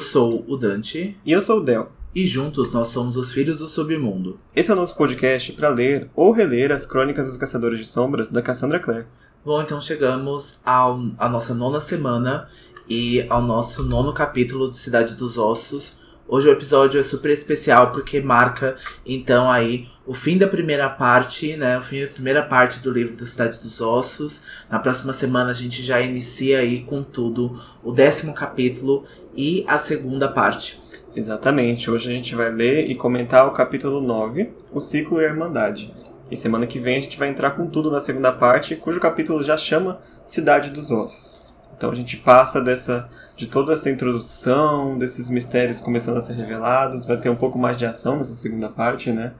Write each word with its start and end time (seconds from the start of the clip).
Eu 0.00 0.04
sou 0.04 0.46
o 0.48 0.56
Dante. 0.56 1.14
E 1.26 1.30
eu 1.30 1.42
sou 1.42 1.58
o 1.58 1.60
Del. 1.60 1.92
E 2.14 2.26
juntos 2.26 2.72
nós 2.72 2.88
somos 2.88 3.18
os 3.18 3.30
Filhos 3.30 3.58
do 3.58 3.68
Submundo. 3.68 4.40
Esse 4.56 4.70
é 4.70 4.72
o 4.72 4.76
nosso 4.76 4.96
podcast 4.96 5.52
para 5.52 5.68
ler 5.68 6.08
ou 6.14 6.32
reler 6.32 6.72
as 6.72 6.86
Crônicas 6.86 7.26
dos 7.26 7.36
Caçadores 7.36 7.78
de 7.78 7.86
Sombras 7.86 8.30
da 8.30 8.40
Cassandra 8.40 8.80
Clare. 8.80 9.04
Bom, 9.44 9.60
então 9.60 9.78
chegamos 9.78 10.60
ao, 10.64 10.98
à 11.18 11.28
nossa 11.28 11.52
nona 11.52 11.82
semana 11.82 12.48
e 12.88 13.26
ao 13.28 13.42
nosso 13.42 13.82
nono 13.82 14.14
capítulo 14.14 14.70
de 14.70 14.78
Cidade 14.78 15.14
dos 15.16 15.36
Ossos. 15.36 16.00
Hoje 16.32 16.48
o 16.48 16.52
episódio 16.52 17.00
é 17.00 17.02
super 17.02 17.32
especial 17.32 17.90
porque 17.90 18.20
marca 18.20 18.76
então 19.04 19.50
aí 19.50 19.88
o 20.06 20.14
fim 20.14 20.38
da 20.38 20.46
primeira 20.46 20.88
parte, 20.88 21.56
né? 21.56 21.76
O 21.76 21.82
fim 21.82 22.02
da 22.02 22.06
primeira 22.06 22.40
parte 22.40 22.78
do 22.78 22.92
livro 22.92 23.16
da 23.16 23.26
Cidade 23.26 23.58
dos 23.60 23.80
Ossos. 23.80 24.44
Na 24.70 24.78
próxima 24.78 25.12
semana 25.12 25.50
a 25.50 25.52
gente 25.52 25.82
já 25.82 26.00
inicia 26.00 26.60
aí 26.60 26.82
com 26.84 27.02
tudo 27.02 27.60
o 27.82 27.90
décimo 27.90 28.32
capítulo 28.32 29.04
e 29.40 29.64
a 29.66 29.78
segunda 29.78 30.28
parte. 30.28 30.78
Exatamente. 31.16 31.90
Hoje 31.90 32.10
a 32.10 32.12
gente 32.12 32.34
vai 32.34 32.50
ler 32.50 32.90
e 32.90 32.94
comentar 32.94 33.48
o 33.48 33.52
capítulo 33.52 33.98
9, 33.98 34.50
o 34.70 34.82
ciclo 34.82 35.18
e 35.18 35.24
a 35.24 35.28
Irmandade. 35.28 35.94
E 36.30 36.36
semana 36.36 36.66
que 36.66 36.78
vem 36.78 36.98
a 36.98 37.00
gente 37.00 37.18
vai 37.18 37.30
entrar 37.30 37.52
com 37.52 37.66
tudo 37.66 37.90
na 37.90 38.02
segunda 38.02 38.30
parte, 38.32 38.76
cujo 38.76 39.00
capítulo 39.00 39.42
já 39.42 39.56
chama 39.56 39.98
Cidade 40.26 40.68
dos 40.68 40.90
Ossos. 40.90 41.48
Então 41.74 41.90
a 41.90 41.94
gente 41.94 42.18
passa 42.18 42.60
dessa 42.60 43.08
de 43.34 43.46
toda 43.46 43.72
essa 43.72 43.88
introdução, 43.88 44.98
desses 44.98 45.30
mistérios 45.30 45.80
começando 45.80 46.18
a 46.18 46.20
ser 46.20 46.34
revelados, 46.34 47.06
vai 47.06 47.16
ter 47.16 47.30
um 47.30 47.36
pouco 47.36 47.58
mais 47.58 47.78
de 47.78 47.86
ação 47.86 48.18
nessa 48.18 48.36
segunda 48.36 48.68
parte, 48.68 49.10
né? 49.10 49.32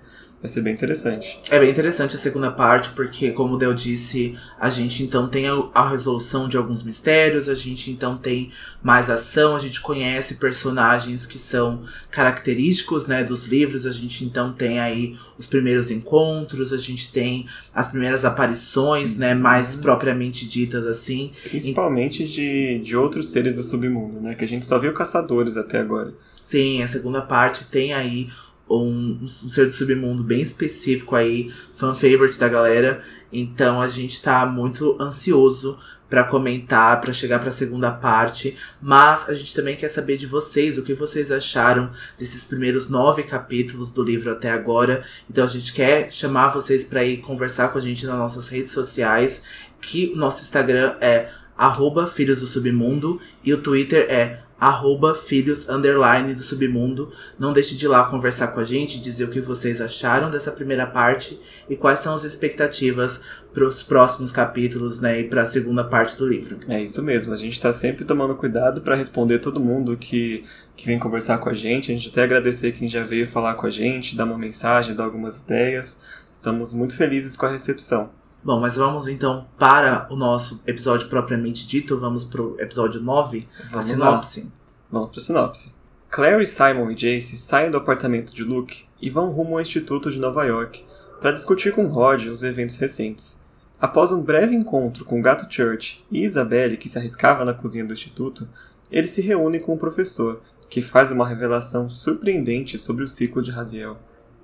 Vai 0.42 0.48
ser 0.48 0.62
bem 0.62 0.72
interessante. 0.72 1.38
É 1.50 1.58
bem 1.58 1.70
interessante 1.70 2.16
a 2.16 2.18
segunda 2.18 2.50
parte, 2.50 2.88
porque, 2.90 3.30
como 3.30 3.54
o 3.54 3.58
Del 3.58 3.74
disse, 3.74 4.38
a 4.58 4.70
gente 4.70 5.02
então 5.02 5.28
tem 5.28 5.44
a, 5.74 5.86
resolução 5.86 6.48
de 6.48 6.56
alguns 6.56 6.82
mistérios, 6.82 7.46
a 7.46 7.54
gente 7.54 7.90
então 7.90 8.16
tem 8.16 8.50
mais 8.82 9.10
ação, 9.10 9.54
a 9.54 9.58
gente 9.58 9.82
conhece 9.82 10.36
personagens 10.36 11.26
que 11.26 11.38
são 11.38 11.82
característicos 12.10 13.06
né, 13.06 13.22
dos 13.22 13.44
livros, 13.44 13.84
a 13.84 13.92
gente 13.92 14.24
então 14.24 14.50
tem 14.50 14.80
aí 14.80 15.14
os 15.36 15.46
primeiros 15.46 15.90
encontros, 15.90 16.72
a 16.72 16.78
gente 16.78 17.12
tem 17.12 17.46
as 17.74 17.88
primeiras 17.88 18.24
aparições, 18.24 19.14
né, 19.14 19.34
mais 19.34 19.74
uhum. 19.74 19.82
propriamente 19.82 20.48
ditas 20.48 20.86
assim. 20.86 21.32
Principalmente 21.50 22.24
de, 22.24 22.78
de 22.78 22.96
outros 22.96 23.28
seres 23.28 23.52
do 23.52 23.62
submundo, 23.62 24.18
né? 24.22 24.34
Que 24.34 24.44
a 24.44 24.48
gente 24.48 24.64
só 24.64 24.78
viu 24.78 24.94
caçadores 24.94 25.58
até 25.58 25.80
agora. 25.80 26.14
Sim, 26.42 26.82
a 26.82 26.88
segunda 26.88 27.20
parte 27.20 27.64
tem 27.66 27.92
aí 27.92 28.28
um, 28.70 29.18
um 29.22 29.28
ser 29.28 29.66
do 29.66 29.72
submundo 29.72 30.22
bem 30.22 30.40
específico 30.40 31.16
aí, 31.16 31.52
fan 31.74 31.94
favorite 31.94 32.38
da 32.38 32.48
galera. 32.48 33.02
Então 33.32 33.80
a 33.80 33.88
gente 33.88 34.22
tá 34.22 34.46
muito 34.46 34.96
ansioso 35.00 35.78
para 36.08 36.24
comentar, 36.24 37.00
para 37.00 37.12
chegar 37.12 37.38
para 37.38 37.50
a 37.50 37.52
segunda 37.52 37.92
parte, 37.92 38.56
mas 38.82 39.28
a 39.28 39.34
gente 39.34 39.54
também 39.54 39.76
quer 39.76 39.88
saber 39.88 40.16
de 40.16 40.26
vocês, 40.26 40.76
o 40.76 40.82
que 40.82 40.92
vocês 40.92 41.30
acharam 41.30 41.90
desses 42.18 42.44
primeiros 42.44 42.88
nove 42.88 43.22
capítulos 43.22 43.92
do 43.92 44.02
livro 44.02 44.32
até 44.32 44.50
agora. 44.50 45.04
Então 45.30 45.44
a 45.44 45.48
gente 45.48 45.72
quer 45.72 46.10
chamar 46.10 46.48
vocês 46.48 46.84
para 46.84 47.04
ir 47.04 47.18
conversar 47.18 47.68
com 47.68 47.78
a 47.78 47.80
gente 47.80 48.06
nas 48.06 48.16
nossas 48.16 48.48
redes 48.48 48.72
sociais, 48.72 49.44
que 49.80 50.12
o 50.12 50.16
nosso 50.16 50.42
Instagram 50.42 50.96
é 51.00 51.30
arroba 51.56 52.06
Filhos 52.06 52.40
do 52.40 52.46
Submundo 52.46 53.20
e 53.44 53.52
o 53.52 53.62
Twitter 53.62 54.06
é 54.10 54.40
arroba 54.60 55.14
filhos 55.14 55.68
underline 55.68 56.34
do 56.34 56.42
submundo. 56.42 57.10
Não 57.38 57.52
deixe 57.52 57.74
de 57.74 57.86
ir 57.86 57.88
lá 57.88 58.04
conversar 58.04 58.48
com 58.48 58.60
a 58.60 58.64
gente, 58.64 59.00
dizer 59.00 59.24
o 59.24 59.30
que 59.30 59.40
vocês 59.40 59.80
acharam 59.80 60.30
dessa 60.30 60.52
primeira 60.52 60.86
parte 60.86 61.40
e 61.68 61.76
quais 61.76 62.00
são 62.00 62.14
as 62.14 62.24
expectativas 62.24 63.22
para 63.54 63.66
os 63.66 63.82
próximos 63.82 64.30
capítulos, 64.30 65.00
né, 65.00 65.22
e 65.22 65.24
para 65.24 65.42
a 65.42 65.46
segunda 65.46 65.82
parte 65.82 66.16
do 66.16 66.28
livro. 66.28 66.58
É 66.68 66.80
isso 66.80 67.02
mesmo, 67.02 67.32
a 67.32 67.36
gente 67.36 67.54
está 67.54 67.72
sempre 67.72 68.04
tomando 68.04 68.36
cuidado 68.36 68.80
para 68.82 68.94
responder 68.94 69.38
todo 69.40 69.58
mundo 69.58 69.96
que, 69.96 70.44
que 70.76 70.86
vem 70.86 70.98
conversar 70.98 71.38
com 71.38 71.48
a 71.48 71.54
gente. 71.54 71.90
A 71.90 71.94
gente 71.94 72.10
até 72.10 72.22
agradecer 72.22 72.72
quem 72.72 72.88
já 72.88 73.02
veio 73.02 73.26
falar 73.26 73.54
com 73.54 73.66
a 73.66 73.70
gente, 73.70 74.14
dar 74.14 74.24
uma 74.24 74.38
mensagem, 74.38 74.94
dar 74.94 75.04
algumas 75.04 75.40
ideias. 75.40 76.00
Estamos 76.32 76.72
muito 76.72 76.96
felizes 76.96 77.36
com 77.36 77.46
a 77.46 77.50
recepção. 77.50 78.19
Bom, 78.42 78.58
mas 78.58 78.76
vamos 78.76 79.06
então 79.06 79.46
para 79.58 80.06
o 80.10 80.16
nosso 80.16 80.62
episódio 80.66 81.08
propriamente 81.08 81.66
dito. 81.68 81.98
Vamos 81.98 82.24
para 82.24 82.40
o 82.40 82.58
episódio 82.58 82.98
9, 82.98 83.46
vamos 83.70 83.74
a 83.74 83.82
sinopse. 83.82 84.40
Lá. 84.40 84.46
Vamos 84.90 85.10
para 85.10 85.18
a 85.18 85.22
sinopse. 85.22 85.74
Claire, 86.08 86.46
Simon 86.46 86.90
e 86.90 86.94
Jace 86.94 87.36
saem 87.36 87.70
do 87.70 87.76
apartamento 87.76 88.34
de 88.34 88.42
Luke 88.42 88.84
e 89.00 89.10
vão 89.10 89.30
rumo 89.30 89.56
ao 89.56 89.60
Instituto 89.60 90.10
de 90.10 90.18
Nova 90.18 90.44
York 90.44 90.82
para 91.20 91.32
discutir 91.32 91.74
com 91.74 91.86
Rod 91.86 92.28
os 92.28 92.42
eventos 92.42 92.76
recentes. 92.76 93.42
Após 93.78 94.10
um 94.10 94.22
breve 94.22 94.54
encontro 94.54 95.04
com 95.04 95.20
o 95.20 95.22
gato 95.22 95.46
Church 95.52 96.02
e 96.10 96.24
Isabelle, 96.24 96.78
que 96.78 96.88
se 96.88 96.98
arriscava 96.98 97.44
na 97.44 97.52
cozinha 97.52 97.84
do 97.84 97.92
instituto, 97.92 98.48
eles 98.90 99.10
se 99.10 99.20
reúnem 99.20 99.60
com 99.60 99.74
o 99.74 99.78
professor, 99.78 100.40
que 100.68 100.80
faz 100.80 101.10
uma 101.10 101.28
revelação 101.28 101.90
surpreendente 101.90 102.78
sobre 102.78 103.04
o 103.04 103.08
ciclo 103.08 103.42
de 103.42 103.50
Raziel. 103.50 103.98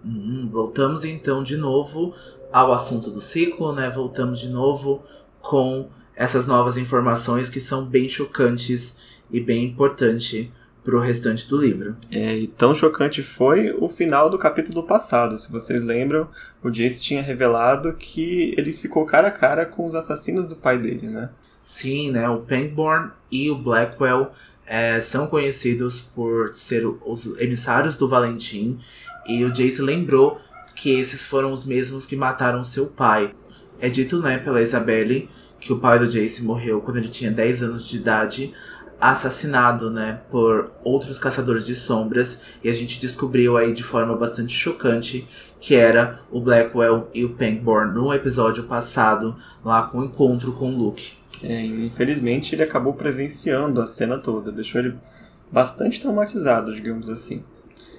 Hum, 0.07 0.49
voltamos 0.53 1.05
então 1.05 1.43
de 1.43 1.57
novo 1.57 2.15
ao 2.53 2.73
assunto 2.73 3.11
do 3.11 3.21
ciclo, 3.21 3.73
né? 3.73 3.91
Voltamos 3.91 4.39
de 4.39 4.49
novo 4.49 5.03
com 5.41 5.89
essas 6.15 6.47
novas 6.47 6.77
informações 6.77 7.51
que 7.51 7.61
são 7.61 7.85
bem 7.85 8.09
chocantes 8.09 8.97
e 9.31 9.41
bem 9.41 9.65
importante 9.65 10.53
para 10.85 10.97
o 10.97 11.01
restante 11.01 11.49
do 11.49 11.61
livro. 11.61 11.97
É, 12.13 12.37
e 12.37 12.47
tão 12.47 12.73
chocante 12.73 13.21
foi 13.21 13.73
o 13.77 13.89
final 13.89 14.31
do 14.31 14.39
capítulo 14.39 14.87
passado. 14.87 15.37
Se 15.37 15.51
vocês 15.51 15.83
lembram, 15.83 16.29
o 16.63 16.71
Jace 16.71 17.03
tinha 17.03 17.21
revelado 17.21 17.93
que 17.95 18.55
ele 18.57 18.73
ficou 18.73 19.05
cara 19.05 19.29
a 19.29 19.33
cara 19.33 19.67
com 19.67 19.85
os 19.85 19.97
assassinos 19.97 20.47
do 20.47 20.55
pai 20.55 20.79
dele, 20.79 21.09
né? 21.09 21.31
Sim, 21.65 22.13
né? 22.13 22.29
O 22.29 22.43
Pangborn 22.43 23.11
e 23.33 23.51
o 23.51 23.59
Blackwell 23.59 24.31
é, 24.65 25.01
são 25.01 25.27
conhecidos 25.27 26.01
por 26.01 26.55
ser 26.55 26.87
os 26.87 27.27
emissários 27.41 27.97
do 27.97 28.09
Valentim. 28.09 28.79
E 29.29 29.45
o 29.45 29.51
Jace 29.51 29.83
lembrou 29.83 30.41
que 30.75 30.91
esses 30.91 31.25
foram 31.25 31.53
os 31.53 31.65
mesmos 31.65 32.07
que 32.07 32.17
mataram 32.17 32.63
seu 32.65 32.87
pai. 32.87 33.35
É 33.81 33.89
dito, 33.89 34.21
né, 34.21 34.39
pela 34.39 34.63
Isabelle 34.63 35.29
que 35.59 35.73
o 35.73 35.79
pai 35.79 35.99
do 35.99 36.07
Jace 36.07 36.45
morreu 36.45 36.81
quando 36.81 36.99
ele 36.99 37.09
tinha 37.09 37.31
10 37.31 37.63
anos 37.63 37.89
de 37.89 37.97
idade, 37.97 38.55
assassinado, 39.01 39.91
né, 39.91 40.21
por 40.31 40.71
outros 40.85 41.19
caçadores 41.19 41.67
de 41.67 41.75
sombras, 41.75 42.43
e 42.63 42.69
a 42.69 42.73
gente 42.73 43.01
descobriu 43.01 43.57
aí 43.57 43.73
de 43.73 43.83
forma 43.83 44.15
bastante 44.17 44.55
chocante 44.55 45.27
que 45.61 45.75
era 45.75 46.21
o 46.31 46.41
Blackwell 46.41 47.09
e 47.13 47.25
o 47.25 47.31
Pangborn 47.31 47.93
no 47.93 48.13
episódio 48.13 48.65
passado, 48.65 49.37
lá 49.65 49.83
com 49.85 49.99
o 49.99 50.05
encontro 50.05 50.53
com 50.53 50.71
o 50.71 50.77
Luke. 50.77 51.13
É, 51.43 51.65
infelizmente 51.65 52.55
ele 52.55 52.63
acabou 52.63 52.95
presenciando 52.95 53.81
a 53.81 53.87
cena 53.87 54.19
toda, 54.19 54.53
deixou 54.53 54.81
ele 54.81 54.95
bastante 55.51 56.01
traumatizado, 56.01 56.75
digamos 56.75 57.09
assim. 57.11 57.43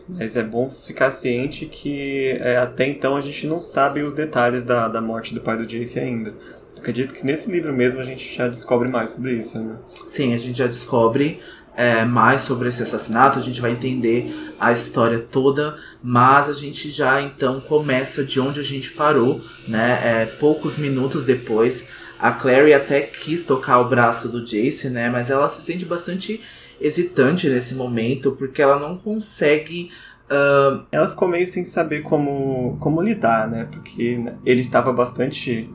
Mas 0.07 0.37
é 0.37 0.43
bom 0.43 0.69
ficar 0.69 1.11
ciente 1.11 1.65
que 1.65 2.37
é, 2.39 2.57
até 2.57 2.87
então 2.87 3.17
a 3.17 3.21
gente 3.21 3.45
não 3.45 3.61
sabe 3.61 4.01
os 4.01 4.13
detalhes 4.13 4.63
da, 4.63 4.87
da 4.87 5.01
morte 5.01 5.33
do 5.33 5.41
pai 5.41 5.57
do 5.57 5.65
Jace 5.65 5.99
ainda. 5.99 6.33
Acredito 6.77 7.13
que 7.13 7.25
nesse 7.25 7.51
livro 7.51 7.73
mesmo 7.73 7.99
a 7.99 8.03
gente 8.03 8.35
já 8.35 8.47
descobre 8.47 8.87
mais 8.87 9.11
sobre 9.11 9.33
isso, 9.33 9.59
né? 9.59 9.75
Sim, 10.07 10.33
a 10.33 10.37
gente 10.37 10.57
já 10.57 10.67
descobre 10.67 11.41
é, 11.75 12.05
mais 12.05 12.41
sobre 12.41 12.69
esse 12.69 12.81
assassinato, 12.81 13.37
a 13.37 13.41
gente 13.41 13.61
vai 13.61 13.71
entender 13.71 14.53
a 14.59 14.71
história 14.71 15.19
toda, 15.19 15.75
mas 16.01 16.49
a 16.49 16.53
gente 16.53 16.89
já 16.89 17.21
então 17.21 17.59
começa 17.59 18.23
de 18.23 18.39
onde 18.39 18.59
a 18.59 18.63
gente 18.63 18.91
parou, 18.91 19.41
né? 19.67 19.99
É, 20.03 20.25
poucos 20.25 20.77
minutos 20.77 21.23
depois, 21.23 21.89
a 22.19 22.31
Clary 22.31 22.73
até 22.73 23.01
quis 23.01 23.43
tocar 23.43 23.79
o 23.79 23.89
braço 23.89 24.29
do 24.29 24.43
Jace, 24.43 24.89
né? 24.89 25.09
Mas 25.09 25.29
ela 25.29 25.49
se 25.49 25.61
sente 25.61 25.85
bastante 25.85 26.41
hesitante 26.79 27.49
nesse 27.49 27.75
momento, 27.75 28.33
porque 28.33 28.61
ela 28.61 28.79
não 28.79 28.97
consegue. 28.97 29.91
Uh... 30.25 30.85
Ela 30.91 31.09
ficou 31.09 31.27
meio 31.27 31.47
sem 31.47 31.65
saber 31.65 32.01
como, 32.01 32.77
como 32.79 33.01
lidar, 33.01 33.49
né? 33.49 33.67
Porque 33.71 34.23
ele 34.45 34.61
estava 34.61 34.91
bastante 34.91 35.69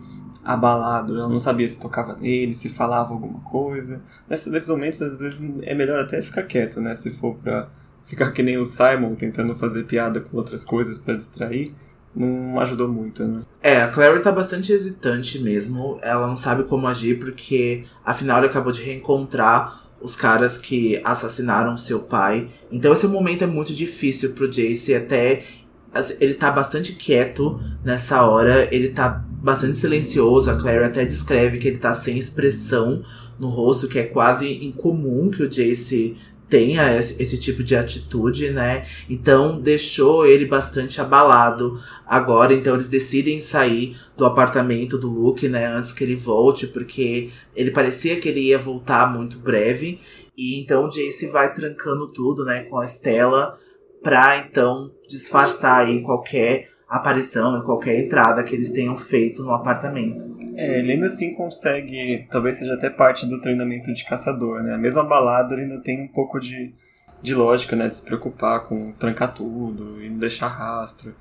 abalado, 0.45 1.17
ela 1.17 1.29
não 1.29 1.39
sabia 1.39 1.69
se 1.69 1.81
tocava 1.81 2.17
nele, 2.17 2.55
se 2.55 2.69
falava 2.69 3.13
alguma 3.13 3.41
coisa. 3.41 4.03
nesses 4.29 4.69
momentos, 4.69 5.01
às 5.01 5.21
vezes, 5.21 5.41
é 5.63 5.75
melhor 5.75 6.01
até 6.01 6.21
ficar 6.21 6.43
quieto, 6.43 6.81
né? 6.81 6.97
Se 6.97 7.11
for 7.11 7.37
pra 7.37 7.69
ficar 8.05 8.33
que 8.33 8.43
nem 8.43 8.59
o 8.59 8.67
Simon 8.67 9.15
tentando 9.15 9.55
fazer 9.55 9.85
piada 9.85 10.21
com 10.21 10.37
outras 10.37 10.65
coisas 10.65 10.99
para 10.99 11.15
distrair, 11.15 11.73
não 12.15 12.61
ajudou 12.61 12.89
muito, 12.89 13.27
né? 13.27 13.43
É, 13.63 13.83
a 13.83 13.89
Clary 13.89 14.21
tá 14.21 14.33
bastante 14.33 14.73
hesitante 14.73 15.39
mesmo. 15.39 15.99
Ela 16.03 16.27
não 16.27 16.37
sabe 16.37 16.65
como 16.65 16.87
agir 16.87 17.19
porque, 17.19 17.85
afinal, 18.05 18.39
ele 18.39 18.49
acabou 18.49 18.73
de 18.73 18.83
reencontrar 18.83 19.83
os 20.03 20.17
caras 20.17 20.59
que 20.59 21.01
assassinaram 21.05 21.77
seu 21.77 22.01
pai. 22.01 22.49
Então 22.71 22.93
esse 22.93 23.07
momento 23.07 23.45
é 23.45 23.47
muito 23.47 23.73
difícil 23.73 24.33
pro 24.33 24.49
Jace 24.49 24.95
até 24.95 25.45
assim, 25.93 26.15
ele 26.21 26.35
tá 26.35 26.51
bastante 26.51 26.95
quieto 26.95 27.61
nessa 27.85 28.23
hora, 28.23 28.69
ele 28.75 28.89
tá 28.89 29.25
bastante 29.29 29.77
silencioso. 29.77 30.51
A 30.51 30.57
Claire 30.57 30.85
até 30.85 31.05
descreve 31.05 31.59
que 31.59 31.69
ele 31.69 31.79
tá 31.79 31.95
sem 31.95 32.19
expressão 32.19 33.03
no 33.39 33.49
rosto, 33.49 33.89
que 33.89 33.99
é 33.99 34.05
quase 34.05 34.65
incomum 34.65 35.31
que 35.31 35.43
o 35.43 35.49
Jace 35.49 36.17
tenha 36.53 36.95
esse, 36.99 37.23
esse, 37.23 37.39
tipo 37.39 37.63
de 37.63 37.75
atitude, 37.75 38.51
né? 38.51 38.85
Então 39.09 39.59
deixou 39.59 40.27
ele 40.27 40.45
bastante 40.45 41.01
abalado 41.01 41.81
agora. 42.07 42.53
Então 42.53 42.75
eles 42.75 42.91
decidem 42.91 43.41
sair 43.41 43.97
do 44.15 44.27
apartamento 44.27 44.99
do 44.99 45.09
Luke, 45.09 45.49
né? 45.49 45.67
Antes 45.67 45.95
que 45.95 46.05
ele 46.05 46.15
volte, 46.15 46.67
porque 46.67 47.31
ele 47.57 47.71
parecia 47.71 48.21
que 48.21 48.29
ele 48.29 48.41
ia 48.41 48.59
voltar 48.59 49.11
muito 49.11 49.39
breve. 49.39 49.99
E 50.37 50.61
então 50.61 50.91
Jace 50.91 51.29
vai 51.29 51.55
trancando 51.55 52.13
tudo, 52.13 52.45
né, 52.45 52.65
com 52.65 52.79
a 52.79 52.85
Estela, 52.85 53.59
pra 54.03 54.37
então 54.37 54.91
disfarçar 55.09 55.87
aí 55.87 56.03
qualquer 56.03 56.69
aparição 56.87 57.59
e 57.59 57.65
qualquer 57.65 57.99
entrada 57.99 58.43
que 58.43 58.55
eles 58.55 58.73
tenham 58.73 58.97
feito 58.99 59.43
no 59.43 59.55
apartamento. 59.55 60.42
É, 60.55 60.79
ele 60.79 60.93
ainda 60.93 61.07
assim 61.07 61.35
consegue, 61.35 62.27
talvez 62.31 62.59
seja 62.59 62.75
até 62.75 62.91
parte 62.91 63.27
do 63.27 63.41
treinamento 63.41 63.93
de 63.93 64.05
caçador, 64.05 64.63
né? 64.63 64.75
A 64.75 64.79
mesma 64.79 65.05
balada 65.05 65.55
ele 65.55 65.63
ainda 65.63 65.81
tem 65.81 66.03
um 66.03 66.09
pouco 66.09 66.39
de, 66.39 66.75
de 67.23 67.35
lógica, 67.35 67.75
né? 67.77 67.89
De 67.89 67.95
se 67.95 68.03
preocupar 68.03 68.65
com 68.65 68.93
trancar 68.93 69.33
tudo 69.33 70.03
e 70.03 70.09
não 70.09 70.19
deixar 70.19 70.49
rastro. 70.49 71.15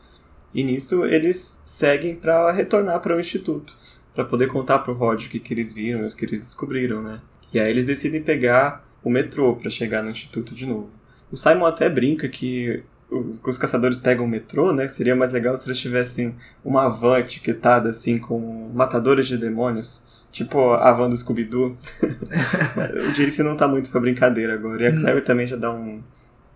E 0.54 0.64
nisso 0.64 1.06
eles 1.06 1.64
seguem 1.66 2.16
para 2.16 2.52
retornar 2.52 3.00
para 3.00 3.16
o 3.16 3.20
instituto, 3.20 3.78
para 4.14 4.26
poder 4.26 4.48
contar 4.48 4.80
pro 4.80 4.94
Rod 4.94 5.26
o 5.26 5.30
que, 5.30 5.40
que 5.40 5.54
eles 5.54 5.72
viram, 5.72 6.06
o 6.06 6.16
que 6.16 6.26
eles 6.26 6.42
descobriram, 6.42 7.02
né? 7.02 7.22
E 7.54 7.60
aí 7.60 7.70
eles 7.70 7.86
decidem 7.86 8.22
pegar 8.22 8.86
o 9.04 9.10
metrô 9.10 9.56
para 9.56 9.70
chegar 9.70 10.04
no 10.04 10.12
instituto 10.12 10.54
de 10.54 10.66
novo. 10.66 10.90
O 11.32 11.38
Simon 11.38 11.66
até 11.66 11.90
brinca 11.90 12.28
que 12.28 12.84
os 13.12 13.58
caçadores 13.58 14.00
pegam 14.00 14.26
o 14.26 14.28
metrô, 14.28 14.72
né? 14.72 14.88
Seria 14.88 15.16
mais 15.16 15.34
legal 15.34 15.58
se 15.58 15.68
eles 15.68 15.80
tivessem 15.80 16.36
uma 16.64 16.88
van 16.88 17.20
etiquetada 17.20 17.90
assim 17.90 18.18
com 18.18 18.72
matadores 18.74 19.28
de 19.28 19.38
demônios. 19.38 20.24
Tipo 20.32 20.72
a 20.72 20.92
van 20.94 21.10
do 21.10 21.18
Scooby-Doo. 21.18 21.76
o 23.10 23.12
Jace 23.12 23.44
não 23.44 23.58
tá 23.58 23.68
muito 23.68 23.92
pra 23.92 24.00
brincadeira 24.00 24.54
agora. 24.54 24.84
E 24.84 24.88
a 24.88 24.92
hum. 24.92 25.02
Clary 25.02 25.22
também 25.22 25.46
já 25.46 25.58
dá 25.58 25.72
um, 25.72 26.02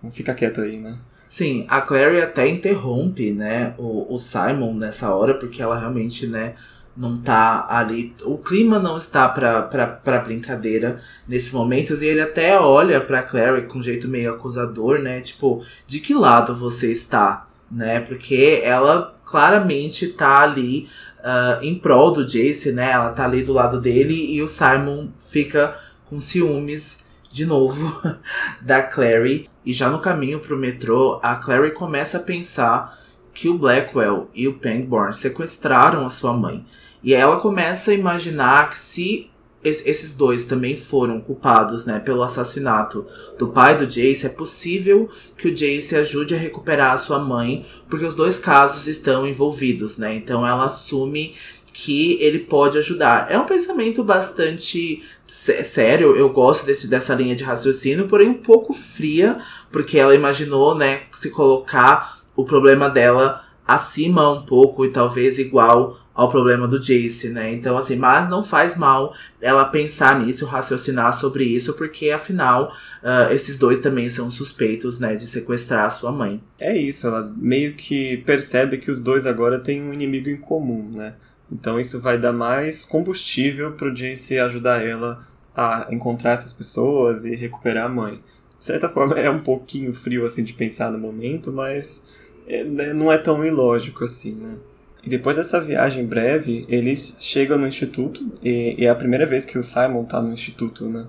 um 0.01 0.09
fica 0.09 0.33
quieto 0.33 0.61
aí, 0.61 0.77
né? 0.79 0.95
Sim, 1.27 1.65
a 1.67 1.81
Clary 1.81 2.21
até 2.21 2.47
interrompe, 2.47 3.31
né, 3.31 3.73
o, 3.77 4.13
o 4.13 4.17
Simon 4.17 4.73
nessa 4.75 5.13
hora, 5.13 5.33
porque 5.33 5.61
ela 5.61 5.77
realmente, 5.77 6.27
né, 6.27 6.53
não 6.95 7.17
tá 7.17 7.65
ali. 7.69 8.15
O 8.23 8.37
clima 8.37 8.79
não 8.79 8.97
está 8.97 9.27
pra 9.27 10.19
brincadeira 10.19 11.01
nesses 11.27 11.51
momentos. 11.51 12.01
E 12.01 12.05
ele 12.05 12.21
até 12.21 12.59
olha 12.59 13.01
pra 13.01 13.23
Clary 13.23 13.63
com 13.63 13.79
um 13.79 13.83
jeito 13.83 14.07
meio 14.07 14.33
acusador, 14.33 14.99
né? 14.99 15.19
Tipo, 15.21 15.63
de 15.85 15.99
que 15.99 16.13
lado 16.13 16.55
você 16.55 16.91
está? 16.91 17.47
Né? 17.69 17.99
Porque 17.99 18.61
ela 18.63 19.15
claramente 19.25 20.07
tá 20.09 20.41
ali 20.41 20.87
uh, 21.19 21.61
em 21.61 21.77
prol 21.77 22.11
do 22.11 22.25
Jace, 22.25 22.71
né? 22.71 22.91
Ela 22.91 23.09
tá 23.09 23.25
ali 23.25 23.43
do 23.43 23.53
lado 23.53 23.81
dele 23.81 24.33
e 24.33 24.41
o 24.41 24.47
Simon 24.47 25.09
fica 25.19 25.75
com 26.09 26.21
ciúmes 26.21 27.03
de 27.29 27.45
novo 27.45 28.01
da 28.61 28.81
Clary. 28.81 29.49
E 29.65 29.73
já 29.73 29.89
no 29.89 29.99
caminho 29.99 30.39
pro 30.39 30.57
metrô, 30.57 31.19
a 31.21 31.35
Clary 31.35 31.71
começa 31.71 32.19
a 32.19 32.23
pensar 32.23 32.97
que 33.33 33.49
o 33.49 33.57
Blackwell 33.57 34.29
e 34.33 34.47
o 34.47 34.53
Pangborn 34.53 35.13
sequestraram 35.13 36.05
a 36.05 36.09
sua 36.09 36.31
mãe. 36.31 36.65
E 37.05 37.13
ela 37.13 37.39
começa 37.39 37.91
a 37.91 37.93
imaginar 37.93 38.71
que 38.71 38.79
se 38.79 39.29
esses 39.63 40.15
dois 40.15 40.45
também 40.45 40.75
foram 40.75 41.21
culpados, 41.21 41.85
né, 41.85 41.99
pelo 41.99 42.23
assassinato 42.23 43.05
do 43.37 43.47
pai 43.47 43.77
do 43.77 43.85
Jace, 43.85 44.25
é 44.25 44.29
possível 44.29 45.09
que 45.37 45.47
o 45.47 45.55
Jace 45.55 45.95
ajude 45.95 46.33
a 46.33 46.37
recuperar 46.37 46.93
a 46.93 46.97
sua 46.97 47.19
mãe, 47.19 47.63
porque 47.87 48.05
os 48.05 48.15
dois 48.15 48.39
casos 48.39 48.87
estão 48.87 49.27
envolvidos, 49.27 49.97
né? 49.97 50.15
Então 50.15 50.45
ela 50.45 50.65
assume 50.65 51.35
que 51.71 52.17
ele 52.21 52.39
pode 52.39 52.77
ajudar. 52.79 53.31
É 53.31 53.37
um 53.37 53.45
pensamento 53.45 54.03
bastante 54.03 55.03
sério, 55.27 56.15
eu 56.15 56.29
gosto 56.29 56.65
desse, 56.65 56.87
dessa 56.87 57.13
linha 57.13 57.35
de 57.35 57.43
raciocínio, 57.43 58.07
porém 58.07 58.29
um 58.29 58.35
pouco 58.35 58.73
fria, 58.73 59.37
porque 59.71 59.99
ela 59.99 60.15
imaginou, 60.15 60.73
né, 60.73 61.03
se 61.13 61.29
colocar 61.29 62.19
o 62.35 62.43
problema 62.43 62.89
dela 62.89 63.43
acima 63.67 64.31
um 64.31 64.43
pouco 64.43 64.85
e 64.85 64.89
talvez 64.89 65.39
igual 65.39 65.97
ao 66.15 66.29
problema 66.29 66.65
do 66.65 66.79
Jace, 66.79 67.29
né? 67.29 67.51
Então, 67.51 67.77
assim, 67.77 67.97
mas 67.97 68.29
não 68.29 68.41
faz 68.41 68.77
mal 68.77 69.13
ela 69.41 69.65
pensar 69.65 70.17
nisso, 70.21 70.45
raciocinar 70.45 71.11
sobre 71.13 71.43
isso, 71.43 71.73
porque 71.73 72.09
afinal, 72.09 72.71
uh, 73.03 73.33
esses 73.33 73.57
dois 73.57 73.79
também 73.79 74.07
são 74.07 74.31
suspeitos, 74.31 74.97
né, 74.97 75.15
de 75.15 75.27
sequestrar 75.27 75.85
a 75.85 75.89
sua 75.89 76.13
mãe. 76.13 76.41
É 76.57 76.75
isso, 76.75 77.05
ela 77.05 77.29
meio 77.35 77.73
que 77.75 78.17
percebe 78.25 78.77
que 78.77 78.89
os 78.89 79.01
dois 79.01 79.25
agora 79.25 79.59
têm 79.59 79.83
um 79.83 79.93
inimigo 79.93 80.29
em 80.29 80.37
comum, 80.37 80.89
né? 80.89 81.15
Então 81.51 81.79
isso 81.79 81.99
vai 81.99 82.17
dar 82.17 82.33
mais 82.33 82.85
combustível 82.85 83.73
pro 83.73 83.93
Jace 83.93 84.39
ajudar 84.39 84.83
ela 84.83 85.19
a 85.55 85.87
encontrar 85.91 86.31
essas 86.31 86.53
pessoas 86.53 87.25
e 87.25 87.35
recuperar 87.35 87.85
a 87.85 87.89
mãe. 87.89 88.21
De 88.57 88.65
certa 88.65 88.89
forma 88.89 89.19
é 89.19 89.29
um 89.29 89.41
pouquinho 89.41 89.93
frio 89.93 90.25
assim 90.25 90.43
de 90.43 90.53
pensar 90.53 90.91
no 90.91 90.97
momento, 90.97 91.51
mas 91.51 92.07
é, 92.47 92.63
né, 92.63 92.93
não 92.93 93.11
é 93.11 93.17
tão 93.17 93.45
ilógico 93.45 94.05
assim, 94.05 94.33
né? 94.35 94.55
E 95.05 95.09
depois 95.09 95.37
dessa 95.37 95.61
viagem 95.61 96.03
breve, 96.05 96.65
eles 96.67 97.15
chegam 97.19 97.59
no 97.59 97.67
instituto 97.67 98.25
e, 98.43 98.75
e 98.81 98.85
é 98.85 98.89
a 98.89 98.95
primeira 98.95 99.25
vez 99.25 99.45
que 99.45 99.57
o 99.57 99.63
Simon 99.63 100.03
tá 100.03 100.19
no 100.19 100.33
instituto, 100.33 100.89
né? 100.89 101.05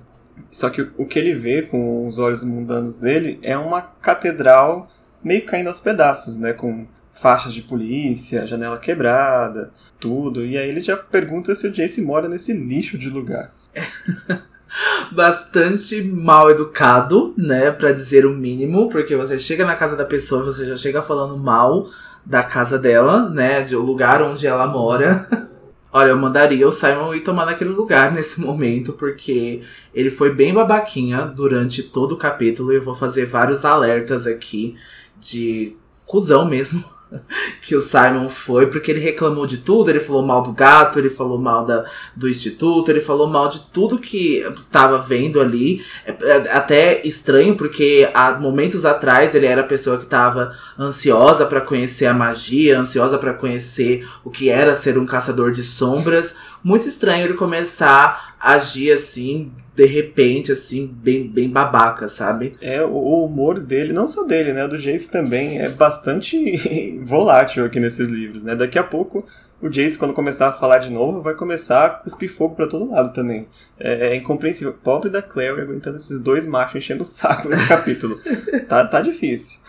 Só 0.52 0.69
que 0.69 0.87
o 0.98 1.06
que 1.06 1.19
ele 1.19 1.34
vê 1.34 1.62
com 1.62 2.06
os 2.06 2.19
olhos 2.19 2.44
mundanos 2.44 2.96
dele 2.96 3.38
é 3.43 3.56
uma 3.56 3.81
catedral 3.81 4.90
meio 5.25 5.46
caindo 5.46 5.69
aos 5.69 5.81
pedaços, 5.81 6.37
né? 6.37 6.52
Com 6.52 6.87
faixas 7.10 7.54
de 7.54 7.62
polícia, 7.62 8.46
janela 8.46 8.78
quebrada, 8.78 9.72
tudo. 9.98 10.44
E 10.44 10.58
aí 10.58 10.69
ele 10.69 10.81
já 10.81 10.96
pergunta 10.96 11.54
se 11.54 11.66
o 11.66 11.72
Jace 11.72 12.02
mora 12.02 12.28
nesse 12.28 12.52
lixo 12.52 12.98
de 12.98 13.08
lugar. 13.08 13.50
Bastante 15.10 16.02
mal 16.02 16.50
educado, 16.50 17.32
né? 17.34 17.70
Pra 17.70 17.93
dizer 17.93 18.26
o 18.26 18.34
mínimo, 18.34 18.90
porque 18.90 19.16
você 19.16 19.38
chega 19.38 19.64
na 19.64 19.75
casa 19.75 19.96
da 19.96 20.04
pessoa, 20.04 20.44
você 20.44 20.66
já 20.66 20.76
chega 20.76 21.00
falando 21.00 21.38
mal 21.38 21.88
da 22.26 22.43
casa 22.43 22.76
dela, 22.76 23.31
né? 23.31 23.62
Do 23.62 23.81
lugar 23.81 24.20
onde 24.20 24.46
ela 24.46 24.67
mora. 24.67 25.28
Olha, 25.93 26.11
eu 26.11 26.19
mandaria 26.19 26.67
o 26.67 26.73
Simon 26.73 27.14
ir 27.14 27.20
tomar 27.20 27.46
naquele 27.46 27.70
lugar 27.70 28.12
nesse 28.12 28.40
momento, 28.40 28.93
porque 28.93 29.62
ele 29.94 30.11
foi 30.11 30.34
bem 30.34 30.52
babaquinha 30.52 31.23
durante 31.23 31.84
todo 31.84 32.12
o 32.12 32.19
capítulo. 32.19 32.73
E 32.73 32.76
eu 32.76 32.82
vou 32.82 32.94
fazer 32.94 33.25
vários 33.25 33.64
alertas 33.64 34.26
aqui 34.26 34.75
de 35.19 35.75
cuzão 36.05 36.44
mesmo 36.44 36.84
que 37.62 37.76
o 37.76 37.81
Simon 37.81 38.29
foi, 38.29 38.67
porque 38.67 38.91
ele 38.91 39.00
reclamou 39.00 39.47
de 39.47 39.58
tudo, 39.58 39.91
ele 39.91 40.00
falou 40.00 40.23
mal 40.23 40.43
do 40.43 40.53
gato, 40.53 40.99
ele 40.99 41.11
falou 41.11 41.38
mal 41.38 41.64
da, 41.64 41.85
do 42.14 42.29
instituto, 42.29 42.91
ele 42.91 43.00
falou 43.00 43.29
mal 43.29 43.49
de 43.49 43.61
tudo 43.73 43.99
que 43.99 44.44
tava 44.70 44.99
vendo 44.99 45.41
ali. 45.41 45.85
É, 46.05 46.17
é 46.20 46.53
até 46.53 47.06
estranho, 47.06 47.56
porque 47.56 48.11
há 48.14 48.32
momentos 48.32 48.85
atrás 48.85 49.35
ele 49.35 49.47
era 49.47 49.61
a 49.61 49.67
pessoa 49.67 49.99
que 49.99 50.06
tava 50.06 50.53
ansiosa 50.79 51.46
para 51.46 51.60
conhecer 51.60 52.06
a 52.06 52.15
magia, 52.15 52.79
ansiosa 52.79 53.19
para 53.19 53.34
conhecer 53.34 54.06
o 54.25 54.31
que 54.31 54.48
era 54.48 54.75
ser 54.75 54.98
um 54.98 55.06
caçador 55.06 55.53
de 55.53 55.63
sombras. 55.63 56.36
Muito 56.63 56.89
estranho 56.89 57.25
ele 57.25 57.34
começar 57.34 58.34
a 58.41 58.53
agir 58.53 58.93
assim, 58.93 59.53
de 59.76 59.84
repente, 59.84 60.50
assim, 60.52 60.86
bem, 60.86 61.28
bem 61.28 61.50
babaca, 61.50 62.08
sabe? 62.08 62.52
É, 62.62 62.82
o 62.82 63.26
humor 63.26 63.60
dele, 63.60 63.92
não 63.92 64.08
só 64.08 64.24
dele, 64.24 64.54
né? 64.54 64.66
Do 64.66 64.78
Jace 64.78 65.10
também 65.10 65.60
é 65.60 65.68
bastante 65.68 66.98
volátil 67.04 67.66
aqui 67.66 67.78
nesses 67.78 68.08
livros, 68.08 68.42
né? 68.42 68.56
Daqui 68.56 68.78
a 68.78 68.82
pouco 68.82 69.22
o 69.60 69.68
Jace, 69.68 69.98
quando 69.98 70.14
começar 70.14 70.48
a 70.48 70.52
falar 70.52 70.78
de 70.78 70.90
novo, 70.90 71.20
vai 71.20 71.34
começar 71.34 71.84
a 71.84 71.90
cuspir 71.90 72.32
fogo 72.32 72.54
pra 72.54 72.66
todo 72.66 72.90
lado 72.90 73.12
também. 73.12 73.46
É, 73.78 74.08
é 74.08 74.16
incompreensível. 74.16 74.72
Pobre 74.72 75.10
da 75.10 75.20
Claire 75.20 75.60
aguentando 75.60 75.96
esses 75.96 76.20
dois 76.20 76.46
machos 76.46 76.76
enchendo 76.76 77.02
o 77.02 77.06
saco 77.06 77.46
nesse 77.46 77.68
capítulo. 77.68 78.18
tá, 78.66 78.86
tá 78.86 79.02
difícil. 79.02 79.60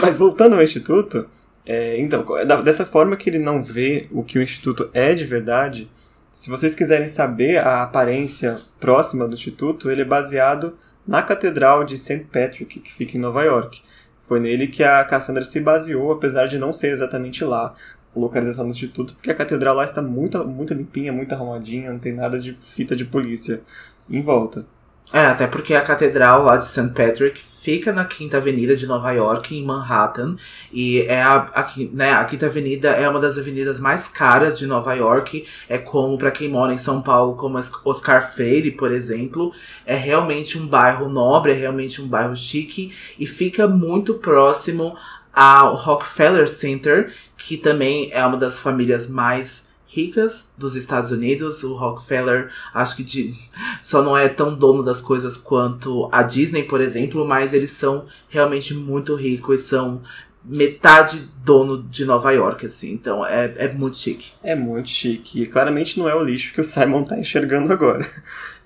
Mas 0.00 0.16
voltando 0.16 0.56
ao 0.56 0.62
Instituto, 0.62 1.26
é, 1.66 2.00
então, 2.00 2.24
dessa 2.64 2.86
forma 2.86 3.14
que 3.14 3.28
ele 3.28 3.38
não 3.38 3.62
vê 3.62 4.08
o 4.10 4.22
que 4.22 4.38
o 4.38 4.42
Instituto 4.42 4.88
é 4.94 5.14
de 5.14 5.26
verdade, 5.26 5.90
se 6.32 6.48
vocês 6.48 6.74
quiserem 6.74 7.08
saber 7.08 7.58
a 7.58 7.82
aparência 7.82 8.56
próxima 8.78 9.26
do 9.26 9.34
Instituto, 9.34 9.90
ele 9.90 10.02
é 10.02 10.04
baseado 10.04 10.78
na 11.06 11.22
Catedral 11.22 11.84
de 11.84 11.98
St. 11.98 12.26
Patrick, 12.32 12.80
que 12.80 12.92
fica 12.92 13.16
em 13.16 13.20
Nova 13.20 13.42
York. 13.42 13.82
Foi 14.28 14.38
nele 14.38 14.68
que 14.68 14.84
a 14.84 15.04
Cassandra 15.04 15.44
se 15.44 15.58
baseou, 15.60 16.12
apesar 16.12 16.46
de 16.46 16.58
não 16.58 16.72
ser 16.72 16.92
exatamente 16.92 17.44
lá 17.44 17.74
a 18.14 18.18
localização 18.18 18.64
do 18.64 18.70
Instituto, 18.70 19.14
porque 19.14 19.30
a 19.30 19.34
catedral 19.34 19.74
lá 19.74 19.84
está 19.84 20.00
muito, 20.00 20.44
muito 20.46 20.72
limpinha, 20.72 21.12
muito 21.12 21.34
arrumadinha, 21.34 21.90
não 21.92 21.98
tem 21.98 22.12
nada 22.12 22.38
de 22.38 22.54
fita 22.54 22.94
de 22.94 23.04
polícia 23.04 23.62
em 24.08 24.22
volta. 24.22 24.64
É, 25.12 25.26
até 25.26 25.46
porque 25.46 25.74
a 25.74 25.82
catedral 25.82 26.44
lá 26.44 26.56
de 26.56 26.66
St. 26.66 26.90
Patrick 26.90 27.40
fica 27.42 27.92
na 27.92 28.04
Quinta 28.04 28.36
Avenida 28.36 28.76
de 28.76 28.86
Nova 28.86 29.10
York, 29.10 29.56
em 29.56 29.64
Manhattan. 29.64 30.36
E 30.72 31.00
é 31.02 31.20
a, 31.20 31.36
a, 31.52 31.72
né, 31.92 32.12
a 32.12 32.24
Quinta 32.24 32.46
Avenida 32.46 32.90
é 32.90 33.08
uma 33.08 33.18
das 33.18 33.36
avenidas 33.36 33.80
mais 33.80 34.06
caras 34.06 34.56
de 34.56 34.66
Nova 34.66 34.94
York. 34.94 35.46
É 35.68 35.78
como, 35.78 36.16
para 36.16 36.30
quem 36.30 36.48
mora 36.48 36.72
em 36.72 36.78
São 36.78 37.02
Paulo, 37.02 37.34
como 37.34 37.58
Oscar 37.84 38.32
Freire, 38.32 38.70
por 38.70 38.92
exemplo. 38.92 39.52
É 39.84 39.96
realmente 39.96 40.56
um 40.56 40.66
bairro 40.66 41.08
nobre, 41.08 41.52
é 41.52 41.54
realmente 41.56 42.00
um 42.00 42.06
bairro 42.06 42.36
chique. 42.36 42.94
E 43.18 43.26
fica 43.26 43.66
muito 43.66 44.14
próximo 44.14 44.96
ao 45.32 45.74
Rockefeller 45.74 46.48
Center, 46.48 47.12
que 47.36 47.56
também 47.56 48.10
é 48.12 48.24
uma 48.24 48.36
das 48.36 48.60
famílias 48.60 49.08
mais 49.08 49.69
ricas 49.90 50.52
dos 50.56 50.76
Estados 50.76 51.10
Unidos. 51.10 51.62
O 51.64 51.74
Rockefeller, 51.74 52.50
acho 52.72 52.96
que 52.96 53.04
de, 53.04 53.34
só 53.82 54.02
não 54.02 54.16
é 54.16 54.28
tão 54.28 54.54
dono 54.54 54.82
das 54.82 55.00
coisas 55.00 55.36
quanto 55.36 56.08
a 56.12 56.22
Disney, 56.22 56.62
por 56.62 56.80
exemplo, 56.80 57.26
mas 57.26 57.52
eles 57.52 57.72
são 57.72 58.06
realmente 58.28 58.72
muito 58.72 59.14
ricos 59.14 59.60
e 59.60 59.64
são 59.64 60.02
metade 60.44 61.28
dono 61.44 61.82
de 61.82 62.04
Nova 62.04 62.30
York, 62.32 62.66
assim. 62.66 62.92
Então 62.92 63.26
é, 63.26 63.52
é 63.56 63.72
muito 63.72 63.98
chique. 63.98 64.32
É 64.42 64.54
muito 64.54 64.88
chique. 64.88 65.42
E 65.42 65.46
claramente 65.46 65.98
não 65.98 66.08
é 66.08 66.14
o 66.14 66.22
lixo 66.22 66.54
que 66.54 66.60
o 66.60 66.64
Simon 66.64 67.04
tá 67.04 67.18
enxergando 67.18 67.72
agora. 67.72 68.06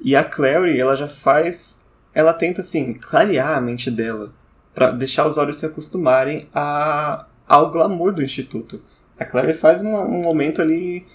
E 0.01 0.15
a 0.15 0.23
Clary, 0.23 0.79
ela 0.79 0.95
já 0.95 1.09
faz 1.09 1.85
ela 2.15 2.33
tenta, 2.33 2.61
assim, 2.61 2.95
clarear 2.95 3.59
a 3.59 3.61
mente 3.61 3.91
dela 3.91 4.33
para 4.73 4.93
deixar 4.93 5.27
os 5.27 5.37
olhos 5.37 5.59
se 5.59 5.67
acostumarem 5.67 6.49
a, 6.55 7.27
ao 7.47 7.71
glamour 7.71 8.13
do 8.13 8.23
Instituto. 8.23 8.81
A 9.19 9.25
Clary 9.25 9.55
faz 9.55 9.81
um, 9.81 9.95
um 9.95 10.23
momento 10.23 10.61
ali, 10.61 11.07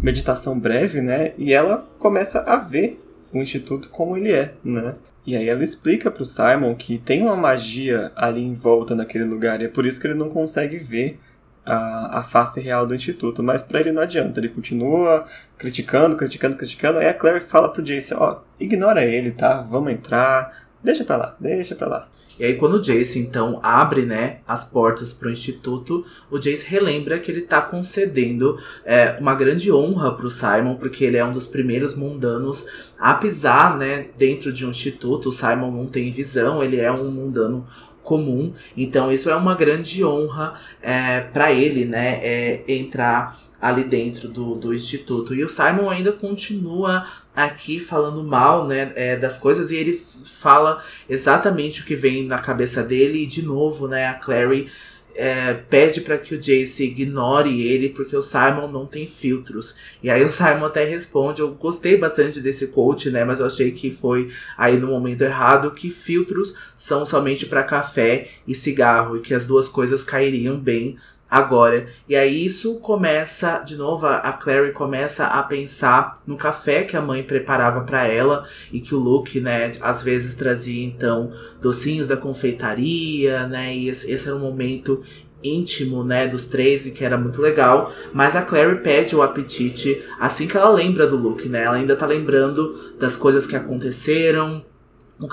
meditação 0.00 0.58
breve, 0.58 1.00
né? 1.00 1.32
E 1.36 1.52
ela 1.52 1.88
começa 1.98 2.40
a 2.40 2.56
ver 2.56 3.02
o 3.32 3.38
Instituto 3.38 3.90
como 3.90 4.16
ele 4.16 4.32
é, 4.32 4.54
né? 4.64 4.94
E 5.26 5.36
aí 5.36 5.48
ela 5.48 5.62
explica 5.62 6.10
pro 6.10 6.24
Simon 6.24 6.74
que 6.74 6.96
tem 6.98 7.22
uma 7.22 7.36
magia 7.36 8.10
ali 8.16 8.42
em 8.42 8.54
volta 8.54 8.94
naquele 8.94 9.24
lugar 9.24 9.60
e 9.60 9.64
é 9.64 9.68
por 9.68 9.84
isso 9.84 10.00
que 10.00 10.06
ele 10.06 10.14
não 10.14 10.30
consegue 10.30 10.78
ver 10.78 11.18
a, 11.66 12.20
a 12.20 12.24
face 12.24 12.60
real 12.60 12.86
do 12.86 12.94
Instituto. 12.94 13.42
Mas 13.42 13.60
para 13.60 13.80
ele 13.80 13.92
não 13.92 14.02
adianta, 14.02 14.40
ele 14.40 14.48
continua 14.48 15.26
criticando, 15.58 16.16
criticando, 16.16 16.56
criticando. 16.56 16.98
Aí 16.98 17.08
a 17.08 17.14
Claire 17.14 17.40
fala 17.40 17.70
pro 17.70 17.82
Jace, 17.82 18.14
ó, 18.14 18.38
ignora 18.58 19.04
ele, 19.04 19.32
tá? 19.32 19.60
Vamos 19.60 19.92
entrar, 19.92 20.66
deixa 20.82 21.04
pra 21.04 21.16
lá, 21.16 21.36
deixa 21.38 21.74
pra 21.74 21.88
lá. 21.88 22.08
E 22.38 22.44
aí 22.44 22.54
quando 22.54 22.74
o 22.74 22.80
Jace 22.80 23.18
então 23.18 23.58
abre, 23.62 24.02
né, 24.02 24.38
as 24.46 24.64
portas 24.64 25.12
para 25.12 25.28
o 25.28 25.32
instituto, 25.32 26.04
o 26.30 26.38
Jace 26.38 26.66
relembra 26.66 27.18
que 27.18 27.30
ele 27.30 27.40
está 27.40 27.60
concedendo 27.60 28.58
é, 28.84 29.16
uma 29.20 29.34
grande 29.34 29.72
honra 29.72 30.12
para 30.12 30.26
o 30.26 30.30
Simon, 30.30 30.76
porque 30.76 31.04
ele 31.04 31.16
é 31.16 31.24
um 31.24 31.32
dos 31.32 31.46
primeiros 31.46 31.94
mundanos 31.94 32.66
a 32.98 33.14
pisar, 33.14 33.76
né, 33.76 34.06
dentro 34.16 34.52
de 34.52 34.64
um 34.66 34.70
instituto. 34.70 35.28
O 35.30 35.32
Simon 35.32 35.70
não 35.70 35.86
tem 35.86 36.10
visão, 36.10 36.62
ele 36.62 36.78
é 36.78 36.90
um 36.90 37.10
mundano 37.10 37.66
comum, 38.02 38.54
então 38.74 39.12
isso 39.12 39.28
é 39.28 39.36
uma 39.36 39.54
grande 39.54 40.02
honra 40.02 40.54
é, 40.80 41.20
para 41.20 41.52
ele, 41.52 41.84
né, 41.84 42.20
é, 42.22 42.64
entrar 42.66 43.36
ali 43.60 43.84
dentro 43.84 44.28
do, 44.28 44.54
do 44.54 44.72
instituto. 44.72 45.34
E 45.34 45.44
o 45.44 45.48
Simon 45.48 45.90
ainda 45.90 46.12
continua 46.12 47.04
aqui 47.44 47.78
falando 47.80 48.22
mal, 48.22 48.66
né, 48.66 48.92
é, 48.94 49.16
das 49.16 49.38
coisas 49.38 49.70
e 49.70 49.76
ele 49.76 50.02
fala 50.40 50.82
exatamente 51.08 51.82
o 51.82 51.84
que 51.84 51.94
vem 51.94 52.24
na 52.24 52.38
cabeça 52.38 52.82
dele 52.82 53.24
e 53.24 53.26
de 53.26 53.42
novo, 53.42 53.86
né, 53.86 54.06
a 54.06 54.14
Clary 54.14 54.68
é, 55.14 55.52
pede 55.52 56.00
para 56.00 56.16
que 56.16 56.34
o 56.34 56.38
Jace 56.38 56.84
ignore 56.84 57.66
ele 57.66 57.88
porque 57.88 58.16
o 58.16 58.22
Simon 58.22 58.68
não 58.68 58.86
tem 58.86 59.04
filtros. 59.04 59.76
E 60.00 60.08
aí 60.08 60.22
o 60.22 60.28
Simon 60.28 60.66
até 60.66 60.84
responde, 60.84 61.40
eu 61.40 61.50
gostei 61.54 61.96
bastante 61.96 62.40
desse 62.40 62.68
quote, 62.68 63.10
né, 63.10 63.24
mas 63.24 63.40
eu 63.40 63.46
achei 63.46 63.72
que 63.72 63.90
foi 63.90 64.30
aí 64.56 64.76
no 64.76 64.86
momento 64.86 65.22
errado 65.22 65.72
que 65.72 65.90
filtros 65.90 66.54
são 66.78 67.04
somente 67.04 67.46
para 67.46 67.64
café 67.64 68.28
e 68.46 68.54
cigarro 68.54 69.16
e 69.16 69.20
que 69.20 69.34
as 69.34 69.44
duas 69.44 69.68
coisas 69.68 70.04
cairiam 70.04 70.56
bem 70.56 70.96
agora. 71.30 71.86
E 72.08 72.16
aí 72.16 72.44
isso 72.44 72.80
começa, 72.80 73.58
de 73.58 73.76
novo, 73.76 74.06
a 74.06 74.32
Clary 74.32 74.72
começa 74.72 75.26
a 75.26 75.42
pensar 75.42 76.14
no 76.26 76.36
café 76.36 76.82
que 76.82 76.96
a 76.96 77.02
mãe 77.02 77.22
preparava 77.22 77.82
para 77.82 78.06
ela 78.06 78.46
e 78.72 78.80
que 78.80 78.94
o 78.94 78.98
Luke, 78.98 79.40
né, 79.40 79.72
às 79.80 80.02
vezes 80.02 80.34
trazia 80.34 80.84
então 80.84 81.30
docinhos 81.60 82.08
da 82.08 82.16
confeitaria, 82.16 83.46
né, 83.46 83.74
e 83.74 83.88
esse, 83.88 84.10
esse 84.10 84.26
era 84.28 84.36
um 84.36 84.40
momento 84.40 85.02
íntimo, 85.42 86.02
né, 86.02 86.26
dos 86.26 86.46
três 86.46 86.86
e 86.86 86.90
que 86.90 87.04
era 87.04 87.16
muito 87.16 87.40
legal, 87.40 87.92
mas 88.12 88.34
a 88.34 88.42
Clary 88.42 88.80
pede 88.80 89.14
o 89.14 89.22
apetite 89.22 90.02
assim 90.18 90.46
que 90.46 90.56
ela 90.56 90.70
lembra 90.70 91.06
do 91.06 91.16
Luke, 91.16 91.48
né? 91.48 91.62
Ela 91.62 91.76
ainda 91.76 91.94
tá 91.94 92.06
lembrando 92.06 92.74
das 92.98 93.16
coisas 93.16 93.46
que 93.46 93.54
aconteceram, 93.54 94.64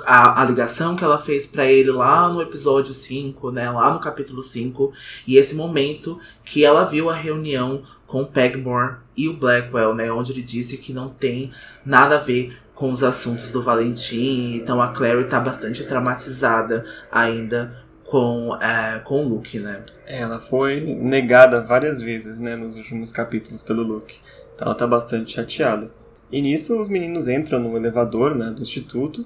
a, 0.05 0.41
a 0.41 0.45
ligação 0.45 0.95
que 0.95 1.03
ela 1.03 1.17
fez 1.17 1.45
para 1.45 1.65
ele 1.65 1.91
lá 1.91 2.27
no 2.29 2.41
episódio 2.41 2.93
5, 2.93 3.51
né, 3.51 3.69
lá 3.69 3.93
no 3.93 3.99
capítulo 3.99 4.41
5, 4.41 4.91
e 5.27 5.37
esse 5.37 5.55
momento 5.55 6.19
que 6.43 6.65
ela 6.65 6.83
viu 6.83 7.09
a 7.09 7.13
reunião 7.13 7.83
com 8.07 8.25
Pegmore 8.25 8.95
e 9.15 9.29
o 9.29 9.37
Blackwell, 9.37 9.93
né, 9.93 10.11
onde 10.11 10.31
ele 10.31 10.41
disse 10.41 10.77
que 10.77 10.93
não 10.93 11.09
tem 11.09 11.51
nada 11.85 12.15
a 12.15 12.19
ver 12.19 12.57
com 12.73 12.91
os 12.91 13.03
assuntos 13.03 13.51
do 13.51 13.61
Valentim, 13.61 14.55
então 14.55 14.81
a 14.81 14.89
Clary 14.89 15.25
tá 15.25 15.39
bastante 15.39 15.85
traumatizada 15.85 16.83
ainda 17.11 17.85
com, 18.03 18.55
é, 18.61 18.99
com 18.99 19.23
o 19.23 19.29
Luke, 19.29 19.59
né. 19.59 19.83
É, 20.05 20.21
ela 20.21 20.39
foi 20.39 20.81
negada 20.81 21.61
várias 21.61 22.01
vezes, 22.01 22.39
né, 22.39 22.55
nos 22.55 22.75
últimos 22.75 23.11
capítulos 23.11 23.61
pelo 23.61 23.83
Luke, 23.83 24.15
então 24.55 24.67
ela 24.67 24.75
tá 24.75 24.87
bastante 24.87 25.33
chateada. 25.33 25.91
E 26.31 26.41
nisso 26.41 26.79
os 26.79 26.89
meninos 26.89 27.27
entram 27.27 27.59
no 27.59 27.77
elevador, 27.77 28.35
né, 28.35 28.49
do 28.49 28.61
instituto, 28.61 29.25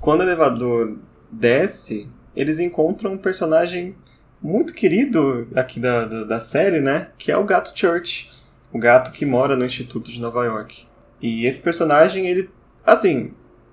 quando 0.00 0.20
o 0.20 0.22
elevador 0.24 0.96
desce, 1.30 2.08
eles 2.34 2.58
encontram 2.58 3.12
um 3.12 3.18
personagem 3.18 3.94
muito 4.42 4.72
querido 4.72 5.46
aqui 5.54 5.78
da, 5.78 6.06
da, 6.06 6.24
da, 6.24 6.40
série, 6.40 6.80
né? 6.80 7.08
Que 7.18 7.30
é 7.30 7.36
o 7.36 7.44
gato 7.44 7.78
Church, 7.78 8.30
o 8.72 8.78
gato 8.78 9.12
que 9.12 9.26
mora 9.26 9.56
no 9.56 9.64
Instituto 9.64 10.10
de 10.10 10.20
Nova 10.20 10.44
York. 10.44 10.86
E 11.20 11.46
esse 11.46 11.60
personagem, 11.60 12.26
ele, 12.26 12.48
assim, 12.84 13.32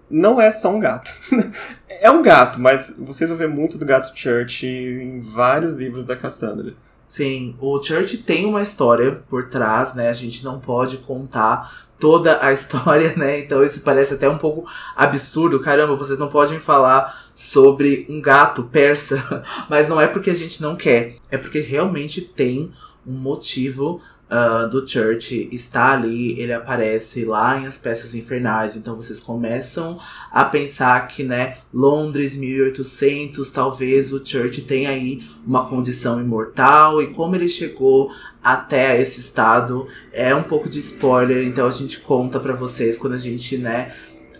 não 0.09 0.41
é 0.41 0.51
só 0.51 0.73
um 0.73 0.79
gato. 0.79 1.11
é 1.87 2.11
um 2.11 2.21
gato, 2.21 2.59
mas 2.59 2.93
vocês 2.97 3.29
vão 3.29 3.39
ver 3.39 3.47
muito 3.47 3.77
do 3.77 3.85
gato 3.85 4.17
Church 4.17 4.65
em 4.67 5.21
vários 5.21 5.75
livros 5.75 6.03
da 6.03 6.15
Cassandra. 6.15 6.73
Sim, 7.07 7.55
o 7.61 7.81
Church 7.81 8.17
tem 8.17 8.45
uma 8.45 8.61
história 8.61 9.23
por 9.29 9.47
trás, 9.47 9.93
né? 9.93 10.09
A 10.09 10.13
gente 10.13 10.43
não 10.43 10.59
pode 10.59 10.97
contar 10.97 11.86
toda 11.99 12.43
a 12.45 12.53
história, 12.53 13.13
né? 13.15 13.39
Então 13.39 13.63
isso 13.63 13.81
parece 13.81 14.13
até 14.13 14.29
um 14.29 14.37
pouco 14.37 14.69
absurdo. 14.95 15.59
Caramba, 15.59 15.95
vocês 15.95 16.19
não 16.19 16.27
podem 16.27 16.59
falar 16.59 17.25
sobre 17.33 18.05
um 18.09 18.21
gato 18.21 18.63
persa, 18.63 19.43
mas 19.69 19.87
não 19.87 19.99
é 19.99 20.07
porque 20.07 20.29
a 20.29 20.35
gente 20.35 20.61
não 20.61 20.75
quer, 20.75 21.15
é 21.29 21.37
porque 21.37 21.59
realmente 21.59 22.21
tem 22.21 22.71
um 23.05 23.13
motivo 23.13 24.01
uh, 24.29 24.69
do 24.69 24.87
Church 24.87 25.49
está 25.51 25.93
ali, 25.93 26.39
ele 26.39 26.53
aparece 26.53 27.25
lá 27.25 27.59
em 27.59 27.65
As 27.65 27.77
Peças 27.77 28.13
Infernais, 28.13 28.75
então 28.75 28.95
vocês 28.95 29.19
começam 29.19 29.99
a 30.31 30.45
pensar 30.45 31.07
que, 31.07 31.23
né, 31.23 31.57
Londres 31.73 32.35
1800, 32.35 33.49
talvez 33.49 34.13
o 34.13 34.23
Church 34.23 34.61
tenha 34.61 34.89
aí 34.89 35.23
uma 35.45 35.65
condição 35.67 36.19
imortal 36.19 37.01
e 37.01 37.07
como 37.07 37.35
ele 37.35 37.49
chegou 37.49 38.11
até 38.43 39.01
esse 39.01 39.19
estado 39.19 39.87
é 40.13 40.33
um 40.33 40.43
pouco 40.43 40.69
de 40.69 40.79
spoiler, 40.79 41.45
então 41.45 41.67
a 41.67 41.71
gente 41.71 41.99
conta 41.99 42.39
para 42.39 42.53
vocês 42.53 42.97
quando 42.97 43.13
a 43.13 43.19
gente, 43.19 43.57
né, 43.57 43.93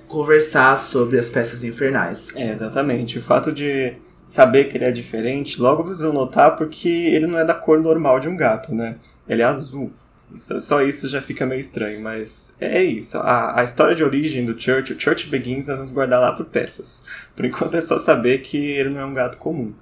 conversar 0.08 0.78
sobre 0.78 1.20
As 1.20 1.30
Peças 1.30 1.64
Infernais. 1.64 2.30
É, 2.36 2.52
exatamente. 2.52 3.20
O 3.20 3.22
fato 3.22 3.52
de 3.52 3.94
saber 4.28 4.66
que 4.66 4.78
ele 4.78 4.84
é 4.86 4.92
diferente, 4.92 5.60
logo 5.60 5.84
vocês 5.84 6.02
vão 6.02 6.12
notar 6.12 6.58
porque 6.58 6.90
ele 6.90 7.26
não 7.26 7.40
é 7.40 7.46
da 7.46 7.56
cor 7.56 7.80
normal 7.80 8.20
de 8.20 8.28
um 8.28 8.36
gato, 8.36 8.76
né? 8.76 8.98
Ele 9.28 9.42
é 9.42 9.46
azul. 9.46 9.92
Só 10.38 10.84
isso 10.84 11.08
já 11.08 11.22
fica 11.22 11.46
meio 11.46 11.62
estranho, 11.62 12.02
mas 12.02 12.54
é 12.60 12.84
isso. 12.84 13.18
A, 13.18 13.62
a 13.62 13.64
história 13.64 13.96
de 13.96 14.04
origem 14.04 14.46
do 14.46 14.60
Church, 14.60 14.92
o 14.92 15.00
Church 15.00 15.28
Begins, 15.30 15.70
nós 15.70 15.78
vamos 15.78 15.94
guardar 15.94 16.20
lá 16.20 16.34
por 16.34 16.46
peças. 16.46 17.06
Por 17.34 17.46
enquanto 17.46 17.76
é 17.76 17.82
só 17.82 17.98
saber 17.98 18.40
que 18.40 18.58
ele 18.58 18.90
não 18.90 19.00
é 19.00 19.06
um 19.06 19.14
gato 19.14 19.38
comum. 19.38 19.74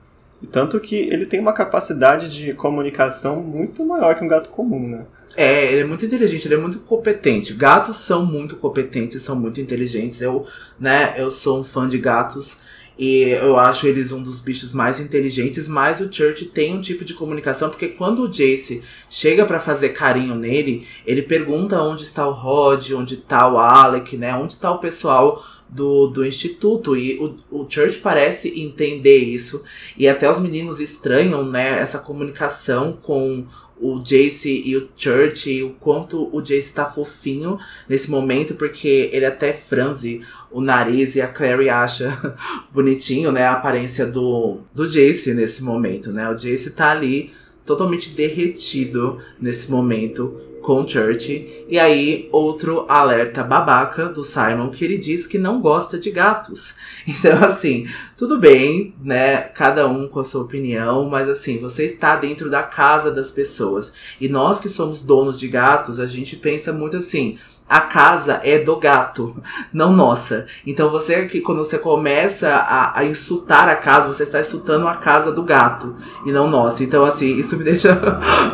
E 0.41 0.45
tanto 0.45 0.79
que 0.79 0.95
ele 0.95 1.25
tem 1.25 1.39
uma 1.39 1.51
capacidade 1.51 2.31
de 2.31 2.53
comunicação 2.53 3.41
muito 3.41 3.83
maior 3.83 4.15
que 4.15 4.23
um 4.23 4.27
gato 4.27 4.49
comum, 4.51 4.87
né? 4.87 5.07
É, 5.35 5.71
ele 5.71 5.81
é 5.81 5.85
muito 5.85 6.05
inteligente, 6.05 6.47
ele 6.47 6.53
é 6.53 6.59
muito 6.59 6.79
competente. 6.79 7.53
Gatos 7.53 7.97
são 7.97 8.23
muito 8.23 8.55
competentes, 8.57 9.23
são 9.23 9.35
muito 9.35 9.59
inteligentes. 9.59 10.21
Eu, 10.21 10.45
né, 10.79 11.15
eu 11.17 11.31
sou 11.31 11.59
um 11.59 11.63
fã 11.63 11.87
de 11.87 11.97
gatos. 11.97 12.59
E 12.97 13.23
eu 13.29 13.57
acho 13.57 13.87
eles 13.87 14.11
um 14.11 14.23
dos 14.23 14.39
bichos 14.39 14.71
mais 14.71 14.99
inteligentes, 14.99 15.67
mas 15.67 15.99
o 15.99 16.11
Church 16.11 16.45
tem 16.45 16.73
um 16.73 16.79
tipo 16.79 17.03
de 17.03 17.13
comunicação, 17.13 17.69
porque 17.69 17.89
quando 17.89 18.23
o 18.23 18.29
Jace 18.29 18.81
chega 19.09 19.45
para 19.45 19.59
fazer 19.59 19.89
carinho 19.89 20.35
nele, 20.35 20.87
ele 21.05 21.21
pergunta 21.21 21.81
onde 21.81 22.03
está 22.03 22.25
o 22.25 22.31
Rod, 22.31 22.91
onde 22.91 23.15
está 23.15 23.47
o 23.51 23.57
Alec, 23.57 24.15
né? 24.15 24.33
Onde 24.33 24.53
está 24.53 24.71
o 24.71 24.79
pessoal 24.79 25.43
do, 25.69 26.07
do 26.07 26.25
instituto. 26.25 26.95
E 26.95 27.17
o, 27.17 27.36
o 27.63 27.69
Church 27.69 27.98
parece 28.00 28.60
entender 28.60 29.17
isso. 29.17 29.63
E 29.98 30.07
até 30.07 30.29
os 30.29 30.39
meninos 30.39 30.79
estranham, 30.79 31.50
né, 31.50 31.79
essa 31.79 32.00
comunicação 32.00 32.98
com 33.01 33.45
o 33.79 34.00
Jace 34.00 34.63
e 34.65 34.77
o 34.77 34.89
Church 34.95 35.51
e 35.51 35.63
o 35.63 35.72
quanto 35.72 36.29
o 36.34 36.41
Jace 36.41 36.74
tá 36.74 36.86
fofinho 36.86 37.60
nesse 37.89 38.10
momento, 38.10 38.55
porque 38.55 39.10
ele 39.12 39.25
até 39.25 39.51
franze 39.51 40.22
o 40.50 40.62
nariz 40.62 41.15
e 41.15 41.22
a 41.22 41.27
Clary 41.27 41.69
acha 41.69 42.38
bonitinho, 42.72 43.31
né, 43.31 43.43
a 43.43 43.53
aparência 43.53 44.05
do, 44.05 44.62
do 44.74 44.88
Jace 44.88 45.34
nesse 45.34 45.63
momento, 45.63 46.12
né? 46.12 46.29
O 46.29 46.36
Jace 46.36 46.72
tá 46.72 46.91
ali 46.91 47.34
totalmente 47.65 48.12
derretido 48.12 49.19
nesse 49.41 49.69
momento 49.69 50.39
com 50.65 50.86
Church. 50.88 51.63
E 51.69 51.77
aí, 51.77 52.27
outro 52.31 52.86
alerta 52.89 53.43
babaca 53.43 54.10
do 54.10 54.24
Simon, 54.24 54.72
que 54.72 54.84
ele 54.84 54.98
diz 54.98 55.27
que 55.27 55.38
não 55.38 55.62
gosta 55.62 56.00
de 56.00 56.10
gatos. 56.10 56.75
Então, 57.07 57.43
assim, 57.43 57.86
tudo 58.17 58.39
bem, 58.39 58.93
né? 59.01 59.38
Cada 59.38 59.88
um 59.88 60.07
com 60.07 60.19
a 60.19 60.24
sua 60.24 60.41
opinião, 60.41 61.07
mas 61.07 61.29
assim, 61.29 61.57
você 61.57 61.86
está 61.86 62.15
dentro 62.15 62.50
da 62.50 62.63
casa 62.63 63.12
das 63.12 63.29
pessoas. 63.29 63.93
E 64.19 64.27
nós 64.27 64.60
que 64.60 64.67
somos 64.67 65.01
donos 65.01 65.39
de 65.39 65.48
gatos, 65.48 66.00
a 66.00 66.05
gente 66.07 66.36
pensa 66.36 66.74
muito 66.74 66.98
assim 66.98 67.38
a 67.67 67.81
casa 67.81 68.41
é 68.43 68.60
do 68.60 68.75
gato, 68.77 69.36
não 69.74 69.91
nossa. 69.91 70.45
Então 70.65 70.89
você 70.89 71.25
que 71.25 71.41
quando 71.41 71.60
você 71.60 71.77
começa 71.77 72.50
a, 72.50 73.00
a, 73.00 73.05
insultar 73.05 73.67
a 73.67 73.75
casa, 73.75 74.07
você 74.07 74.24
está 74.24 74.39
insultando 74.39 74.88
a 74.88 74.95
casa 74.95 75.31
do 75.31 75.43
gato 75.43 75.95
e 76.25 76.31
não 76.31 76.50
nossa. 76.50 76.84
Então 76.84 77.03
assim, 77.03 77.38
isso 77.38 77.57
me 77.57 77.63
deixa 77.65 77.95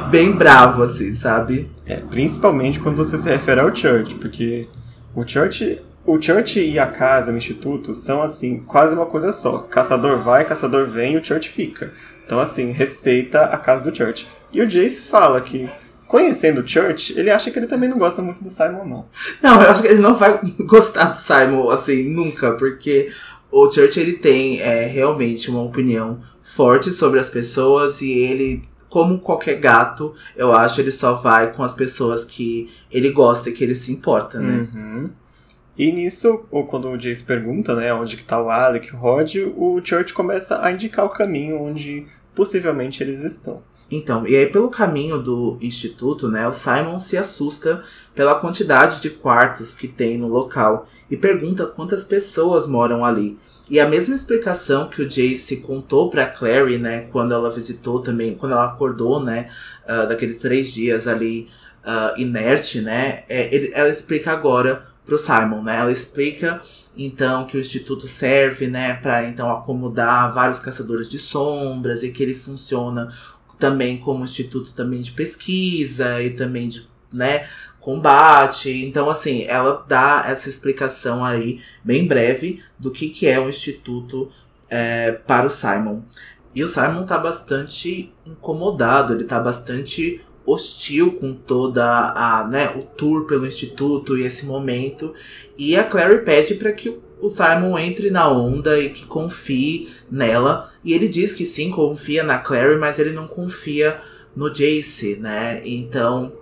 bem 0.09 0.31
bravo 0.31 0.83
assim, 0.83 1.13
sabe? 1.13 1.69
É, 1.85 1.97
principalmente 1.97 2.79
quando 2.79 2.95
você 2.95 3.17
se 3.17 3.29
refere 3.29 3.59
ao 3.59 3.75
Church, 3.75 4.15
porque 4.15 4.67
o 5.13 5.27
Church 5.27 5.81
o 6.03 6.19
Church 6.19 6.59
e 6.59 6.79
a 6.79 6.87
casa, 6.87 7.31
o 7.31 7.37
instituto, 7.37 7.93
são 7.93 8.23
assim, 8.23 8.59
quase 8.59 8.95
uma 8.95 9.05
coisa 9.05 9.31
só. 9.31 9.59
Caçador 9.59 10.17
vai, 10.17 10.43
caçador 10.43 10.87
vem 10.87 11.15
o 11.15 11.23
Church 11.23 11.47
fica. 11.47 11.93
Então, 12.25 12.39
assim, 12.39 12.71
respeita 12.71 13.43
a 13.43 13.57
casa 13.57 13.83
do 13.83 13.95
Church. 13.95 14.27
E 14.51 14.61
o 14.61 14.67
Jace 14.67 15.01
fala 15.01 15.39
que, 15.39 15.69
conhecendo 16.11 16.59
o 16.59 16.67
Church, 16.67 17.17
ele 17.17 17.31
acha 17.31 17.49
que 17.49 17.57
ele 17.57 17.67
também 17.67 17.87
não 17.87 17.97
gosta 17.97 18.21
muito 18.21 18.43
do 18.43 18.49
Simon, 18.49 18.83
não. 18.83 19.05
Não, 19.41 19.61
eu 19.61 19.69
acho 19.69 19.81
que 19.81 19.87
ele 19.87 20.01
não 20.01 20.13
vai 20.13 20.37
gostar 20.67 21.05
do 21.05 21.15
Simon, 21.15 21.69
assim, 21.69 22.03
nunca, 22.03 22.51
porque 22.51 23.09
o 23.49 23.71
Church 23.71 23.97
ele 23.97 24.13
tem 24.13 24.59
é, 24.59 24.87
realmente 24.87 25.49
uma 25.49 25.61
opinião 25.61 26.19
forte 26.41 26.91
sobre 26.91 27.17
as 27.17 27.29
pessoas 27.29 28.01
e 28.01 28.11
ele 28.11 28.69
como 28.89 29.19
qualquer 29.19 29.55
gato, 29.55 30.13
eu 30.35 30.51
acho 30.51 30.81
ele 30.81 30.91
só 30.91 31.13
vai 31.13 31.53
com 31.53 31.63
as 31.63 31.73
pessoas 31.73 32.25
que 32.25 32.69
ele 32.91 33.09
gosta 33.09 33.49
e 33.49 33.53
que 33.53 33.63
ele 33.63 33.73
se 33.73 33.89
importa, 33.89 34.37
né? 34.37 34.67
Uhum. 34.73 35.09
E 35.77 35.93
nisso, 35.93 36.43
ou 36.51 36.65
quando 36.65 36.89
o 36.89 36.97
Jace 36.97 37.23
pergunta, 37.23 37.73
né, 37.73 37.93
onde 37.93 38.17
que 38.17 38.25
tá 38.25 38.43
o 38.43 38.49
Alec, 38.49 38.93
o 38.93 38.97
Rod, 38.97 39.33
o 39.55 39.79
Church 39.81 40.13
começa 40.13 40.61
a 40.61 40.73
indicar 40.73 41.05
o 41.05 41.09
caminho 41.09 41.61
onde 41.61 42.05
possivelmente 42.35 43.01
eles 43.01 43.23
estão. 43.23 43.63
Então, 43.91 44.25
e 44.25 44.35
aí 44.35 44.47
pelo 44.47 44.69
caminho 44.69 45.21
do 45.21 45.57
instituto, 45.61 46.29
né, 46.29 46.47
o 46.47 46.53
Simon 46.53 46.97
se 46.97 47.17
assusta 47.17 47.83
pela 48.15 48.35
quantidade 48.35 49.01
de 49.01 49.09
quartos 49.09 49.75
que 49.75 49.87
tem 49.87 50.17
no 50.17 50.27
local 50.27 50.87
e 51.09 51.17
pergunta 51.17 51.67
quantas 51.67 52.05
pessoas 52.05 52.65
moram 52.65 53.03
ali. 53.03 53.37
E 53.69 53.79
a 53.79 53.87
mesma 53.87 54.15
explicação 54.15 54.87
que 54.87 55.01
o 55.01 55.07
Jace 55.07 55.57
contou 55.57 56.09
para 56.09 56.25
Clary, 56.25 56.77
né, 56.77 57.07
quando 57.11 57.33
ela 57.33 57.49
visitou 57.49 57.99
também, 57.99 58.35
quando 58.35 58.53
ela 58.53 58.65
acordou, 58.65 59.21
né, 59.21 59.49
uh, 59.83 60.07
daqueles 60.07 60.37
três 60.37 60.73
dias 60.73 61.07
ali 61.07 61.49
uh, 61.85 62.19
inerte, 62.19 62.79
né, 62.79 63.23
é, 63.27 63.53
ele, 63.53 63.71
ela 63.73 63.89
explica 63.89 64.31
agora 64.31 64.89
pro 65.05 65.17
Simon, 65.17 65.63
né? 65.63 65.77
Ela 65.77 65.91
explica 65.91 66.61
então 66.95 67.45
que 67.45 67.57
o 67.57 67.59
instituto 67.59 68.07
serve, 68.07 68.67
né, 68.67 68.93
para 68.95 69.27
então 69.27 69.49
acomodar 69.49 70.33
vários 70.33 70.59
caçadores 70.59 71.07
de 71.07 71.17
sombras 71.17 72.03
e 72.03 72.11
que 72.11 72.21
ele 72.21 72.35
funciona 72.35 73.09
também 73.61 73.97
como 73.97 74.25
instituto 74.25 74.73
também 74.73 74.99
de 74.99 75.11
pesquisa 75.11 76.21
e 76.21 76.31
também 76.31 76.67
de, 76.67 76.87
né, 77.13 77.47
combate. 77.79 78.69
Então 78.69 79.09
assim, 79.09 79.43
ela 79.43 79.85
dá 79.87 80.25
essa 80.27 80.49
explicação 80.49 81.23
aí 81.23 81.61
bem 81.83 82.07
breve 82.07 82.61
do 82.77 82.91
que 82.91 83.09
que 83.09 83.27
é 83.27 83.39
o 83.39 83.47
instituto 83.47 84.29
é, 84.67 85.11
para 85.11 85.45
o 85.45 85.51
Simon. 85.51 86.01
E 86.53 86.63
o 86.63 86.67
Simon 86.67 87.05
tá 87.05 87.17
bastante 87.17 88.11
incomodado, 88.25 89.13
ele 89.13 89.23
tá 89.23 89.39
bastante 89.39 90.19
hostil 90.45 91.13
com 91.13 91.33
toda 91.33 91.85
a, 91.85 92.45
né, 92.47 92.69
o 92.75 92.81
tour 92.81 93.25
pelo 93.25 93.45
instituto 93.45 94.17
e 94.17 94.25
esse 94.25 94.45
momento. 94.45 95.13
E 95.57 95.77
a 95.77 95.83
Clary 95.83 96.25
pede 96.25 96.55
para 96.55 96.71
que 96.71 96.89
o 96.89 97.01
Simon 97.29 97.77
entre 97.77 98.09
na 98.09 98.29
onda 98.29 98.79
e 98.79 98.89
que 98.89 99.05
confie 99.05 99.89
nela. 100.09 100.71
E 100.83 100.93
ele 100.93 101.07
diz 101.07 101.33
que 101.33 101.45
sim, 101.45 101.69
confia 101.69 102.23
na 102.23 102.39
Clary, 102.39 102.77
mas 102.77 102.99
ele 102.99 103.11
não 103.11 103.27
confia 103.27 103.99
no 104.35 104.53
Jace, 104.53 105.17
né? 105.17 105.61
Então, 105.63 106.33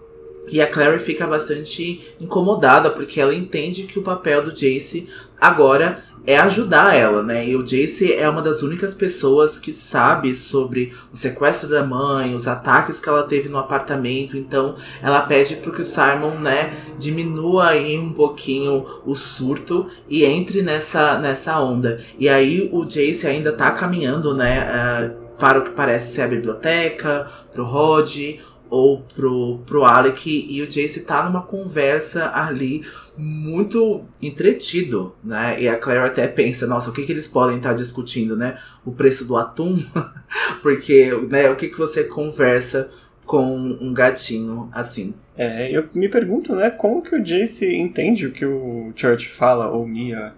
e 0.52 0.62
a 0.62 0.68
Clary 0.68 1.00
fica 1.00 1.28
bastante 1.28 2.14
incomodada 2.20 2.90
porque 2.90 3.20
ela 3.20 3.36
entende 3.36 3.84
que 3.84 4.00
o 4.00 4.04
papel 4.04 4.44
do 4.44 4.52
Jace 4.52 5.08
agora 5.40 6.04
é 6.26 6.38
ajudar 6.38 6.96
ela, 6.96 7.24
né? 7.24 7.48
E 7.48 7.56
o 7.56 7.64
Jace 7.64 8.14
é 8.14 8.30
uma 8.30 8.42
das 8.42 8.62
únicas 8.62 8.94
pessoas 8.94 9.58
que 9.58 9.74
sabe 9.74 10.36
sobre 10.36 10.94
o 11.12 11.18
sequestro 11.18 11.70
da 11.70 11.84
mãe, 11.84 12.36
os 12.36 12.48
ataques 12.48 13.00
que 13.00 13.10
ela 13.10 13.24
teve 13.24 13.50
no 13.50 13.58
apartamento. 13.58 14.38
Então, 14.38 14.76
ela 15.02 15.22
pede 15.22 15.56
para 15.56 15.72
que 15.72 15.82
o 15.82 15.86
Simon, 15.86 16.40
né, 16.40 16.78
diminua 16.98 17.70
aí 17.70 17.98
um 17.98 18.14
pouquinho 18.14 18.86
o 19.06 19.16
surto 19.16 19.88
e 20.08 20.24
entre 20.24 20.62
nessa 20.62 21.18
nessa 21.18 21.60
onda. 21.60 22.00
E 22.18 22.30
aí 22.30 22.70
o 22.72 22.86
Jace 22.86 23.26
ainda 23.26 23.52
tá 23.52 23.72
caminhando, 23.72 24.36
né, 24.36 24.68
uh, 24.70 25.30
para 25.38 25.60
o 25.60 25.64
que 25.64 25.72
parece 25.72 26.14
ser 26.14 26.24
a 26.24 26.28
biblioteca, 26.28 27.28
pro 27.54 27.64
Rod 27.64 28.40
ou 28.70 29.02
pro, 29.02 29.60
pro 29.66 29.84
Alec 29.84 30.30
e 30.30 30.62
o 30.62 30.68
Jace 30.68 31.02
tá 31.02 31.24
numa 31.24 31.42
conversa 31.42 32.32
ali 32.34 32.84
muito 33.18 34.06
entretido, 34.22 35.16
né? 35.24 35.62
E 35.62 35.68
a 35.68 35.78
Claire 35.78 36.06
até 36.06 36.28
pensa, 36.28 36.68
nossa, 36.68 36.90
o 36.90 36.94
que, 36.94 37.04
que 37.04 37.12
eles 37.12 37.28
podem 37.28 37.58
estar 37.58 37.70
tá 37.70 37.76
discutindo, 37.76 38.36
né? 38.36 38.58
O 38.86 38.92
preço 38.92 39.26
do 39.26 39.36
atum? 39.36 39.78
Porque, 40.62 41.12
né, 41.30 41.50
o 41.50 41.56
que, 41.56 41.70
que 41.70 41.78
você 41.78 42.04
conversa 42.04 42.90
com 43.26 43.56
um 43.82 43.94
gatinho 43.94 44.70
assim? 44.72 45.14
É, 45.38 45.76
eu 45.76 45.88
me 45.94 46.10
pergunto, 46.10 46.56
né, 46.56 46.70
como 46.70 47.02
que 47.02 47.16
o 47.16 47.24
Jace 47.24 47.66
entende 47.76 48.26
o 48.26 48.32
que 48.32 48.46
o 48.46 48.92
Church 48.96 49.30
fala, 49.30 49.70
ou 49.70 49.88
Mia? 49.88 50.34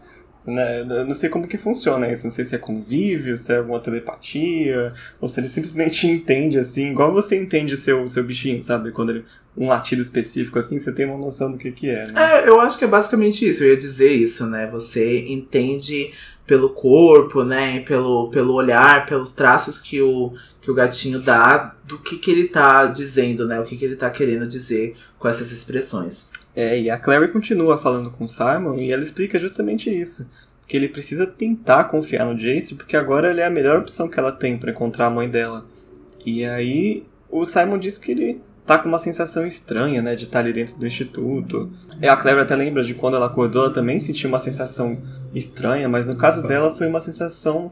Eu 0.46 1.06
não 1.06 1.14
sei 1.14 1.30
como 1.30 1.48
que 1.48 1.58
funciona 1.58 2.12
isso, 2.12 2.26
não 2.26 2.32
sei 2.32 2.44
se 2.44 2.56
é 2.56 2.58
convívio, 2.58 3.38
se 3.38 3.54
é 3.54 3.58
alguma 3.58 3.80
telepatia, 3.80 4.92
ou 5.20 5.30
se 5.30 5.40
ele 5.40 5.48
simplesmente 5.48 6.06
entende 6.10 6.58
assim, 6.58 6.92
igual 6.92 7.12
você 7.12 7.40
entende 7.40 7.74
o 7.76 7.78
seu, 7.78 8.08
seu 8.10 8.24
bichinho, 8.24 8.62
sabe? 8.62 8.92
Quando 8.92 9.12
ele. 9.12 9.26
Um 9.56 9.68
latido 9.68 10.02
específico 10.02 10.58
assim, 10.58 10.80
você 10.80 10.94
tem 10.94 11.06
uma 11.06 11.18
noção 11.18 11.52
do 11.52 11.58
que, 11.58 11.74
que 11.74 11.90
é, 11.90 12.08
né? 12.10 12.14
É, 12.16 12.48
eu 12.48 12.62
acho 12.62 12.78
que 12.78 12.86
é 12.86 12.88
basicamente 12.88 13.46
isso, 13.46 13.66
eu 13.66 13.72
ia 13.72 13.76
dizer 13.76 14.10
isso, 14.10 14.48
né? 14.48 14.66
Você 14.68 15.26
entende 15.28 16.14
pelo 16.48 16.70
corpo, 16.70 17.44
né? 17.44 17.82
Pelo, 17.82 18.30
pelo 18.30 18.54
olhar, 18.54 19.06
pelos 19.06 19.34
traços 19.34 19.82
que 19.82 20.02
o, 20.02 20.34
que 20.62 20.72
o 20.72 20.74
gatinho 20.74 21.20
dá 21.20 21.76
do 21.86 22.00
que, 22.00 22.18
que 22.18 22.32
ele 22.32 22.48
tá 22.48 22.86
dizendo, 22.86 23.46
né? 23.46 23.60
O 23.60 23.66
que, 23.66 23.76
que 23.76 23.84
ele 23.84 23.98
tá 23.98 24.10
querendo 24.10 24.48
dizer 24.48 24.96
com 25.20 25.28
essas 25.28 25.52
expressões. 25.52 26.31
É, 26.56 26.80
e 26.80 26.90
a 26.90 26.98
Clary 26.98 27.32
continua 27.32 27.78
falando 27.78 28.12
com 28.12 28.26
o 28.26 28.30
Simon 28.30 28.78
e 28.78 28.92
ela 28.92 29.02
explica 29.02 29.40
justamente 29.40 29.90
isso. 29.90 30.30
Que 30.68 30.78
ele 30.78 30.88
precisa 30.88 31.26
tentar 31.26 31.86
confiar 31.86 32.26
no 32.26 32.38
Jace, 32.38 32.76
porque 32.76 32.96
agora 32.96 33.32
ele 33.32 33.42
é 33.42 33.46
a 33.46 33.50
melhor 33.50 33.80
opção 33.80 34.10
que 34.10 34.20
ela 34.20 34.32
tem 34.32 34.58
para 34.58 34.72
encontrar 34.72 35.08
a 35.08 35.10
mãe 35.10 35.30
dela. 35.30 35.66
E 36.26 36.46
aí 36.46 37.06
o 37.30 37.46
Simon 37.46 37.78
diz 37.78 37.98
que 37.98 38.12
ele 38.12 38.42
tá 38.66 38.78
com 38.78 38.88
uma 38.88 39.00
sensação 39.00 39.46
estranha, 39.46 40.02
né, 40.02 40.16
de 40.16 40.26
estar 40.26 40.40
tá 40.40 40.40
ali 40.40 40.54
dentro 40.54 40.78
do 40.78 40.86
instituto. 40.86 41.72
E 42.02 42.08
a 42.08 42.16
Clary 42.16 42.40
até 42.40 42.56
lembra 42.56 42.84
de 42.84 42.94
quando 42.94 43.16
ela 43.16 43.26
acordou, 43.26 43.66
ela 43.66 43.74
também 43.74 44.00
sentiu 44.00 44.30
uma 44.30 44.40
sensação 44.40 45.02
estranha, 45.34 45.90
mas 45.90 46.06
no 46.06 46.16
caso 46.16 46.46
dela 46.46 46.76
foi 46.76 46.88
uma 46.88 47.02
sensação 47.02 47.72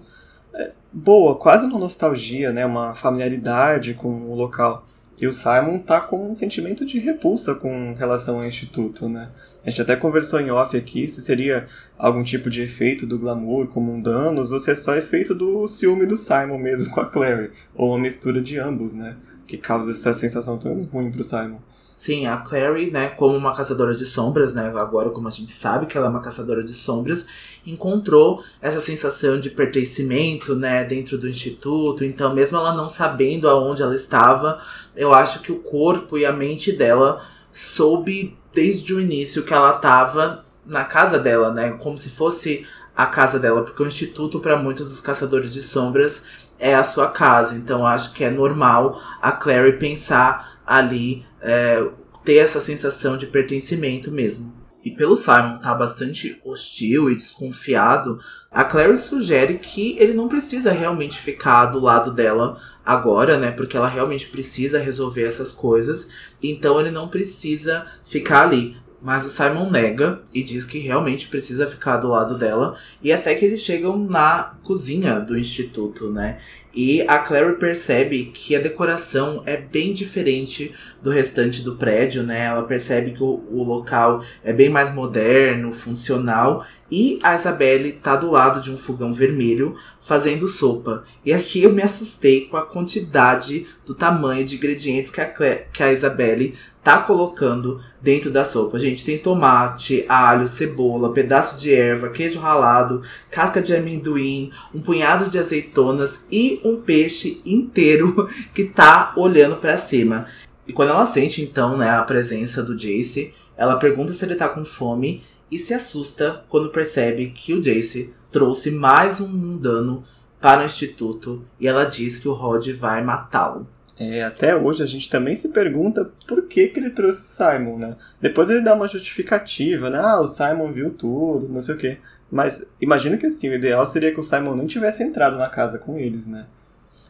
é, 0.53 0.71
boa, 0.91 1.35
quase 1.37 1.65
uma 1.65 1.79
nostalgia, 1.79 2.51
né, 2.51 2.65
uma 2.65 2.95
familiaridade 2.95 3.93
com 3.93 4.09
o 4.09 4.35
local. 4.35 4.85
E 5.19 5.27
o 5.27 5.33
Simon 5.33 5.79
tá 5.79 5.99
com 5.99 6.31
um 6.31 6.35
sentimento 6.35 6.85
de 6.85 6.97
repulsa 6.97 7.53
com 7.53 7.93
relação 7.93 8.37
ao 8.37 8.45
Instituto, 8.45 9.09
né? 9.09 9.29
A 9.65 9.69
gente 9.69 9.81
até 9.81 9.95
conversou 9.95 10.39
em 10.39 10.49
off 10.49 10.75
aqui 10.77 11.07
se 11.07 11.21
seria 11.21 11.67
algum 11.97 12.23
tipo 12.23 12.49
de 12.49 12.61
efeito 12.61 13.05
do 13.05 13.19
glamour 13.19 13.67
como 13.67 13.91
um 13.91 14.01
danos 14.01 14.53
ou 14.53 14.59
se 14.59 14.71
é 14.71 14.75
só 14.75 14.95
efeito 14.95 15.35
do 15.35 15.67
ciúme 15.67 16.05
do 16.05 16.17
Simon 16.17 16.57
mesmo 16.57 16.89
com 16.89 17.01
a 17.01 17.05
Clary, 17.05 17.51
ou 17.75 17.89
uma 17.89 17.99
mistura 17.99 18.41
de 18.41 18.57
ambos, 18.57 18.93
né? 18.93 19.17
Que 19.45 19.57
causa 19.57 19.91
essa 19.91 20.13
sensação 20.13 20.57
tão 20.57 20.83
ruim 20.83 21.11
pro 21.11 21.23
Simon. 21.23 21.59
Sim, 21.99 22.27
a 22.27 22.37
Clary, 22.37 22.89
né, 22.91 23.09
como 23.09 23.35
uma 23.35 23.53
caçadora 23.53 23.93
de 23.93 24.05
sombras, 24.05 24.53
né, 24.53 24.71
agora 24.77 25.09
como 25.09 25.27
a 25.27 25.31
gente 25.31 25.51
sabe 25.51 25.85
que 25.85 25.97
ela 25.97 26.07
é 26.07 26.09
uma 26.09 26.21
caçadora 26.21 26.63
de 26.63 26.71
sombras, 26.71 27.27
encontrou 27.67 28.41
essa 28.61 28.79
sensação 28.79 29.37
de 29.37 29.49
pertencimento, 29.49 30.55
né, 30.55 30.85
dentro 30.85 31.17
do 31.17 31.27
instituto. 31.27 32.05
Então, 32.05 32.33
mesmo 32.33 32.57
ela 32.57 32.73
não 32.73 32.87
sabendo 32.87 33.49
aonde 33.49 33.81
ela 33.81 33.93
estava, 33.93 34.61
eu 34.95 35.13
acho 35.13 35.41
que 35.41 35.51
o 35.51 35.59
corpo 35.59 36.17
e 36.17 36.25
a 36.25 36.31
mente 36.31 36.71
dela 36.71 37.21
soube 37.51 38.37
desde 38.53 38.93
o 38.93 39.01
início 39.01 39.43
que 39.43 39.53
ela 39.53 39.75
estava 39.75 40.45
na 40.65 40.85
casa 40.85 41.19
dela, 41.19 41.51
né, 41.51 41.71
como 41.73 41.97
se 41.97 42.09
fosse 42.09 42.65
a 42.95 43.07
casa 43.07 43.37
dela, 43.37 43.61
porque 43.61 43.83
o 43.83 43.87
instituto 43.87 44.39
para 44.39 44.55
muitos 44.55 44.89
dos 44.89 45.01
caçadores 45.01 45.51
de 45.51 45.61
sombras 45.61 46.23
é 46.57 46.75
a 46.75 46.83
sua 46.83 47.07
casa. 47.07 47.55
Então, 47.55 47.85
acho 47.85 48.13
que 48.13 48.23
é 48.23 48.29
normal 48.29 49.01
a 49.21 49.33
Clary 49.33 49.73
pensar 49.73 50.58
ali 50.69 51.25
é, 51.41 51.83
ter 52.23 52.35
essa 52.35 52.61
sensação 52.61 53.17
de 53.17 53.25
pertencimento 53.25 54.11
mesmo. 54.11 54.53
E 54.85 54.91
pelo 54.91 55.17
Simon 55.17 55.57
estar 55.57 55.71
tá 55.71 55.75
bastante 55.75 56.39
hostil 56.45 57.09
e 57.09 57.15
desconfiado, 57.15 58.19
a 58.49 58.63
Clary 58.63 58.97
sugere 58.97 59.57
que 59.57 59.97
ele 59.99 60.13
não 60.13 60.29
precisa 60.29 60.71
realmente 60.71 61.19
ficar 61.19 61.65
do 61.65 61.79
lado 61.79 62.13
dela 62.13 62.57
agora, 62.85 63.37
né? 63.37 63.51
Porque 63.51 63.75
ela 63.75 63.89
realmente 63.89 64.27
precisa 64.27 64.79
resolver 64.79 65.23
essas 65.23 65.51
coisas. 65.51 66.09
Então 66.41 66.79
ele 66.79 66.91
não 66.91 67.09
precisa 67.09 67.87
ficar 68.05 68.43
ali. 68.43 68.77
Mas 69.01 69.25
o 69.25 69.29
Simon 69.29 69.69
nega 69.69 70.21
e 70.33 70.43
diz 70.43 70.65
que 70.65 70.77
realmente 70.79 71.27
precisa 71.27 71.67
ficar 71.67 71.97
do 71.97 72.09
lado 72.09 72.37
dela. 72.37 72.77
E 73.01 73.11
até 73.11 73.33
que 73.33 73.45
eles 73.45 73.61
chegam 73.61 73.97
na 73.97 74.55
cozinha 74.63 75.19
do 75.19 75.37
instituto, 75.37 76.09
né? 76.11 76.39
E 76.81 77.01
a 77.09 77.19
Clary 77.19 77.57
percebe 77.57 78.31
que 78.33 78.55
a 78.55 78.59
decoração 78.61 79.43
é 79.45 79.57
bem 79.57 79.91
diferente 79.91 80.73
do 81.03 81.09
restante 81.09 81.61
do 81.61 81.75
prédio, 81.75 82.23
né? 82.23 82.45
Ela 82.45 82.63
percebe 82.63 83.11
que 83.11 83.21
o, 83.21 83.43
o 83.51 83.65
local 83.65 84.23
é 84.45 84.53
bem 84.53 84.69
mais 84.69 84.93
moderno, 84.93 85.73
funcional. 85.73 86.65
E 86.91 87.19
a 87.21 87.35
Isabelle 87.35 87.91
tá 87.91 88.15
do 88.15 88.31
lado 88.31 88.61
de 88.61 88.71
um 88.71 88.77
fogão 88.77 89.13
vermelho 89.13 89.75
fazendo 90.01 90.47
sopa. 90.47 91.03
E 91.23 91.31
aqui 91.31 91.63
eu 91.63 91.71
me 91.71 91.83
assustei 91.83 92.45
com 92.47 92.57
a 92.57 92.65
quantidade 92.65 93.67
do 93.85 93.93
tamanho 93.93 94.43
de 94.43 94.55
ingredientes 94.55 95.11
que 95.11 95.21
a, 95.21 95.25
que 95.25 95.83
a 95.83 95.93
Isabelle 95.93 96.55
tá 96.83 97.01
colocando 97.01 97.79
dentro 98.01 98.31
da 98.31 98.43
sopa. 98.43 98.79
Gente, 98.79 99.05
tem 99.05 99.17
tomate, 99.17 100.05
alho, 100.09 100.47
cebola, 100.47 101.13
pedaço 101.13 101.59
de 101.59 101.73
erva, 101.73 102.09
queijo 102.09 102.39
ralado, 102.39 103.03
casca 103.29 103.61
de 103.61 103.75
amendoim, 103.75 104.51
um 104.73 104.81
punhado 104.81 105.29
de 105.29 105.37
azeitonas 105.37 106.25
e 106.31 106.59
um 106.63 106.77
peixe 106.77 107.41
inteiro 107.45 108.27
que 108.53 108.63
tá 108.63 109.13
olhando 109.15 109.57
para 109.57 109.77
cima. 109.77 110.25
E 110.67 110.73
quando 110.73 110.89
ela 110.89 111.05
sente 111.05 111.41
então, 111.41 111.77
né, 111.77 111.89
a 111.89 112.03
presença 112.03 112.63
do 112.63 112.75
Jace, 112.75 113.33
ela 113.57 113.77
pergunta 113.77 114.13
se 114.13 114.23
ele 114.23 114.35
tá 114.35 114.47
com 114.47 114.63
fome 114.63 115.21
e 115.51 115.57
se 115.57 115.73
assusta 115.73 116.43
quando 116.49 116.69
percebe 116.69 117.31
que 117.31 117.53
o 117.53 117.61
Jace 117.61 118.13
trouxe 118.31 118.71
mais 118.71 119.19
um 119.19 119.27
mundano 119.27 120.03
para 120.39 120.61
o 120.61 120.65
instituto 120.65 121.45
e 121.59 121.67
ela 121.67 121.85
diz 121.85 122.17
que 122.17 122.27
o 122.27 122.33
Rod 122.33 122.67
vai 122.69 123.03
matá-lo. 123.03 123.67
É, 123.99 124.23
até 124.23 124.55
hoje 124.55 124.81
a 124.81 124.85
gente 124.85 125.09
também 125.09 125.35
se 125.35 125.49
pergunta 125.49 126.09
por 126.25 126.43
que, 126.43 126.69
que 126.69 126.79
ele 126.79 126.91
trouxe 126.91 127.23
o 127.23 127.25
Simon, 127.25 127.77
né? 127.77 127.97
Depois 128.21 128.49
ele 128.49 128.61
dá 128.61 128.73
uma 128.73 128.87
justificativa, 128.87 129.89
né? 129.89 129.99
Ah, 130.01 130.21
o 130.21 130.27
Simon 130.29 130.71
viu 130.71 130.91
tudo, 130.91 131.49
não 131.49 131.61
sei 131.61 131.75
o 131.75 131.77
quê. 131.77 131.97
Mas 132.31 132.65
imagina 132.79 133.17
que 133.17 133.25
assim, 133.25 133.49
o 133.49 133.53
ideal 133.53 133.85
seria 133.85 134.13
que 134.13 134.19
o 134.19 134.23
Simon 134.23 134.55
não 134.55 134.67
tivesse 134.67 135.03
entrado 135.03 135.37
na 135.37 135.49
casa 135.49 135.77
com 135.77 135.99
eles, 135.99 136.25
né? 136.25 136.45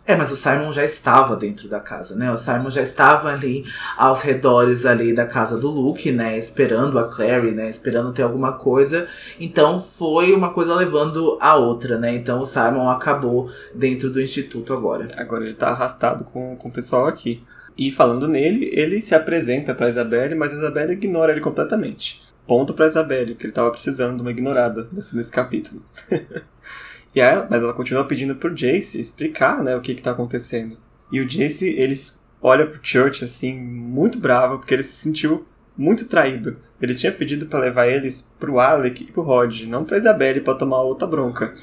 É, 0.09 0.15
mas 0.15 0.31
o 0.31 0.35
Simon 0.35 0.71
já 0.71 0.83
estava 0.83 1.35
dentro 1.35 1.69
da 1.69 1.79
casa, 1.79 2.15
né? 2.15 2.31
O 2.31 2.35
Simon 2.35 2.71
já 2.71 2.81
estava 2.81 3.31
ali 3.31 3.63
aos 3.95 4.23
redores 4.23 4.83
ali 4.83 5.13
da 5.13 5.27
casa 5.27 5.55
do 5.55 5.69
Luke, 5.69 6.11
né? 6.11 6.35
Esperando 6.35 6.97
a 6.97 7.07
Clary, 7.07 7.51
né? 7.51 7.69
Esperando 7.69 8.11
ter 8.11 8.23
alguma 8.23 8.53
coisa. 8.53 9.07
Então 9.39 9.79
foi 9.79 10.33
uma 10.33 10.51
coisa 10.51 10.73
levando 10.73 11.37
a 11.39 11.55
outra, 11.57 11.99
né? 11.99 12.15
Então 12.15 12.39
o 12.39 12.45
Simon 12.47 12.89
acabou 12.89 13.51
dentro 13.71 14.09
do 14.09 14.19
instituto 14.19 14.73
agora. 14.73 15.09
Agora 15.15 15.45
ele 15.45 15.53
tá 15.53 15.67
arrastado 15.67 16.23
com, 16.23 16.55
com 16.55 16.69
o 16.69 16.73
pessoal 16.73 17.05
aqui. 17.05 17.43
E 17.77 17.91
falando 17.91 18.27
nele, 18.27 18.67
ele 18.73 19.03
se 19.03 19.13
apresenta 19.13 19.75
para 19.75 19.89
Isabelle, 19.89 20.33
mas 20.33 20.53
a 20.53 20.57
Isabelle 20.57 20.93
ignora 20.93 21.33
ele 21.33 21.41
completamente. 21.41 22.19
Ponto 22.47 22.73
para 22.73 22.87
Isabelle, 22.87 23.35
que 23.35 23.45
ele 23.45 23.53
tava 23.53 23.69
precisando 23.69 24.15
de 24.15 24.21
uma 24.23 24.31
ignorada 24.31 24.87
nesse, 24.91 25.15
nesse 25.15 25.31
capítulo. 25.31 25.83
E 27.15 27.19
ela, 27.19 27.47
mas 27.49 27.63
ela 27.63 27.73
continua 27.73 28.05
pedindo 28.05 28.35
pro 28.35 28.53
Jace 28.53 28.99
explicar, 28.99 29.63
né, 29.63 29.75
o 29.75 29.81
que 29.81 29.95
que 29.95 30.03
tá 30.03 30.11
acontecendo. 30.11 30.77
E 31.11 31.19
o 31.19 31.27
Jace, 31.27 31.67
ele 31.67 32.01
olha 32.41 32.65
pro 32.67 32.79
Church, 32.81 33.23
assim, 33.23 33.59
muito 33.59 34.19
bravo, 34.19 34.59
porque 34.59 34.73
ele 34.73 34.83
se 34.83 34.93
sentiu 34.93 35.45
muito 35.75 36.07
traído. 36.07 36.57
Ele 36.81 36.95
tinha 36.95 37.11
pedido 37.11 37.45
para 37.45 37.59
levar 37.59 37.87
eles 37.87 38.21
pro 38.39 38.59
Alec 38.59 39.03
e 39.03 39.11
pro 39.11 39.21
Rod, 39.21 39.63
não 39.63 39.83
pra 39.83 39.97
Isabelle 39.97 40.41
pra 40.41 40.55
tomar 40.55 40.81
outra 40.81 41.07
bronca. 41.07 41.53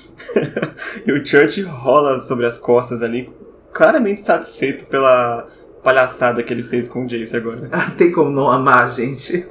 e 1.06 1.12
o 1.12 1.24
Church 1.24 1.62
rola 1.62 2.20
sobre 2.20 2.46
as 2.46 2.58
costas 2.58 3.02
ali, 3.02 3.30
claramente 3.72 4.20
satisfeito 4.20 4.86
pela 4.86 5.48
palhaçada 5.82 6.42
que 6.42 6.52
ele 6.52 6.64
fez 6.64 6.88
com 6.88 7.04
o 7.04 7.06
Jace 7.06 7.36
agora. 7.36 7.68
Tem 7.96 8.10
como 8.10 8.30
não 8.30 8.50
amar, 8.50 8.90
gente. 8.90 9.46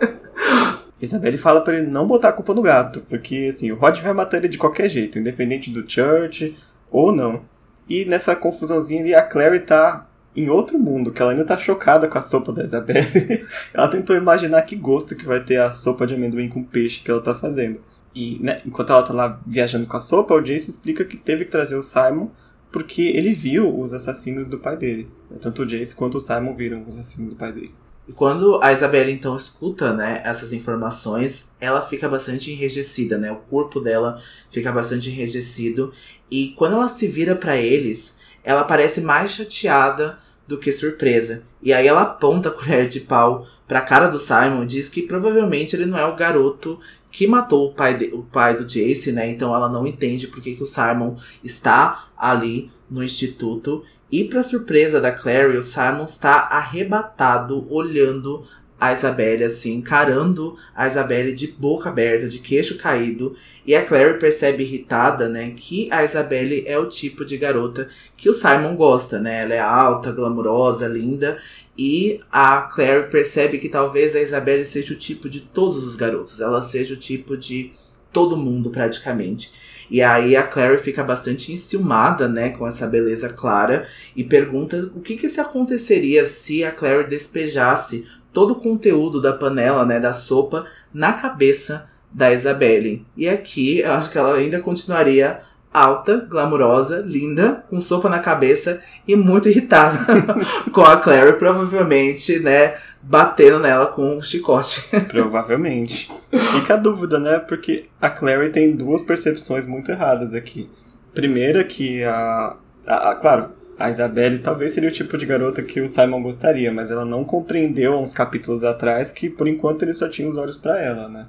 Isabelle 1.02 1.38
fala 1.38 1.62
para 1.62 1.78
ele 1.78 1.88
não 1.88 2.08
botar 2.08 2.30
a 2.30 2.34
culpa 2.34 2.54
no 2.54 2.62
gato, 2.62 3.06
porque 3.10 3.48
assim, 3.50 3.72
o 3.72 3.76
Rod 3.76 4.00
vai 4.00 4.14
matar 4.14 4.38
ele 4.38 4.48
de 4.48 4.58
qualquer 4.58 4.90
jeito, 4.90 5.20
independente 5.20 5.70
do 5.70 5.90
Church 5.90 6.58
ou 6.90 7.12
não. 7.12 7.42
E 7.88 8.06
nessa 8.06 8.36
confusãozinha 8.36 9.02
ali, 9.02 9.14
a 9.14 9.22
Clary 9.22 9.60
tá 9.60 10.08
em 10.36 10.50
outro 10.50 10.78
mundo, 10.78 11.12
que 11.12 11.22
ela 11.22 11.32
ainda 11.32 11.46
tá 11.46 11.58
chocada 11.58 12.08
com 12.08 12.18
a 12.18 12.22
sopa 12.22 12.52
da 12.52 12.64
Isabelle. 12.64 13.08
ela 13.74 13.88
tentou 13.88 14.16
imaginar 14.16 14.62
que 14.64 14.76
gosto 14.76 15.16
que 15.16 15.26
vai 15.26 15.44
ter 15.44 15.60
a 15.60 15.72
sopa 15.72 16.06
de 16.06 16.14
amendoim 16.14 16.50
com 16.50 16.64
peixe 16.64 17.02
que 17.02 17.10
ela 17.10 17.22
tá 17.22 17.34
fazendo. 17.34 17.80
E 18.14 18.40
né, 18.42 18.62
enquanto 18.66 18.92
ela 18.92 19.04
tá 19.04 19.14
lá 19.14 19.40
viajando 19.46 19.88
com 19.88 19.98
a 19.98 20.00
sopa, 20.00 20.34
o 20.34 20.42
Jace 20.42 20.70
explica 20.70 21.06
que 21.06 21.18
teve 21.18 21.46
que 21.46 21.52
trazer 21.52 21.76
o 21.76 21.84
Simon 21.84 22.30
porque 22.72 23.04
ele 23.04 23.34
viu 23.34 23.80
os 23.80 23.94
assassinos 23.94 24.48
do 24.48 24.60
pai 24.60 24.76
dele. 24.76 25.10
Tanto 25.40 25.62
o 25.62 25.66
Jace 25.66 25.96
quanto 25.96 26.18
o 26.18 26.22
Simon 26.22 26.54
viram 26.54 26.84
os 26.86 26.98
assassinos 26.98 27.30
do 27.30 27.36
pai 27.36 27.54
dele. 27.54 27.74
E 28.08 28.14
quando 28.14 28.60
a 28.62 28.72
Isabelle 28.72 29.12
então 29.12 29.36
escuta, 29.36 29.92
né, 29.92 30.22
essas 30.24 30.54
informações, 30.54 31.52
ela 31.60 31.82
fica 31.82 32.08
bastante 32.08 32.52
enrijecida, 32.52 33.18
né? 33.18 33.32
O 33.32 33.38
corpo 33.38 33.80
dela 33.80 34.22
fica 34.52 34.72
bastante 34.72 35.10
enrijecido 35.10 35.92
e 36.30 36.50
quando 36.56 36.74
ela 36.74 36.88
se 36.88 37.08
vira 37.08 37.36
para 37.36 37.58
eles, 37.58 38.18
ela 38.44 38.64
parece 38.64 39.02
mais 39.02 39.32
chateada 39.32 40.20
do 40.48 40.58
que 40.60 40.72
surpresa. 40.72 41.44
E 41.62 41.74
aí 41.74 41.88
ela 41.88 42.04
aponta 42.04 42.50
a 42.50 42.52
colher 42.54 42.88
de 42.88 43.00
pau 43.00 43.48
pra 43.68 43.82
cara 43.82 44.08
do 44.08 44.20
Simon 44.20 44.64
e 44.64 44.68
diz 44.68 44.88
que 44.88 45.02
provavelmente 45.02 45.76
ele 45.76 45.86
não 45.86 45.98
é 45.98 46.06
o 46.06 46.16
garoto 46.16 46.80
que 47.12 47.26
matou 47.26 47.70
o 47.70 47.74
pai, 47.74 47.98
de, 47.98 48.06
o 48.14 48.24
pai 48.24 48.56
do 48.56 48.66
Jace, 48.66 49.12
né? 49.12 49.30
Então 49.30 49.56
ela 49.56 49.70
não 49.70 49.88
entende 49.88 50.28
por 50.28 50.42
que, 50.42 50.56
que 50.56 50.64
o 50.64 50.68
Simon 50.68 51.16
está 51.44 52.10
ali 52.18 52.70
no 52.90 53.04
instituto. 53.04 53.84
E 54.16 54.24
para 54.24 54.42
surpresa 54.44 55.02
da 55.02 55.12
Clary, 55.12 55.58
o 55.58 55.62
Simon 55.62 56.06
está 56.06 56.48
arrebatado 56.50 57.68
olhando 57.70 58.46
a 58.80 58.94
Isabelle 58.94 59.44
assim, 59.44 59.74
encarando 59.74 60.56
a 60.74 60.88
Isabelle 60.88 61.34
de 61.34 61.48
boca 61.48 61.90
aberta, 61.90 62.30
de 62.30 62.40
queixo 62.40 62.78
caído, 62.78 63.36
e 63.66 63.76
a 63.76 63.84
Clary 63.84 64.18
percebe 64.18 64.64
irritada, 64.64 65.28
né, 65.28 65.54
que 65.58 65.90
a 65.92 66.02
Isabelle 66.02 66.64
é 66.66 66.80
o 66.80 66.88
tipo 66.88 67.26
de 67.26 67.36
garota 67.36 67.90
que 68.16 68.30
o 68.30 68.34
Simon 68.34 68.78
gosta, 68.78 69.20
né? 69.20 69.42
Ela 69.42 69.54
é 69.54 69.60
alta, 69.60 70.14
glamurosa, 70.14 70.88
linda, 70.88 71.38
e 71.78 72.22
a 72.32 72.62
Clary 72.74 73.10
percebe 73.10 73.58
que 73.58 73.68
talvez 73.68 74.16
a 74.16 74.22
Isabelle 74.22 74.66
seja 74.66 74.94
o 74.94 74.98
tipo 74.98 75.28
de 75.28 75.42
todos 75.42 75.84
os 75.84 75.98
garotos, 75.98 76.40
ela 76.40 76.62
seja 76.62 76.94
o 76.94 76.98
tipo 76.98 77.36
de 77.36 77.74
todo 78.14 78.38
mundo 78.38 78.70
praticamente. 78.70 79.75
E 79.90 80.02
aí 80.02 80.36
a 80.36 80.44
Clary 80.44 80.78
fica 80.78 81.04
bastante 81.04 81.52
enciumada, 81.52 82.28
né, 82.28 82.50
com 82.50 82.68
essa 82.68 82.88
beleza 82.88 83.30
clara 83.30 83.88
e 84.16 84.24
pergunta 84.24 84.92
o 84.96 85.02
que 85.02 85.16
que 85.16 85.30
se 85.30 85.40
aconteceria 85.40 86.26
se 86.26 86.64
a 86.64 86.72
Clary 86.72 87.08
despejasse 87.08 88.06
todo 88.34 88.52
o 88.52 88.60
conteúdo 88.60 89.22
da 89.22 89.32
panela, 89.32 89.86
né, 89.86 90.00
da 90.00 90.12
sopa 90.12 90.66
na 90.94 91.14
cabeça 91.14 91.90
da 92.12 92.32
Isabelle. 92.34 93.06
E 93.16 93.28
aqui 93.30 93.80
eu 93.80 93.92
acho 93.92 94.12
que 94.12 94.18
ela 94.18 94.36
ainda 94.36 94.60
continuaria 94.60 95.42
alta, 95.74 96.26
glamurosa, 96.30 97.04
linda, 97.06 97.66
com 97.70 97.82
sopa 97.82 98.08
na 98.08 98.20
cabeça 98.20 98.82
e 99.06 99.14
muito 99.16 99.50
irritada 99.50 100.06
com 100.72 100.82
a 100.82 100.96
Clary, 100.96 101.34
provavelmente, 101.34 102.40
né, 102.40 102.76
batendo 103.08 103.60
nela 103.60 103.88
com 103.88 104.18
um 104.18 104.22
chicote. 104.22 104.84
Provavelmente. 105.08 106.10
Fica 106.54 106.74
a 106.74 106.78
dúvida, 106.78 107.20
né? 107.20 107.40
Porque 107.40 107.86
a 108.02 108.10
Clary 108.10 108.50
tem 108.50 108.76
duas 108.76 109.02
percepções 109.02 109.66
muito 109.66 109.92
erradas 109.92 110.34
aqui. 110.34 110.70
Primeira 111.14 111.64
que 111.64 112.04
a, 112.04 112.56
a, 112.86 113.12
a 113.12 113.16
claro, 113.16 113.50
a 113.78 113.90
Isabelle 113.90 114.40
talvez 114.40 114.74
seria 114.74 114.90
o 114.90 114.94
tipo 114.94 115.18
de 115.18 115.26
garota 115.26 115.62
que 115.62 115.80
o 115.80 115.88
Simon 115.88 116.22
gostaria, 116.22 116.74
mas 116.74 116.92
ela 116.92 117.06
não 117.06 117.24
compreendeu 117.24 117.94
uns 117.94 118.14
capítulos 118.14 118.64
atrás 118.64 119.12
que 119.12 119.30
por 119.30 119.48
enquanto 119.48 119.84
ele 119.84 119.94
só 119.94 120.10
tinha 120.10 120.28
os 120.28 120.38
olhos 120.38 120.58
para 120.58 120.82
ela, 120.82 121.08
né? 121.08 121.28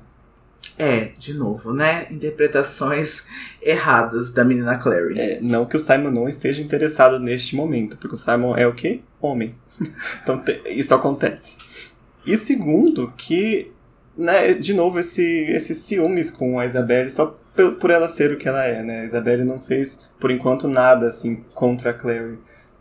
É, 0.79 1.13
de 1.19 1.35
novo, 1.35 1.73
né? 1.73 2.07
Interpretações 2.11 3.25
erradas 3.63 4.33
da 4.33 4.45
menina 4.45 4.79
Clary. 4.79 5.19
É, 5.19 5.41
não 5.41 5.67
que 5.67 5.77
o 5.77 5.81
Simon 5.81 6.11
não 6.11 6.29
esteja 6.29 6.63
interessado 6.63 7.19
neste 7.19 7.57
momento, 7.57 7.97
porque 7.99 8.15
o 8.15 8.19
Simon 8.19 8.57
é 8.57 8.67
o 8.67 8.75
quê? 8.75 9.01
Homem. 9.21 9.55
então 10.23 10.43
isso 10.67 10.95
acontece. 10.95 11.59
E 12.27 12.37
segundo, 12.37 13.13
que, 13.17 13.71
né, 14.17 14.53
de 14.55 14.75
novo, 14.75 14.99
esse, 14.99 15.23
esses 15.23 15.79
ciúmes 15.79 16.31
com 16.31 16.59
a 16.59 16.67
Isabelle 16.67 17.11
só 17.11 17.39
por 17.81 17.91
ela 17.91 18.09
ser 18.09 18.33
o 18.33 18.37
que 18.37 18.49
ela 18.49 18.65
é, 18.65 18.83
né? 18.83 19.01
A 19.01 19.05
Isabelle 19.05 19.45
não 19.45 19.59
fez, 19.59 20.05
por 20.21 20.31
enquanto, 20.31 20.69
nada, 20.69 21.09
assim, 21.09 21.45
contra 21.55 21.91
a 21.91 21.95
Clary. 21.95 22.39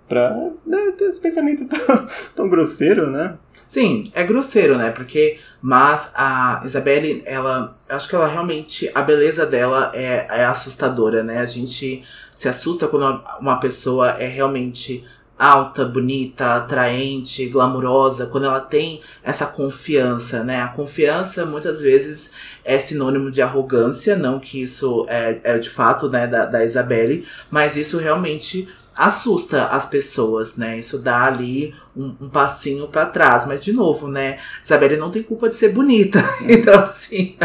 Pra 0.07 0.51
né, 0.65 0.91
ter 0.97 1.05
esse 1.05 1.19
pensamento 1.19 1.67
tão, 1.67 2.07
tão 2.35 2.49
grosseiro, 2.49 3.09
né? 3.09 3.37
Sim, 3.67 4.11
é 4.13 4.23
grosseiro, 4.23 4.77
né? 4.77 4.91
Porque. 4.91 5.39
Mas 5.61 6.11
a 6.15 6.61
Isabelle, 6.63 7.23
ela. 7.25 7.75
Acho 7.89 8.07
que 8.07 8.15
ela 8.15 8.27
realmente. 8.27 8.89
A 8.93 9.01
beleza 9.01 9.45
dela 9.45 9.91
é, 9.93 10.27
é 10.29 10.45
assustadora, 10.45 11.23
né? 11.23 11.39
A 11.39 11.45
gente 11.45 12.03
se 12.33 12.47
assusta 12.47 12.87
quando 12.87 13.23
uma 13.39 13.59
pessoa 13.59 14.11
é 14.11 14.27
realmente 14.27 15.03
alta, 15.37 15.83
bonita, 15.83 16.55
atraente, 16.55 17.47
glamurosa, 17.47 18.27
quando 18.27 18.45
ela 18.45 18.61
tem 18.61 19.01
essa 19.21 19.45
confiança, 19.45 20.43
né? 20.43 20.61
A 20.61 20.69
confiança 20.69 21.45
muitas 21.45 21.81
vezes 21.81 22.31
é 22.63 22.79
sinônimo 22.79 23.29
de 23.29 23.41
arrogância, 23.41 24.15
não 24.15 24.39
que 24.39 24.61
isso 24.61 25.05
é, 25.09 25.39
é 25.43 25.57
de 25.57 25.69
fato, 25.69 26.09
né, 26.09 26.25
da, 26.25 26.45
da 26.45 26.63
Isabelle, 26.63 27.25
mas 27.51 27.75
isso 27.75 27.97
realmente 27.97 28.69
assusta 28.95 29.67
as 29.67 29.85
pessoas, 29.85 30.55
né? 30.55 30.79
Isso 30.79 30.97
dá 30.97 31.25
ali 31.25 31.73
um, 31.95 32.15
um 32.21 32.29
passinho 32.29 32.87
para 32.87 33.05
trás. 33.05 33.45
Mas, 33.45 33.63
de 33.63 33.73
novo, 33.73 34.07
né? 34.07 34.39
Isabelle 34.63 34.97
não 34.97 35.11
tem 35.11 35.21
culpa 35.21 35.49
de 35.49 35.55
ser 35.55 35.69
bonita. 35.69 36.23
então, 36.47 36.83
assim, 36.83 37.35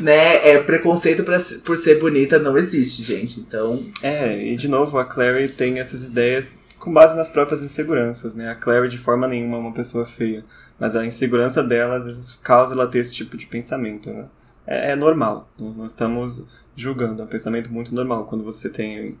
né? 0.00 0.48
É, 0.48 0.58
preconceito 0.58 1.22
pra, 1.22 1.38
por 1.64 1.76
ser 1.76 2.00
bonita 2.00 2.38
não 2.38 2.56
existe, 2.56 3.02
gente. 3.02 3.40
Então. 3.40 3.82
É, 4.02 4.36
e 4.36 4.56
de 4.56 4.68
novo, 4.68 4.98
a 4.98 5.04
Clary 5.04 5.48
tem 5.48 5.78
essas 5.78 6.04
ideias 6.04 6.62
com 6.78 6.92
base 6.92 7.16
nas 7.16 7.30
próprias 7.30 7.62
inseguranças, 7.62 8.34
né? 8.34 8.50
A 8.50 8.54
Clary 8.54 8.88
de 8.88 8.98
forma 8.98 9.26
nenhuma 9.28 9.56
é 9.56 9.60
uma 9.60 9.72
pessoa 9.72 10.06
feia. 10.06 10.42
Mas 10.78 10.96
a 10.96 11.04
insegurança 11.04 11.62
dela 11.62 11.96
às 11.96 12.06
vezes 12.06 12.32
causa 12.42 12.74
ela 12.74 12.86
ter 12.86 12.98
esse 12.98 13.12
tipo 13.12 13.36
de 13.36 13.46
pensamento, 13.46 14.10
né? 14.10 14.26
É, 14.66 14.92
é 14.92 14.96
normal. 14.96 15.48
Não 15.58 15.86
estamos 15.86 16.44
julgando. 16.74 17.22
É 17.22 17.24
um 17.24 17.28
pensamento 17.28 17.72
muito 17.72 17.94
normal 17.94 18.24
quando 18.24 18.44
você 18.44 18.68
tem 18.68 19.18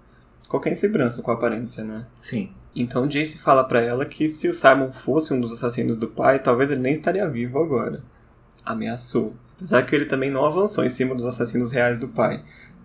qualquer 0.48 0.72
insegurança 0.72 1.22
com 1.22 1.30
a 1.30 1.34
aparência, 1.34 1.84
né? 1.84 2.06
Sim. 2.18 2.50
Então 2.74 3.06
Jace 3.06 3.38
fala 3.38 3.64
para 3.64 3.80
ela 3.80 4.04
que 4.04 4.28
se 4.28 4.48
o 4.48 4.54
Simon 4.54 4.90
fosse 4.90 5.32
um 5.32 5.40
dos 5.40 5.52
assassinos 5.52 5.96
do 5.96 6.08
pai, 6.08 6.40
talvez 6.40 6.70
ele 6.70 6.80
nem 6.80 6.92
estaria 6.92 7.28
vivo 7.28 7.58
agora. 7.62 8.02
Ameaçou. 8.64 9.34
Apesar 9.56 9.82
que 9.82 9.94
ele 9.94 10.06
também 10.06 10.30
não 10.30 10.44
avançou 10.44 10.84
em 10.84 10.90
cima 10.90 11.14
dos 11.14 11.24
assassinos 11.24 11.70
reais 11.70 11.98
do 11.98 12.08
pai. 12.08 12.38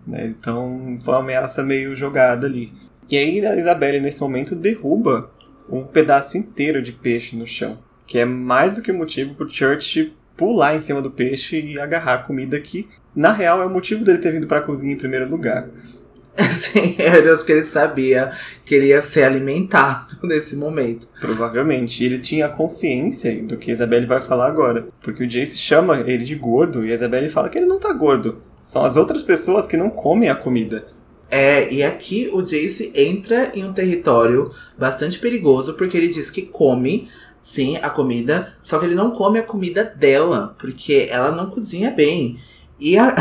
Né? 0.06 0.26
Então 0.26 0.98
foi 1.02 1.14
uma 1.14 1.20
ameaça 1.20 1.62
meio 1.62 1.94
jogada 1.94 2.46
ali. 2.46 2.72
E 3.10 3.16
aí 3.16 3.44
a 3.44 3.56
Isabelle, 3.56 4.00
nesse 4.00 4.20
momento, 4.20 4.54
derruba 4.54 5.30
um 5.68 5.84
pedaço 5.84 6.38
inteiro 6.38 6.80
de 6.80 6.92
peixe 6.92 7.36
no 7.36 7.46
chão. 7.46 7.78
Que 8.06 8.18
é 8.18 8.24
mais 8.24 8.72
do 8.72 8.82
que 8.82 8.92
motivo 8.92 9.34
pro 9.34 9.52
Church 9.52 10.14
pular 10.36 10.74
em 10.74 10.80
cima 10.80 11.02
do 11.02 11.10
peixe 11.10 11.60
e 11.60 11.78
agarrar 11.78 12.14
a 12.14 12.22
comida 12.22 12.58
que, 12.60 12.88
na 13.14 13.32
real, 13.32 13.60
é 13.60 13.66
o 13.66 13.70
motivo 13.70 14.04
dele 14.04 14.18
ter 14.18 14.32
vindo 14.32 14.46
pra 14.46 14.62
cozinha 14.62 14.94
em 14.94 14.98
primeiro 14.98 15.28
lugar. 15.28 15.68
Sim, 16.50 16.96
eu 16.98 17.32
acho 17.32 17.44
que 17.44 17.52
ele 17.52 17.64
sabia 17.64 18.32
que 18.64 18.74
ele 18.74 18.86
ia 18.86 19.00
ser 19.00 19.24
alimentado 19.24 20.16
nesse 20.22 20.56
momento. 20.56 21.08
Provavelmente. 21.20 22.04
Ele 22.04 22.18
tinha 22.18 22.48
consciência 22.48 23.42
do 23.42 23.56
que 23.56 23.70
a 23.70 23.74
Isabelle 23.74 24.06
vai 24.06 24.20
falar 24.20 24.46
agora. 24.46 24.88
Porque 25.02 25.24
o 25.24 25.28
Jace 25.28 25.58
chama 25.58 26.00
ele 26.00 26.24
de 26.24 26.34
gordo 26.34 26.84
e 26.84 26.90
a 26.90 26.94
Isabelle 26.94 27.28
fala 27.28 27.48
que 27.48 27.58
ele 27.58 27.66
não 27.66 27.78
tá 27.78 27.92
gordo. 27.92 28.42
São 28.62 28.84
as 28.84 28.96
outras 28.96 29.22
pessoas 29.22 29.66
que 29.66 29.76
não 29.76 29.90
comem 29.90 30.28
a 30.28 30.34
comida. 30.34 30.86
É, 31.30 31.72
e 31.72 31.82
aqui 31.82 32.28
o 32.32 32.42
Jace 32.42 32.90
entra 32.94 33.52
em 33.54 33.64
um 33.64 33.72
território 33.72 34.50
bastante 34.76 35.18
perigoso 35.18 35.74
porque 35.74 35.96
ele 35.96 36.08
diz 36.08 36.28
que 36.28 36.42
come 36.42 37.08
sim 37.40 37.76
a 37.76 37.88
comida, 37.88 38.52
só 38.62 38.78
que 38.78 38.84
ele 38.84 38.94
não 38.94 39.12
come 39.12 39.38
a 39.38 39.42
comida 39.42 39.84
dela, 39.84 40.54
porque 40.58 41.06
ela 41.10 41.30
não 41.30 41.48
cozinha 41.48 41.90
bem. 41.90 42.38
E 42.80 42.96
a... 42.98 43.14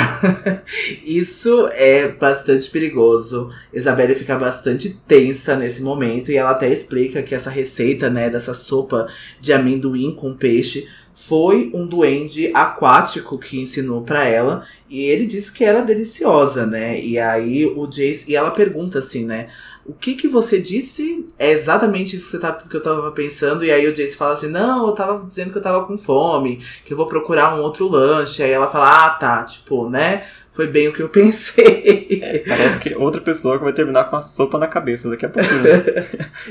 isso 1.06 1.68
é 1.74 2.08
bastante 2.08 2.70
perigoso. 2.70 3.52
Isabelle 3.74 4.16
fica 4.16 4.38
bastante 4.38 4.98
tensa 5.06 5.56
nesse 5.56 5.82
momento 5.82 6.32
e 6.32 6.38
ela 6.38 6.52
até 6.52 6.72
explica 6.72 7.22
que 7.22 7.36
essa 7.36 7.50
receita, 7.50 8.10
né, 8.10 8.30
dessa 8.30 8.54
sopa 8.54 9.08
de 9.42 9.52
amendoim 9.52 10.16
com 10.16 10.34
peixe 10.34 10.88
foi 11.14 11.70
um 11.74 11.86
duende 11.86 12.50
aquático 12.54 13.38
que 13.38 13.60
ensinou 13.60 14.04
para 14.04 14.24
ela 14.24 14.66
e 14.90 15.02
ele 15.02 15.26
disse 15.26 15.52
que 15.52 15.66
era 15.66 15.82
deliciosa, 15.82 16.66
né? 16.66 16.98
E 17.00 17.20
aí 17.20 17.66
o 17.66 17.86
Jace 17.86 18.32
e 18.32 18.38
ela 18.38 18.52
pergunta 18.52 19.00
assim, 19.00 19.26
né? 19.26 19.50
O 19.90 19.94
que 19.94 20.14
que 20.14 20.28
você 20.28 20.62
disse? 20.62 21.28
É 21.40 21.50
exatamente 21.50 22.16
isso 22.16 22.26
que, 22.26 22.32
você 22.34 22.40
tá, 22.40 22.54
que 22.54 22.76
eu 22.76 22.82
tava 22.82 23.12
pensando. 23.12 23.66
E 23.66 23.72
aí 23.72 23.88
o 23.88 23.92
Jace 23.92 24.16
fala 24.16 24.34
assim: 24.34 24.48
Não, 24.48 24.86
eu 24.86 24.94
tava 24.94 25.26
dizendo 25.26 25.52
que 25.52 25.58
eu 25.58 25.64
tava 25.64 25.84
com 25.84 25.98
fome, 25.98 26.64
que 26.86 26.94
eu 26.94 26.98
vou 26.98 27.08
procurar 27.08 27.56
um 27.56 27.64
outro 27.64 27.88
lanche. 27.88 28.44
Aí 28.44 28.52
ela 28.52 28.68
fala: 28.68 29.08
Ah, 29.08 29.10
tá, 29.10 29.44
tipo, 29.44 29.90
né? 29.90 30.28
Foi 30.52 30.68
bem 30.68 30.88
o 30.88 30.94
que 30.94 31.02
eu 31.02 31.10
pensei. 31.10 32.20
É, 32.22 32.38
parece 32.48 32.80
que 32.80 32.94
outra 32.94 33.20
pessoa 33.20 33.58
que 33.58 33.64
vai 33.64 33.74
terminar 33.74 34.12
com 34.12 34.16
a 34.16 34.22
sopa 34.22 34.60
na 34.60 34.68
cabeça 34.68 35.10
daqui 35.10 35.26
a 35.26 35.30
pouquinho. 35.30 35.64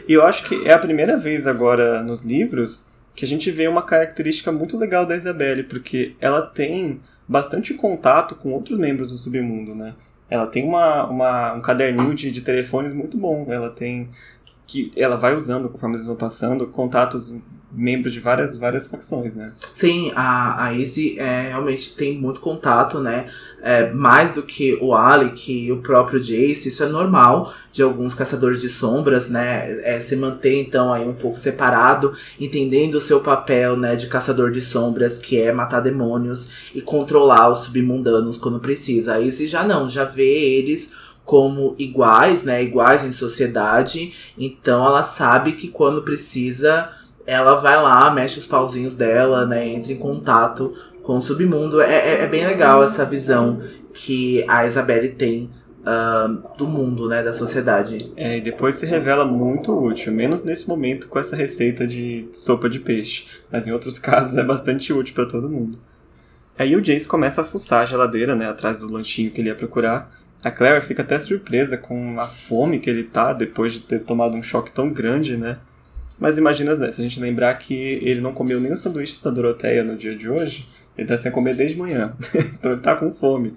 e 0.09 0.13
eu 0.13 0.27
acho 0.27 0.43
que 0.43 0.67
é 0.67 0.73
a 0.73 0.79
primeira 0.79 1.17
vez 1.17 1.47
agora 1.47 2.03
nos 2.03 2.23
livros 2.23 2.87
que 3.15 3.25
a 3.25 3.29
gente 3.29 3.53
vê 3.53 3.69
uma 3.69 3.83
característica 3.83 4.51
muito 4.51 4.77
legal 4.77 5.07
da 5.07 5.15
Isabelle, 5.15 5.63
porque 5.63 6.17
ela 6.21 6.43
tem 6.43 7.01
bastante 7.29 7.73
contato 7.73 8.35
com 8.35 8.51
outros 8.53 8.77
membros 8.79 9.13
do 9.13 9.17
submundo, 9.17 9.77
né? 9.77 9.95
Ela 10.31 10.47
tem 10.47 10.65
uma, 10.65 11.07
uma 11.07 11.53
um 11.55 11.61
caderninho 11.61 12.15
de, 12.15 12.31
de 12.31 12.41
telefones 12.41 12.93
muito 12.93 13.17
bom. 13.17 13.47
Ela 13.49 13.71
tem 13.71 14.09
que 14.67 14.91
ela 14.95 15.17
vai 15.17 15.35
usando 15.35 15.69
conforme 15.69 15.97
eles 15.97 16.07
vão 16.07 16.15
passando 16.15 16.67
contatos 16.67 17.41
membros 17.71 18.15
de 18.15 18.21
várias, 18.21 18.57
várias 18.57 18.87
facções, 18.87 19.35
né? 19.35 19.53
Sim, 19.73 20.11
a, 20.17 20.65
a 20.65 20.73
Izzy 20.73 21.19
é, 21.19 21.49
realmente 21.49 21.95
tem 21.95 22.19
muito 22.19 22.41
contato, 22.41 22.99
né? 22.99 23.27
É, 23.63 23.91
mais 23.91 24.33
do 24.33 24.43
que 24.43 24.79
o 24.81 24.95
Alec 24.95 25.53
e 25.53 25.71
o 25.71 25.79
próprio 25.79 26.19
Jace, 26.19 26.69
isso 26.69 26.83
é 26.83 26.87
normal 26.87 27.53
de 27.71 27.83
alguns 27.83 28.15
caçadores 28.15 28.61
de 28.61 28.69
sombras, 28.69 29.29
né? 29.29 29.81
É, 29.83 30.01
se 30.01 30.17
manter 30.17 30.61
então 30.61 30.93
aí 30.93 31.07
um 31.07 31.15
pouco 31.15 31.39
separado, 31.39 32.15
entendendo 32.41 32.95
o 32.95 33.01
seu 33.01 33.21
papel, 33.21 33.77
né, 33.77 33.97
de 33.97 34.07
caçador 34.07 34.51
de 34.51 34.61
sombras, 34.61 35.19
que 35.19 35.39
é 35.41 35.53
matar 35.53 35.81
demônios 35.81 36.51
e 36.75 36.81
controlar 36.81 37.51
os 37.51 37.61
submundanos 37.61 38.39
quando 38.39 38.59
precisa. 38.61 39.15
A 39.15 39.21
Izzy 39.21 39.47
já 39.47 39.63
não, 39.63 39.89
já 39.89 40.05
vê 40.05 40.57
eles 40.57 40.95
como 41.25 41.75
iguais, 41.79 42.43
né? 42.43 42.63
Iguais 42.63 43.05
em 43.05 43.13
sociedade. 43.13 44.15
Então 44.39 44.87
ela 44.87 45.03
sabe 45.03 45.53
que 45.53 45.69
quando 45.69 46.03
precisa 46.03 46.91
ela 47.29 47.57
vai 47.57 47.77
lá, 47.77 48.11
mexe 48.11 48.39
os 48.39 48.47
pauzinhos 48.47 48.95
dela, 48.95 49.47
né? 49.47 49.69
Entra 49.69 49.93
em 49.93 49.99
contato 49.99 50.75
com 51.03 51.19
o 51.19 51.23
submundo. 51.23 51.79
É, 51.83 51.93
é, 51.93 52.23
é 52.23 52.27
bem 52.27 52.47
legal 52.47 52.83
essa 52.83 53.05
visão 53.05 53.61
que 53.93 54.43
a 54.49 54.67
Isabelle 54.67 55.11
tem 55.11 55.51
uh, 55.83 56.57
do 56.57 56.67
mundo, 56.67 57.07
né? 57.07 57.23
Da 57.23 57.35
sociedade. 57.35 57.99
É, 58.17 58.39
e 58.39 58.41
depois 58.41 58.77
se 58.77 58.87
revela 58.87 59.27
muito 59.27 59.79
útil, 59.79 60.11
menos 60.11 60.43
nesse 60.43 60.67
momento 60.67 61.07
com 61.07 61.19
essa 61.19 61.37
receita 61.37 61.87
de 61.87 62.27
sopa 62.33 62.67
de 62.67 62.81
peixe. 62.81 63.27
Mas 63.53 63.67
em 63.67 63.73
outros 63.73 63.99
casos 64.01 64.39
é 64.39 64.43
bastante 64.43 64.91
útil 64.91 65.15
para 65.15 65.27
todo 65.27 65.51
mundo. 65.51 65.79
Aí 66.59 66.75
o 66.75 66.81
Jace 66.81 67.07
começa 67.07 67.43
a 67.43 67.45
fuçar 67.45 67.83
a 67.83 67.87
geladeira, 67.87 68.35
né? 68.35 68.49
Atrás 68.49 68.79
do 68.79 68.91
lanchinho 68.91 69.31
que 69.31 69.43
ele 69.43 69.51
ia 69.51 69.55
procurar. 69.55 70.11
A 70.43 70.51
Claire 70.51 70.83
fica 70.83 71.03
até 71.03 71.19
surpresa 71.19 71.77
com 71.77 72.19
a 72.19 72.25
fome 72.25 72.79
que 72.79 72.89
ele 72.89 73.05
tá 73.05 73.35
depois 73.35 73.71
de 73.75 73.81
ter 73.81 73.99
tomado 73.99 74.35
um 74.35 74.43
choque 74.43 74.73
tão 74.73 74.91
grande, 74.91 75.37
né? 75.37 75.59
Mas 76.19 76.37
imagina, 76.37 76.75
né, 76.75 76.91
se 76.91 77.01
a 77.01 77.05
gente 77.05 77.21
lembrar 77.21 77.55
que 77.55 77.75
ele 77.75 78.21
não 78.21 78.33
comeu 78.33 78.61
nem 78.61 78.73
o 78.73 78.77
sanduíche 78.77 79.23
da 79.23 79.31
Doroteia 79.31 79.85
no 79.85 79.97
dia 79.97 80.17
de 80.17 80.29
hoje, 80.29 80.67
ele 80.97 81.07
tá 81.07 81.17
sem 81.17 81.31
comer 81.31 81.55
desde 81.55 81.77
manhã. 81.77 82.17
então 82.59 82.73
ele 82.73 82.81
tá 82.81 82.97
com 82.97 83.13
fome. 83.15 83.55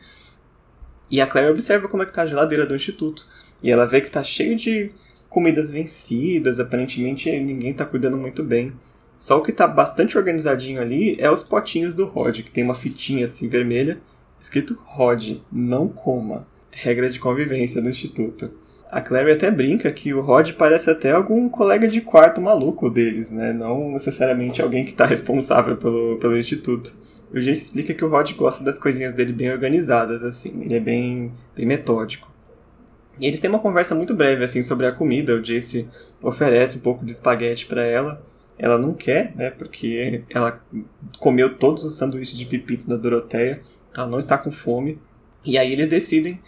E 1.09 1.19
a 1.19 1.27
Claire 1.27 1.51
observa 1.51 1.87
como 1.87 2.03
é 2.03 2.05
que 2.05 2.13
tá 2.13 2.21
a 2.21 2.27
geladeira 2.27 2.65
do 2.65 2.75
instituto. 2.75 3.25
E 3.63 3.71
ela 3.71 3.85
vê 3.85 3.99
que 3.99 4.11
tá 4.11 4.23
cheio 4.23 4.55
de 4.55 4.91
comidas 5.29 5.71
vencidas, 5.71 6.59
aparentemente 6.59 7.31
ninguém 7.39 7.73
tá 7.73 7.85
cuidando 7.85 8.17
muito 8.17 8.43
bem. 8.43 8.73
Só 9.17 9.37
o 9.37 9.43
que 9.43 9.51
tá 9.51 9.67
bastante 9.67 10.17
organizadinho 10.17 10.81
ali 10.81 11.15
é 11.19 11.29
os 11.29 11.43
potinhos 11.43 11.93
do 11.93 12.05
Rod, 12.05 12.41
que 12.41 12.51
tem 12.51 12.63
uma 12.63 12.73
fitinha 12.75 13.25
assim 13.25 13.47
vermelha, 13.47 13.99
escrito 14.41 14.77
Rod, 14.83 15.37
não 15.51 15.87
coma. 15.87 16.47
Regra 16.71 17.09
de 17.09 17.19
convivência 17.19 17.81
do 17.81 17.89
instituto. 17.89 18.51
A 18.91 18.99
Clary 18.99 19.31
até 19.31 19.49
brinca 19.49 19.89
que 19.89 20.13
o 20.13 20.19
Rod 20.19 20.51
parece 20.51 20.89
até 20.89 21.11
algum 21.11 21.47
colega 21.47 21.87
de 21.87 22.01
quarto 22.01 22.41
maluco 22.41 22.89
deles, 22.89 23.31
né? 23.31 23.53
Não 23.53 23.93
necessariamente 23.93 24.61
alguém 24.61 24.83
que 24.83 24.91
está 24.91 25.05
responsável 25.05 25.77
pelo, 25.77 26.17
pelo 26.17 26.37
instituto. 26.37 26.93
O 27.33 27.39
Jace 27.39 27.61
explica 27.61 27.93
que 27.93 28.03
o 28.03 28.09
Rod 28.09 28.29
gosta 28.33 28.65
das 28.65 28.77
coisinhas 28.77 29.13
dele 29.13 29.31
bem 29.31 29.49
organizadas, 29.49 30.21
assim. 30.23 30.61
Ele 30.65 30.75
é 30.75 30.79
bem, 30.81 31.31
bem 31.55 31.65
metódico. 31.65 32.29
E 33.17 33.25
eles 33.25 33.39
têm 33.39 33.49
uma 33.49 33.59
conversa 33.59 33.95
muito 33.95 34.13
breve, 34.13 34.43
assim, 34.43 34.61
sobre 34.61 34.85
a 34.85 34.91
comida. 34.91 35.35
O 35.35 35.41
Jace 35.41 35.87
oferece 36.21 36.77
um 36.77 36.81
pouco 36.81 37.05
de 37.05 37.13
espaguete 37.13 37.67
para 37.67 37.85
ela. 37.85 38.21
Ela 38.59 38.77
não 38.77 38.93
quer, 38.93 39.33
né? 39.37 39.51
Porque 39.51 40.23
ela 40.29 40.61
comeu 41.17 41.55
todos 41.55 41.85
os 41.85 41.95
sanduíches 41.95 42.37
de 42.37 42.45
pepito 42.45 42.89
da 42.89 42.97
Doroteia. 42.97 43.61
Ela 43.95 44.07
não 44.07 44.19
está 44.19 44.37
com 44.37 44.51
fome. 44.51 44.99
E 45.45 45.57
aí 45.57 45.71
eles 45.71 45.87
decidem 45.87 46.41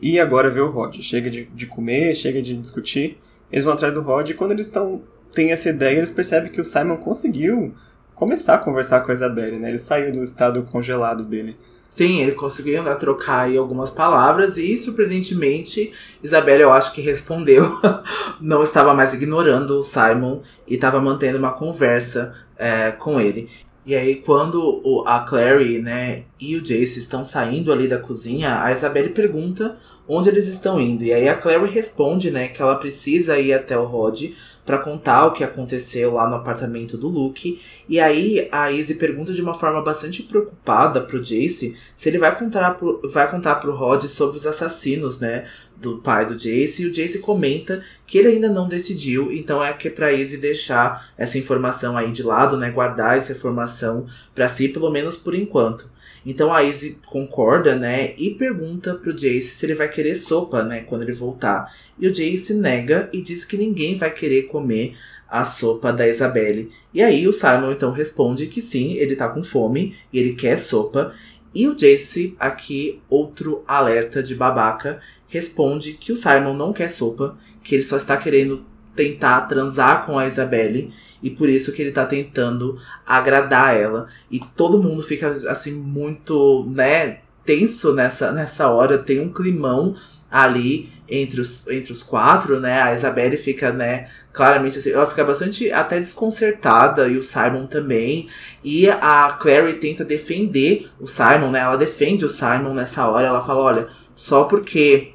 e 0.00 0.18
agora 0.20 0.50
ver 0.50 0.60
o 0.60 0.70
Rod. 0.70 1.00
Chega 1.00 1.30
de, 1.30 1.44
de 1.46 1.66
comer, 1.66 2.14
chega 2.14 2.42
de 2.42 2.56
discutir. 2.56 3.18
Eles 3.50 3.64
vão 3.64 3.74
atrás 3.74 3.94
do 3.94 4.02
Rod 4.02 4.28
e 4.30 4.34
quando 4.34 4.52
eles 4.52 4.66
estão 4.66 5.02
têm 5.32 5.52
essa 5.52 5.68
ideia, 5.68 5.98
eles 5.98 6.10
percebem 6.10 6.50
que 6.50 6.60
o 6.60 6.64
Simon 6.64 6.96
conseguiu 6.96 7.74
começar 8.14 8.54
a 8.54 8.58
conversar 8.58 9.00
com 9.00 9.10
a 9.10 9.14
Isabelle, 9.14 9.58
né? 9.58 9.68
Ele 9.68 9.78
saiu 9.78 10.10
do 10.10 10.22
estado 10.22 10.62
congelado 10.62 11.22
dele. 11.22 11.56
Sim, 11.90 12.20
ele 12.20 12.32
conseguiu 12.32 12.82
né, 12.82 12.94
trocar 12.94 13.44
aí 13.44 13.56
algumas 13.56 13.90
palavras 13.90 14.56
e, 14.56 14.76
surpreendentemente, 14.76 15.92
Isabelle, 16.22 16.62
eu 16.62 16.72
acho 16.72 16.92
que 16.92 17.00
respondeu. 17.00 17.64
Não 18.40 18.62
estava 18.62 18.92
mais 18.92 19.14
ignorando 19.14 19.78
o 19.78 19.82
Simon 19.82 20.40
e 20.66 20.74
estava 20.74 21.00
mantendo 21.00 21.38
uma 21.38 21.52
conversa 21.52 22.34
é, 22.58 22.90
com 22.92 23.20
ele. 23.20 23.48
E 23.86 23.94
aí, 23.94 24.16
quando 24.16 24.80
o, 24.82 25.04
a 25.06 25.20
Clary, 25.20 25.78
né, 25.80 26.24
e 26.40 26.56
o 26.56 26.60
Jace 26.60 26.98
estão 26.98 27.24
saindo 27.24 27.72
ali 27.72 27.86
da 27.86 27.98
cozinha, 27.98 28.60
a 28.60 28.72
Isabelle 28.72 29.10
pergunta 29.10 29.76
onde 30.08 30.28
eles 30.28 30.48
estão 30.48 30.80
indo. 30.80 31.04
E 31.04 31.12
aí 31.12 31.28
a 31.28 31.36
Clary 31.36 31.70
responde, 31.70 32.32
né, 32.32 32.48
que 32.48 32.60
ela 32.60 32.74
precisa 32.74 33.38
ir 33.38 33.52
até 33.52 33.78
o 33.78 33.84
Rod 33.84 34.24
para 34.64 34.78
contar 34.78 35.26
o 35.26 35.32
que 35.32 35.44
aconteceu 35.44 36.14
lá 36.14 36.28
no 36.28 36.34
apartamento 36.34 36.98
do 36.98 37.08
Luke. 37.08 37.62
E 37.88 38.00
aí 38.00 38.48
a 38.50 38.72
Izzy 38.72 38.96
pergunta 38.96 39.32
de 39.32 39.40
uma 39.40 39.54
forma 39.54 39.80
bastante 39.80 40.24
preocupada 40.24 41.00
pro 41.00 41.22
Jace 41.22 41.76
se 41.96 42.08
ele 42.08 42.18
vai 42.18 42.36
contar 42.36 42.72
pro, 42.72 43.00
vai 43.08 43.30
contar 43.30 43.54
pro 43.56 43.74
Rod 43.74 44.02
sobre 44.06 44.36
os 44.36 44.46
assassinos, 44.46 45.20
né, 45.20 45.46
do 45.76 45.98
pai 45.98 46.26
do 46.26 46.34
Jace. 46.34 46.82
E 46.82 46.86
o 46.86 46.92
Jace 46.92 47.18
comenta 47.18 47.82
que 48.06 48.18
ele 48.18 48.28
ainda 48.28 48.48
não 48.48 48.68
decidiu, 48.68 49.32
então 49.32 49.62
é 49.62 49.72
que 49.72 49.90
pra 49.90 50.12
Izzy 50.12 50.38
deixar 50.38 51.12
essa 51.16 51.38
informação 51.38 51.96
aí 51.96 52.12
de 52.12 52.22
lado, 52.22 52.56
né, 52.56 52.70
guardar 52.70 53.18
essa 53.18 53.32
informação 53.32 54.06
para 54.34 54.48
si, 54.48 54.68
pelo 54.68 54.90
menos 54.90 55.16
por 55.16 55.34
enquanto. 55.34 55.90
Então 56.24 56.52
a 56.52 56.62
Izzy 56.64 56.98
concorda, 57.06 57.76
né, 57.76 58.14
e 58.18 58.30
pergunta 58.30 58.94
pro 58.94 59.12
Jace 59.12 59.54
se 59.54 59.66
ele 59.66 59.74
vai 59.74 59.88
querer 59.88 60.14
sopa, 60.14 60.62
né, 60.62 60.80
quando 60.80 61.02
ele 61.02 61.12
voltar. 61.12 61.72
E 61.98 62.06
o 62.06 62.12
Jace 62.12 62.54
nega 62.54 63.08
e 63.12 63.20
diz 63.20 63.44
que 63.44 63.56
ninguém 63.56 63.96
vai 63.96 64.10
querer 64.12 64.42
comer 64.44 64.96
a 65.28 65.44
sopa 65.44 65.92
da 65.92 66.06
Isabelle. 66.08 66.70
E 66.94 67.02
aí 67.02 67.26
o 67.26 67.32
Simon 67.32 67.72
então 67.72 67.90
responde 67.90 68.46
que 68.46 68.62
sim, 68.62 68.94
ele 68.94 69.16
tá 69.16 69.28
com 69.28 69.42
fome 69.42 69.94
e 70.12 70.18
ele 70.18 70.34
quer 70.34 70.56
sopa. 70.56 71.12
E 71.56 71.66
o 71.66 71.74
Jace, 71.74 72.36
aqui, 72.38 73.00
outro 73.08 73.64
alerta 73.66 74.22
de 74.22 74.34
babaca, 74.34 75.00
responde 75.26 75.94
que 75.94 76.12
o 76.12 76.16
Simon 76.16 76.52
não 76.52 76.70
quer 76.70 76.90
sopa, 76.90 77.34
que 77.64 77.74
ele 77.74 77.82
só 77.82 77.96
está 77.96 78.14
querendo 78.14 78.62
tentar 78.94 79.40
transar 79.46 80.04
com 80.04 80.18
a 80.18 80.26
Isabelle 80.26 80.92
e 81.22 81.30
por 81.30 81.48
isso 81.48 81.72
que 81.72 81.80
ele 81.80 81.92
tá 81.92 82.04
tentando 82.04 82.78
agradar 83.06 83.74
ela. 83.74 84.06
E 84.30 84.38
todo 84.38 84.82
mundo 84.82 85.02
fica 85.02 85.30
assim 85.50 85.72
muito, 85.72 86.66
né, 86.68 87.20
tenso 87.42 87.94
nessa 87.94 88.32
nessa 88.32 88.68
hora, 88.68 88.98
tem 88.98 89.18
um 89.18 89.32
climão 89.32 89.96
ali 90.30 90.92
entre 91.08 91.40
os, 91.40 91.66
entre 91.68 91.92
os 91.92 92.02
quatro, 92.02 92.58
né? 92.58 92.82
A 92.82 92.92
Isabelle 92.92 93.36
fica, 93.36 93.72
né, 93.72 94.08
claramente 94.32 94.78
assim, 94.78 94.90
ela 94.90 95.06
fica 95.06 95.24
bastante 95.24 95.70
até 95.70 95.98
desconcertada 95.98 97.08
e 97.08 97.16
o 97.16 97.22
Simon 97.22 97.66
também. 97.66 98.28
E 98.62 98.88
a 98.88 99.36
Clary 99.40 99.74
tenta 99.74 100.04
defender 100.04 100.90
o 101.00 101.06
Simon, 101.06 101.50
né? 101.50 101.60
Ela 101.60 101.76
defende 101.76 102.24
o 102.24 102.28
Simon 102.28 102.74
nessa 102.74 103.06
hora, 103.08 103.28
ela 103.28 103.40
fala, 103.40 103.60
olha, 103.60 103.88
só 104.14 104.44
porque 104.44 105.12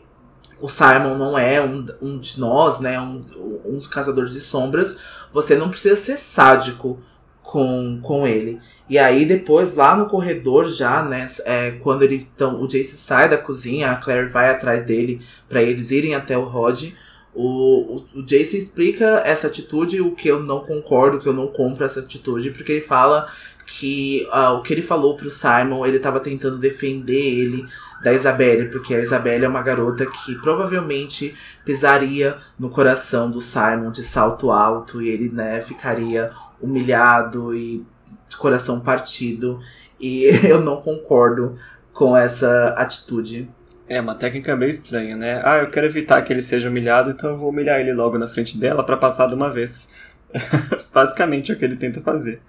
o 0.62 0.70
Simon 0.70 1.18
não 1.18 1.38
é 1.38 1.62
um, 1.62 1.86
um 2.02 2.20
de 2.20 2.40
nós, 2.40 2.80
né? 2.80 3.00
Um, 3.00 3.22
um 3.66 3.78
dos 3.78 3.88
caçadores 3.88 4.32
de 4.32 4.40
sombras. 4.40 4.98
Você 5.34 5.56
não 5.56 5.70
precisa 5.70 5.96
ser 5.96 6.18
sádico 6.18 7.02
com, 7.52 8.00
com 8.02 8.26
ele. 8.26 8.62
E 8.90 8.98
aí 8.98 9.26
depois 9.26 9.76
lá 9.76 9.94
no 9.94 10.06
corredor 10.06 10.70
já, 10.70 11.04
né, 11.04 11.28
é, 11.44 11.72
quando 11.82 12.04
ele 12.04 12.26
então 12.34 12.62
o 12.62 12.66
Jace 12.66 12.96
sai 12.96 13.28
da 13.28 13.38
cozinha, 13.38 13.92
a 13.92 13.98
Claire 13.98 14.30
vai 14.30 14.50
atrás 14.50 14.84
dele 14.84 15.20
para 15.50 15.62
eles 15.62 15.92
irem 15.92 16.16
até 16.16 16.38
o 16.38 16.46
Rod. 16.46 16.94
O, 17.36 18.06
o, 18.16 18.20
o 18.20 18.26
Jace 18.26 18.58
explica 18.58 19.22
essa 19.26 19.48
atitude, 19.48 20.00
o 20.00 20.16
que 20.16 20.30
eu 20.30 20.42
não 20.42 20.62
concordo, 20.62 21.20
que 21.20 21.28
eu 21.28 21.34
não 21.34 21.48
compro 21.48 21.84
essa 21.84 22.00
atitude, 22.00 22.52
porque 22.52 22.72
ele 22.72 22.82
fala 22.82 23.28
que 23.68 24.26
uh, 24.34 24.54
o 24.54 24.62
que 24.62 24.74
ele 24.74 24.82
falou 24.82 25.18
pro 25.18 25.30
Simon, 25.30 25.86
ele 25.86 26.00
tava 26.00 26.22
tentando 26.22 26.58
defender 26.58 27.14
ele 27.20 27.66
da 28.02 28.14
Isabelle, 28.14 28.70
porque 28.70 28.96
a 28.96 29.02
Isabelle 29.02 29.44
é 29.44 29.48
uma 29.48 29.62
garota 29.62 30.06
que 30.06 30.36
provavelmente 30.36 31.36
pisaria 31.66 32.38
no 32.58 32.70
coração 32.70 33.30
do 33.30 33.42
Simon 33.42 33.92
de 33.92 34.04
salto 34.04 34.52
alto 34.52 35.02
e 35.02 35.10
ele, 35.10 35.30
né, 35.30 35.62
ficaria 35.62 36.32
humilhado 36.62 37.56
e 37.56 37.86
de 38.30 38.38
coração 38.38 38.80
partido. 38.80 39.60
E 40.00 40.26
eu 40.48 40.62
não 40.62 40.82
concordo 40.82 41.56
com 41.94 42.16
essa 42.16 42.70
atitude. 42.78 43.50
É 43.88 44.00
uma 44.00 44.16
técnica 44.16 44.56
meio 44.56 44.70
estranha, 44.70 45.16
né? 45.16 45.42
Ah, 45.44 45.58
eu 45.58 45.70
quero 45.70 45.88
evitar 45.88 46.22
que 46.22 46.32
ele 46.32 46.42
seja 46.42 46.70
humilhado, 46.70 47.12
então 47.12 47.32
eu 47.32 47.38
vou 47.38 47.50
humilhar 47.50 47.80
ele 47.80 47.94
logo 47.94 48.18
na 48.18 48.28
frente 48.28 48.58
dela 48.58 48.86
para 48.86 48.96
passar 48.96 49.28
de 49.28 49.36
uma 49.36 49.52
vez. 49.52 49.90
Basicamente 50.94 51.52
é 51.52 51.56
o 51.56 51.58
que 51.58 51.66
ele 51.66 51.76
tenta 51.76 52.00
fazer. 52.02 52.42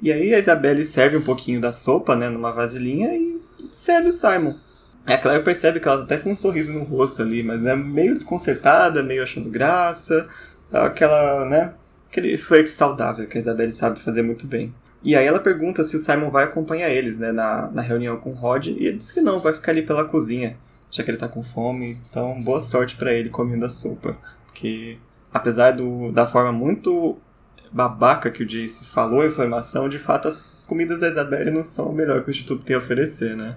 E 0.00 0.12
aí 0.12 0.34
a 0.34 0.38
Isabelle 0.38 0.84
serve 0.84 1.16
um 1.16 1.22
pouquinho 1.22 1.60
da 1.60 1.72
sopa, 1.72 2.14
né, 2.14 2.28
numa 2.28 2.52
vasilhinha 2.52 3.14
e 3.14 3.40
serve 3.72 4.08
o 4.08 4.12
Simon. 4.12 4.54
É, 5.06 5.14
a 5.14 5.18
Claire 5.18 5.42
percebe 5.42 5.80
que 5.80 5.88
ela 5.88 5.98
tá 5.98 6.04
até 6.04 6.16
com 6.18 6.32
um 6.32 6.36
sorriso 6.36 6.72
no 6.72 6.84
rosto 6.84 7.22
ali, 7.22 7.42
mas 7.42 7.64
é 7.64 7.74
meio 7.74 8.12
desconcertada, 8.12 9.02
meio 9.02 9.22
achando 9.22 9.48
graça, 9.48 10.28
tá 10.70 10.84
aquela, 10.84 11.46
né, 11.46 11.72
aquele 12.10 12.36
flirt 12.36 12.68
saudável 12.68 13.26
que 13.26 13.38
a 13.38 13.40
Isabelle 13.40 13.72
sabe 13.72 14.00
fazer 14.00 14.22
muito 14.22 14.46
bem. 14.46 14.72
E 15.02 15.16
aí 15.16 15.26
ela 15.26 15.38
pergunta 15.38 15.84
se 15.84 15.96
o 15.96 16.00
Simon 16.00 16.30
vai 16.30 16.44
acompanhar 16.44 16.90
eles, 16.90 17.18
né, 17.18 17.30
na, 17.30 17.70
na 17.70 17.82
reunião 17.82 18.16
com 18.16 18.30
o 18.30 18.34
Rod, 18.34 18.66
e 18.66 18.86
ele 18.86 18.98
diz 18.98 19.12
que 19.12 19.20
não, 19.20 19.38
vai 19.38 19.52
ficar 19.52 19.72
ali 19.72 19.82
pela 19.82 20.04
cozinha, 20.04 20.56
já 20.90 21.04
que 21.04 21.10
ele 21.10 21.18
tá 21.18 21.28
com 21.28 21.42
fome, 21.42 21.98
então 22.10 22.40
boa 22.42 22.60
sorte 22.60 22.96
para 22.96 23.12
ele 23.12 23.30
comendo 23.30 23.64
a 23.64 23.70
sopa, 23.70 24.16
porque 24.46 24.98
apesar 25.32 25.72
do, 25.72 26.10
da 26.10 26.26
forma 26.26 26.52
muito 26.52 27.16
babaca 27.72 28.30
que 28.30 28.42
o 28.42 28.46
Jace 28.46 28.84
falou 28.84 29.20
a 29.20 29.26
informação, 29.26 29.88
de 29.88 29.98
fato 29.98 30.28
as 30.28 30.64
comidas 30.68 31.00
da 31.00 31.08
Isabelle 31.08 31.50
não 31.50 31.64
são 31.64 31.90
o 31.90 31.94
melhor 31.94 32.22
que 32.22 32.28
o 32.28 32.30
Instituto 32.30 32.64
tem 32.64 32.76
a 32.76 32.78
oferecer, 32.78 33.36
né? 33.36 33.56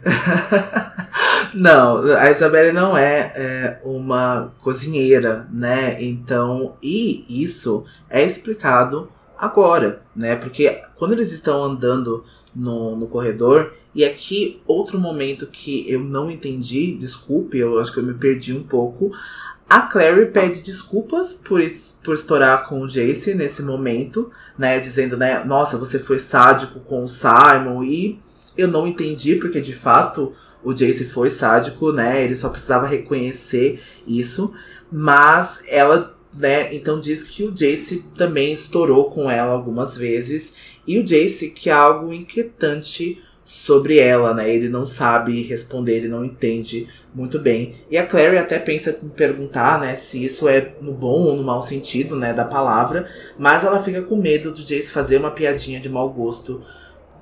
não, 1.54 2.06
a 2.16 2.30
Isabelle 2.30 2.72
não 2.72 2.98
é, 2.98 3.32
é, 3.36 3.82
uma 3.84 4.54
cozinheira, 4.62 5.48
né? 5.52 6.02
Então, 6.02 6.76
e 6.82 7.26
isso 7.30 7.86
é 8.10 8.24
explicado 8.24 9.10
agora, 9.38 10.02
né? 10.16 10.36
Porque 10.36 10.82
quando 10.96 11.14
eles 11.14 11.32
estão 11.32 11.64
andando 11.64 12.24
no, 12.56 12.96
no 12.96 13.08
corredor, 13.08 13.74
e 13.94 14.06
aqui 14.06 14.62
outro 14.66 14.98
momento 15.00 15.48
que 15.48 15.90
eu 15.90 16.00
não 16.00 16.32
entendi, 16.32 16.96
desculpe, 16.96 17.58
eu 17.58 17.78
acho 17.80 17.92
que 17.92 18.00
eu 18.00 18.04
me 18.04 18.14
perdi 18.14 18.54
um 18.54 18.64
pouco. 18.64 19.12
A 19.72 19.84
Clary 19.84 20.26
pede 20.26 20.60
desculpas 20.60 21.34
por, 21.34 21.62
por 22.04 22.14
estourar 22.14 22.68
com 22.68 22.82
o 22.82 22.88
Jace 22.88 23.34
nesse 23.34 23.64
momento, 23.64 24.30
né? 24.58 24.78
Dizendo, 24.82 25.16
né, 25.16 25.46
nossa, 25.46 25.78
você 25.78 25.98
foi 25.98 26.20
sádico 26.20 26.82
com 26.82 27.06
o 27.06 27.08
Simon 27.08 27.82
e 27.82 28.20
eu 28.58 28.68
não 28.68 28.86
entendi 28.86 29.38
porque 29.38 29.62
de 29.62 29.74
fato 29.74 30.34
o 30.62 30.74
Jace 30.74 31.06
foi 31.06 31.30
sádico, 31.30 31.94
né? 31.94 32.22
Ele 32.22 32.36
só 32.36 32.50
precisava 32.50 32.86
reconhecer 32.86 33.82
isso, 34.06 34.54
mas 34.92 35.64
ela, 35.70 36.18
né, 36.34 36.76
então 36.76 37.00
diz 37.00 37.24
que 37.24 37.46
o 37.46 37.52
Jace 37.54 38.04
também 38.18 38.52
estourou 38.52 39.10
com 39.10 39.32
ela 39.32 39.54
algumas 39.54 39.96
vezes 39.96 40.54
e 40.86 41.00
o 41.00 41.04
Jace 41.06 41.52
que 41.52 41.70
é 41.70 41.74
algo 41.74 42.12
inquietante 42.12 43.24
sobre 43.52 43.98
ela, 43.98 44.34
né? 44.34 44.50
Ele 44.50 44.70
não 44.70 44.86
sabe 44.86 45.42
responder, 45.42 45.98
ele 45.98 46.08
não 46.08 46.24
entende 46.24 46.88
muito 47.14 47.38
bem. 47.38 47.76
E 47.92 47.98
a 47.98 48.08
Clary 48.08 48.38
até 48.38 48.58
pensa 48.58 48.98
em 49.04 49.10
perguntar, 49.10 49.78
né, 49.78 49.94
se 49.94 50.24
isso 50.24 50.48
é 50.48 50.72
no 50.80 50.94
bom 50.94 51.24
ou 51.24 51.36
no 51.36 51.44
mau 51.44 51.62
sentido, 51.62 52.16
né, 52.16 52.32
da 52.32 52.46
palavra, 52.46 53.10
mas 53.38 53.66
ela 53.66 53.84
fica 53.84 54.04
com 54.04 54.16
medo 54.16 54.54
do 54.54 54.62
Jace 54.62 54.90
fazer 54.90 55.18
uma 55.18 55.32
piadinha 55.32 55.82
de 55.82 55.90
mau 55.90 56.10
gosto, 56.10 56.62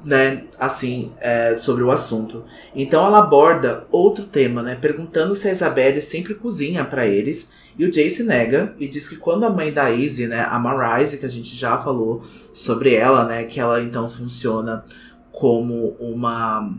né, 0.05 0.43
assim, 0.59 1.11
é, 1.19 1.55
sobre 1.55 1.81
o 1.81 1.89
assunto. 1.89 2.45
Então 2.75 3.07
ela 3.07 3.17
aborda 3.17 3.87
outro 3.91 4.25
tema, 4.25 4.61
né, 4.61 4.77
perguntando 4.79 5.33
se 5.33 5.49
a 5.49 5.51
Isabelle 5.51 5.99
sempre 5.99 6.35
cozinha 6.35 6.85
para 6.85 7.07
eles. 7.07 7.57
E 7.75 7.85
o 7.85 7.91
Jace 7.91 8.23
nega 8.23 8.75
e 8.77 8.87
diz 8.87 9.09
que 9.09 9.15
quando 9.15 9.45
a 9.45 9.49
mãe 9.49 9.71
da 9.71 9.89
Izzy, 9.89 10.27
né, 10.27 10.45
a 10.47 10.59
Marise, 10.59 11.17
que 11.17 11.25
a 11.25 11.29
gente 11.29 11.55
já 11.55 11.77
falou 11.77 12.21
sobre 12.53 12.93
ela, 12.93 13.23
né, 13.25 13.45
que 13.45 13.59
ela 13.59 13.81
então 13.81 14.07
funciona 14.07 14.83
como 15.31 15.95
uma 15.99 16.69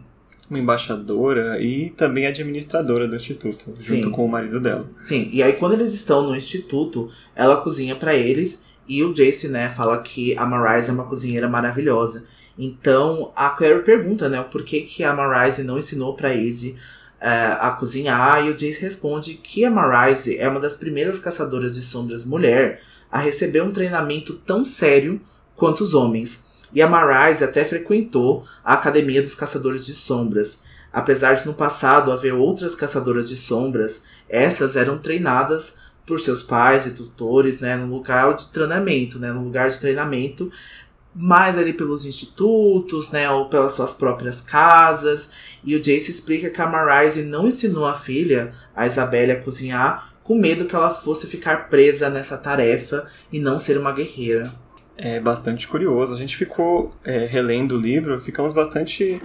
uma 0.48 0.58
embaixadora 0.58 1.62
e 1.62 1.90
também 1.90 2.26
administradora 2.26 3.06
do 3.06 3.14
instituto, 3.14 3.72
junto 3.78 4.06
Sim. 4.06 4.10
com 4.10 4.26
o 4.26 4.28
marido 4.28 4.60
dela. 4.60 4.90
Sim, 5.00 5.28
e 5.32 5.44
aí 5.44 5.52
quando 5.52 5.74
eles 5.74 5.94
estão 5.94 6.22
no 6.22 6.34
instituto, 6.34 7.08
ela 7.36 7.58
cozinha 7.58 7.94
para 7.94 8.14
eles 8.14 8.64
e 8.88 9.04
o 9.04 9.14
Jace, 9.14 9.46
né, 9.46 9.68
fala 9.68 10.02
que 10.02 10.36
a 10.36 10.44
Marise 10.44 10.90
é 10.90 10.92
uma 10.92 11.04
cozinheira 11.04 11.48
maravilhosa. 11.48 12.26
Então 12.58 13.30
a 13.36 13.50
Claire 13.50 13.84
pergunta, 13.84 14.28
né, 14.28 14.42
por 14.42 14.64
que, 14.64 14.80
que 14.80 15.04
a 15.04 15.14
Marise 15.14 15.62
não 15.62 15.78
ensinou 15.78 16.16
para 16.16 16.34
Izzy 16.34 16.76
uh, 17.20 17.60
a 17.60 17.70
cozinhar 17.78 18.44
e 18.44 18.50
o 18.50 18.56
Jace 18.56 18.80
responde 18.80 19.34
que 19.34 19.64
a 19.64 19.70
Marise 19.70 20.36
é 20.36 20.48
uma 20.48 20.58
das 20.58 20.76
primeiras 20.76 21.20
caçadoras 21.20 21.74
de 21.74 21.82
sombras 21.82 22.24
mulher 22.24 22.80
a 23.10 23.20
receber 23.20 23.62
um 23.62 23.70
treinamento 23.70 24.34
tão 24.44 24.64
sério 24.64 25.20
quanto 25.54 25.84
os 25.84 25.94
homens. 25.94 26.49
E 26.72 26.80
a 26.80 26.88
Marise 26.88 27.42
até 27.42 27.64
frequentou 27.64 28.44
a 28.64 28.74
Academia 28.74 29.22
dos 29.22 29.34
Caçadores 29.34 29.84
de 29.84 29.92
Sombras. 29.92 30.62
Apesar 30.92 31.34
de 31.34 31.46
no 31.46 31.54
passado 31.54 32.10
haver 32.10 32.34
outras 32.34 32.74
caçadoras 32.74 33.28
de 33.28 33.36
sombras, 33.36 34.04
essas 34.28 34.74
eram 34.74 34.98
treinadas 34.98 35.76
por 36.04 36.18
seus 36.18 36.42
pais 36.42 36.86
e 36.86 36.90
tutores, 36.90 37.60
né, 37.60 37.76
no 37.76 37.86
lugar 37.86 38.34
de 38.34 38.48
treinamento, 38.48 39.18
né, 39.18 39.32
no 39.32 39.44
lugar 39.44 39.70
de 39.70 39.78
treinamento, 39.78 40.50
mais 41.14 41.56
ali 41.56 41.72
pelos 41.72 42.04
institutos, 42.04 43.10
né, 43.10 43.30
ou 43.30 43.48
pelas 43.48 43.72
suas 43.72 43.94
próprias 43.94 44.40
casas. 44.40 45.30
E 45.62 45.76
o 45.76 45.80
Jace 45.80 46.10
explica 46.10 46.50
que 46.50 46.60
a 46.60 46.66
Marise 46.66 47.22
não 47.22 47.46
ensinou 47.46 47.86
a 47.86 47.94
filha, 47.94 48.52
a 48.74 48.86
Isabelle, 48.86 49.32
a 49.32 49.40
cozinhar, 49.40 50.12
com 50.24 50.34
medo 50.34 50.64
que 50.64 50.74
ela 50.74 50.90
fosse 50.90 51.28
ficar 51.28 51.68
presa 51.68 52.10
nessa 52.10 52.36
tarefa 52.36 53.06
e 53.32 53.38
não 53.38 53.58
ser 53.58 53.78
uma 53.78 53.92
guerreira 53.92 54.52
é 55.00 55.18
bastante 55.18 55.66
curioso. 55.66 56.14
A 56.14 56.16
gente 56.16 56.36
ficou 56.36 56.94
é, 57.02 57.24
relendo 57.24 57.72
o 57.76 57.80
livro, 57.80 58.20
ficamos 58.20 58.52
bastante 58.52 59.20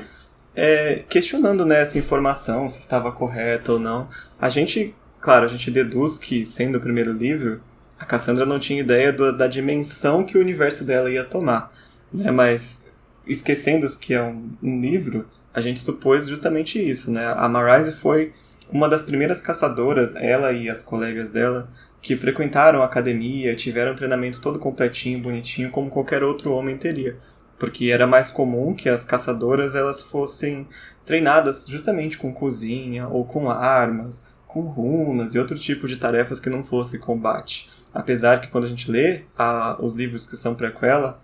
é, 0.55 1.03
questionando 1.09 1.65
né, 1.65 1.81
essa 1.81 1.99
informação, 1.99 2.69
se 2.69 2.80
estava 2.80 3.11
correta 3.11 3.73
ou 3.73 3.80
não. 3.80 4.07
A 4.39 4.47
gente, 4.47 4.95
claro, 5.19 5.45
a 5.45 5.49
gente 5.49 5.69
deduz 5.69 6.17
que, 6.17 6.45
sendo 6.45 6.78
o 6.78 6.82
primeiro 6.82 7.11
livro, 7.11 7.61
a 7.99 8.05
Cassandra 8.05 8.45
não 8.45 8.57
tinha 8.57 8.80
ideia 8.80 9.11
do, 9.11 9.36
da 9.36 9.47
dimensão 9.47 10.23
que 10.23 10.38
o 10.38 10.41
universo 10.41 10.86
dela 10.86 11.11
ia 11.11 11.26
tomar. 11.26 11.73
Né? 12.11 12.32
Mas, 12.32 12.89
esquecendo 13.28 13.86
que 13.99 14.13
é 14.13 14.23
um, 14.23 14.49
um 14.63 14.80
livro, 14.80 15.28
a 15.53 15.59
gente 15.59 15.82
supôs 15.82 16.26
justamente 16.26 16.80
isso. 16.80 17.11
Né? 17.11 17.26
A 17.26 17.49
Marise 17.49 17.91
foi 17.91 18.34
uma 18.71 18.88
das 18.88 19.03
primeiras 19.03 19.41
caçadoras, 19.41 20.15
ela 20.15 20.53
e 20.53 20.69
as 20.69 20.84
colegas 20.84 21.32
dela, 21.32 21.69
que 22.06 22.16
frequentaram 22.16 22.82
a 22.82 22.86
academia, 22.86 23.56
tiveram 23.56 23.93
um 23.93 23.95
treinamento 23.95 24.41
todo 24.41 24.60
completinho, 24.60 25.22
bonitinho, 25.22 25.72
como 25.72 25.89
qualquer 25.89 26.24
outro 26.24 26.51
homem 26.51 26.78
teria 26.78 27.18
porque 27.58 27.86
era 27.86 28.06
mais 28.06 28.30
comum 28.30 28.74
que 28.74 28.89
as 28.89 29.06
caçadoras 29.06 29.76
elas 29.76 30.01
fossem 30.01 30.68
treinadas 31.06 31.68
justamente 31.68 32.18
com 32.18 32.34
cozinha 32.34 33.08
ou 33.08 33.26
com 33.26 33.49
armas, 33.49 34.26
com 34.47 34.62
runas 34.62 35.36
e 35.36 35.39
outro 35.39 35.58
tipo 35.58 35.88
de 35.88 35.97
tarefas 35.97 36.39
que 36.39 36.49
não 36.49 36.64
fosse 36.64 36.99
combate. 36.99 37.70
Apesar 37.93 38.41
que 38.41 38.47
quando 38.47 38.66
a 38.66 38.70
gente 38.70 38.91
lê 38.91 39.24
a, 39.38 39.78
os 39.80 39.95
livros 39.95 40.28
que 40.28 40.36
são 40.36 40.56
prequela, 40.56 41.22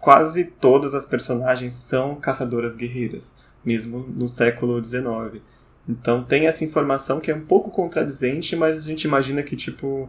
quase 0.00 0.44
todas 0.44 0.94
as 0.94 1.06
personagens 1.06 1.74
são 1.74 2.16
caçadoras 2.16 2.74
guerreiras, 2.74 3.38
mesmo 3.64 4.00
no 4.00 4.28
século 4.28 4.82
XIX. 4.82 5.42
Então 5.88 6.22
tem 6.22 6.46
essa 6.46 6.64
informação 6.64 7.18
que 7.18 7.30
é 7.30 7.34
um 7.34 7.44
pouco 7.44 7.70
contradizente, 7.70 8.54
mas 8.54 8.78
a 8.78 8.86
gente 8.86 9.04
imagina 9.04 9.42
que 9.42 9.56
tipo 9.56 10.08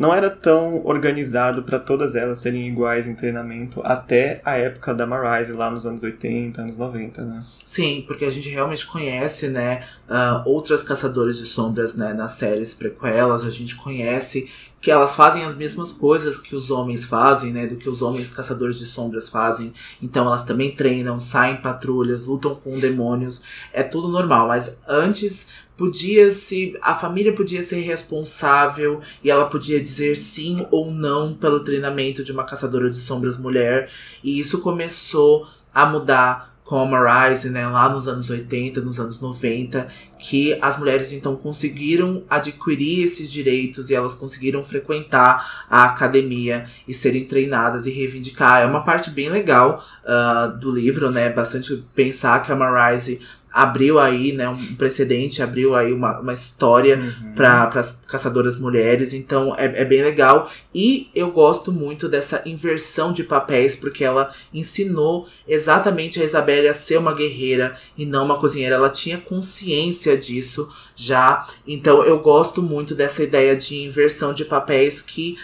não 0.00 0.14
era 0.14 0.30
tão 0.30 0.82
organizado 0.86 1.62
para 1.62 1.78
todas 1.78 2.16
elas 2.16 2.38
serem 2.38 2.66
iguais 2.66 3.06
em 3.06 3.14
treinamento 3.14 3.82
até 3.84 4.40
a 4.46 4.56
época 4.56 4.94
da 4.94 5.06
Marise, 5.06 5.52
lá 5.52 5.70
nos 5.70 5.84
anos 5.84 6.02
80, 6.02 6.62
anos 6.62 6.78
90, 6.78 7.22
né? 7.22 7.44
Sim, 7.66 8.02
porque 8.06 8.24
a 8.24 8.30
gente 8.30 8.48
realmente 8.48 8.86
conhece, 8.86 9.48
né, 9.48 9.84
uh, 10.08 10.48
outras 10.48 10.82
caçadoras 10.82 11.36
de 11.36 11.44
sombras, 11.44 11.94
né, 11.94 12.14
nas 12.14 12.32
séries 12.32 12.72
prequelas, 12.72 13.44
a 13.44 13.50
gente 13.50 13.76
conhece 13.76 14.48
que 14.80 14.90
elas 14.90 15.14
fazem 15.14 15.44
as 15.44 15.54
mesmas 15.54 15.92
coisas 15.92 16.38
que 16.38 16.56
os 16.56 16.70
homens 16.70 17.04
fazem, 17.04 17.52
né, 17.52 17.66
do 17.66 17.76
que 17.76 17.88
os 17.88 18.00
homens 18.00 18.30
caçadores 18.30 18.78
de 18.78 18.86
sombras 18.86 19.28
fazem. 19.28 19.72
Então 20.00 20.26
elas 20.26 20.44
também 20.44 20.74
treinam, 20.74 21.20
saem 21.20 21.56
patrulhas, 21.56 22.26
lutam 22.26 22.54
com 22.54 22.78
demônios, 22.78 23.42
é 23.72 23.82
tudo 23.82 24.08
normal, 24.08 24.48
mas 24.48 24.78
antes 24.88 25.48
podia 25.76 26.30
se 26.30 26.76
a 26.82 26.94
família 26.94 27.34
podia 27.34 27.62
ser 27.62 27.80
responsável 27.80 29.00
e 29.24 29.30
ela 29.30 29.46
podia 29.46 29.80
dizer 29.80 30.14
sim 30.16 30.66
ou 30.70 30.90
não 30.90 31.32
pelo 31.32 31.60
treinamento 31.60 32.22
de 32.22 32.32
uma 32.32 32.44
caçadora 32.44 32.90
de 32.90 32.98
sombras 32.98 33.38
mulher 33.38 33.90
e 34.22 34.38
isso 34.38 34.60
começou 34.60 35.46
a 35.72 35.86
mudar 35.86 36.49
com 36.70 36.78
a 36.78 36.86
Marise, 36.86 37.50
né, 37.50 37.66
lá 37.66 37.88
nos 37.88 38.06
anos 38.06 38.30
80, 38.30 38.80
nos 38.80 39.00
anos 39.00 39.20
90, 39.20 39.88
que 40.20 40.56
as 40.62 40.78
mulheres 40.78 41.12
então 41.12 41.34
conseguiram 41.34 42.22
adquirir 42.30 43.02
esses 43.02 43.28
direitos 43.28 43.90
e 43.90 43.94
elas 43.96 44.14
conseguiram 44.14 44.62
frequentar 44.62 45.64
a 45.68 45.86
academia 45.86 46.66
e 46.86 46.94
serem 46.94 47.24
treinadas 47.24 47.86
e 47.86 47.90
reivindicar. 47.90 48.62
É 48.62 48.66
uma 48.66 48.84
parte 48.84 49.10
bem 49.10 49.28
legal 49.28 49.84
uh, 50.04 50.56
do 50.58 50.70
livro, 50.70 51.10
né, 51.10 51.28
bastante 51.28 51.74
pensar 51.92 52.40
que 52.40 52.52
a 52.52 52.54
Marise 52.56 53.20
abriu 53.52 53.98
aí, 53.98 54.32
né, 54.32 54.48
um 54.48 54.74
precedente, 54.76 55.42
abriu 55.42 55.74
aí 55.74 55.92
uma, 55.92 56.20
uma 56.20 56.32
história 56.32 56.96
uhum. 56.96 57.34
para 57.34 57.68
as 57.74 58.00
caçadoras 58.06 58.56
mulheres, 58.56 59.12
então 59.12 59.54
é, 59.56 59.82
é 59.82 59.84
bem 59.84 60.02
legal. 60.02 60.50
E 60.74 61.08
eu 61.14 61.30
gosto 61.30 61.72
muito 61.72 62.08
dessa 62.08 62.42
inversão 62.46 63.12
de 63.12 63.24
papéis, 63.24 63.74
porque 63.74 64.04
ela 64.04 64.32
ensinou 64.54 65.26
exatamente 65.48 66.20
a 66.20 66.24
Isabelle 66.24 66.68
a 66.68 66.74
ser 66.74 66.98
uma 66.98 67.12
guerreira 67.12 67.76
e 67.98 68.06
não 68.06 68.24
uma 68.24 68.38
cozinheira. 68.38 68.76
Ela 68.76 68.90
tinha 68.90 69.18
consciência 69.18 70.16
disso 70.16 70.68
já, 70.94 71.46
então 71.66 72.04
eu 72.04 72.20
gosto 72.20 72.62
muito 72.62 72.94
dessa 72.94 73.22
ideia 73.22 73.56
de 73.56 73.82
inversão 73.82 74.32
de 74.32 74.44
papéis 74.44 75.02
que 75.02 75.36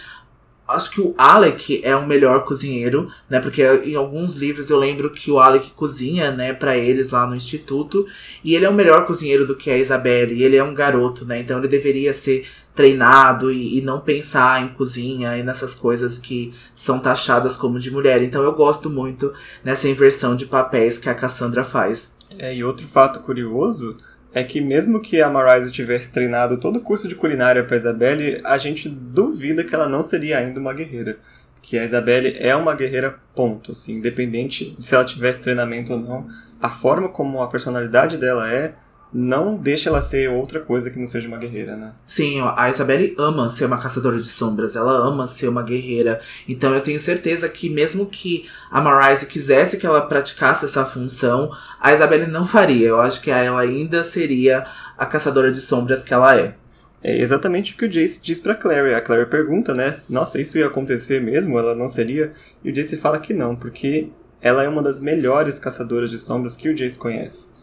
acho 0.67 0.91
que 0.91 1.01
o 1.01 1.15
Alec 1.17 1.81
é 1.83 1.95
o 1.95 2.05
melhor 2.05 2.43
cozinheiro, 2.43 3.09
né? 3.29 3.39
Porque 3.39 3.63
em 3.63 3.95
alguns 3.95 4.35
livros 4.35 4.69
eu 4.69 4.77
lembro 4.77 5.09
que 5.09 5.31
o 5.31 5.39
Alec 5.39 5.71
cozinha, 5.71 6.31
né, 6.31 6.53
para 6.53 6.77
eles 6.77 7.09
lá 7.09 7.25
no 7.25 7.35
instituto, 7.35 8.05
e 8.43 8.55
ele 8.55 8.65
é 8.65 8.69
o 8.69 8.73
melhor 8.73 9.05
cozinheiro 9.05 9.45
do 9.45 9.55
que 9.55 9.71
a 9.71 9.77
Isabelle, 9.77 10.33
e 10.33 10.43
ele 10.43 10.57
é 10.57 10.63
um 10.63 10.73
garoto, 10.73 11.25
né? 11.25 11.39
Então 11.39 11.57
ele 11.57 11.67
deveria 11.67 12.11
ser 12.11 12.45
treinado 12.75 13.51
e, 13.51 13.79
e, 13.79 13.81
não 13.81 13.99
pensar 13.99 14.61
em 14.61 14.67
cozinha 14.67 15.35
e 15.35 15.41
nessas 15.41 15.73
coisas 15.73 16.19
que 16.19 16.53
são 16.75 16.99
taxadas 16.99 17.55
como 17.55 17.79
de 17.79 17.89
mulher. 17.89 18.21
Então 18.21 18.43
eu 18.43 18.53
gosto 18.53 18.87
muito 18.87 19.33
nessa 19.63 19.87
inversão 19.87 20.35
de 20.35 20.45
papéis 20.45 20.99
que 20.99 21.09
a 21.09 21.15
Cassandra 21.15 21.63
faz. 21.63 22.15
É, 22.37 22.53
e 22.53 22.63
outro 22.63 22.87
fato 22.87 23.21
curioso 23.21 23.97
é 24.33 24.43
que 24.43 24.61
mesmo 24.61 24.99
que 24.99 25.21
a 25.21 25.29
Marise 25.29 25.71
tivesse 25.71 26.11
treinado 26.11 26.57
todo 26.57 26.77
o 26.77 26.81
curso 26.81 27.07
de 27.07 27.15
culinária 27.15 27.63
para 27.63 27.75
Isabelle, 27.75 28.41
a 28.43 28.57
gente 28.57 28.87
duvida 28.89 29.63
que 29.63 29.73
ela 29.73 29.87
não 29.87 30.03
seria 30.03 30.37
ainda 30.37 30.59
uma 30.59 30.73
guerreira. 30.73 31.17
Que 31.61 31.77
a 31.77 31.83
Isabelle 31.83 32.37
é 32.39 32.55
uma 32.55 32.75
guerreira, 32.75 33.19
ponto. 33.35 33.71
Assim, 33.71 33.95
independente 33.95 34.75
de 34.77 34.85
se 34.85 34.95
ela 34.95 35.05
tivesse 35.05 35.41
treinamento 35.41 35.93
ou 35.93 35.99
não, 35.99 36.27
a 36.61 36.69
forma 36.69 37.09
como 37.09 37.41
a 37.41 37.47
personalidade 37.47 38.17
dela 38.17 38.51
é, 38.51 38.73
não 39.13 39.55
deixa 39.55 39.89
ela 39.89 40.01
ser 40.01 40.29
outra 40.29 40.59
coisa 40.59 40.89
que 40.89 40.99
não 40.99 41.07
seja 41.07 41.27
uma 41.27 41.37
guerreira, 41.37 41.75
né? 41.75 41.93
Sim, 42.05 42.41
ó, 42.41 42.53
a 42.57 42.69
Isabelle 42.69 43.15
ama 43.17 43.49
ser 43.49 43.65
uma 43.65 43.79
caçadora 43.79 44.17
de 44.17 44.27
sombras, 44.27 44.75
ela 44.75 44.91
ama 44.91 45.27
ser 45.27 45.47
uma 45.47 45.63
guerreira. 45.63 46.19
Então 46.47 46.73
eu 46.73 46.81
tenho 46.81 46.99
certeza 46.99 47.47
que 47.47 47.69
mesmo 47.69 48.05
que 48.05 48.47
a 48.69 48.81
Marise 48.81 49.25
quisesse 49.25 49.77
que 49.77 49.85
ela 49.85 50.01
praticasse 50.01 50.65
essa 50.65 50.85
função, 50.85 51.51
a 51.79 51.93
Isabelle 51.93 52.27
não 52.27 52.47
faria. 52.47 52.87
Eu 52.87 53.01
acho 53.01 53.21
que 53.21 53.31
ela 53.31 53.61
ainda 53.61 54.03
seria 54.03 54.65
a 54.97 55.05
caçadora 55.05 55.51
de 55.51 55.61
sombras 55.61 56.03
que 56.03 56.13
ela 56.13 56.35
é. 56.35 56.55
É 57.03 57.21
exatamente 57.21 57.73
o 57.73 57.77
que 57.77 57.85
o 57.85 57.89
Jace 57.89 58.19
diz 58.21 58.39
pra 58.39 58.55
Clary. 58.55 58.93
A 58.93 59.01
Clary 59.01 59.27
pergunta, 59.27 59.73
né? 59.73 59.91
Nossa, 60.09 60.41
isso 60.41 60.57
ia 60.57 60.67
acontecer 60.67 61.21
mesmo? 61.21 61.57
Ela 61.57 61.75
não 61.75 61.87
seria? 61.87 62.33
E 62.63 62.69
o 62.69 62.73
Jace 62.73 62.97
fala 62.97 63.19
que 63.19 63.33
não, 63.33 63.55
porque 63.55 64.09
ela 64.41 64.63
é 64.63 64.67
uma 64.67 64.81
das 64.81 64.99
melhores 64.99 65.59
caçadoras 65.59 66.09
de 66.09 66.19
sombras 66.19 66.55
que 66.55 66.69
o 66.69 66.75
Jace 66.75 66.97
conhece. 66.97 67.56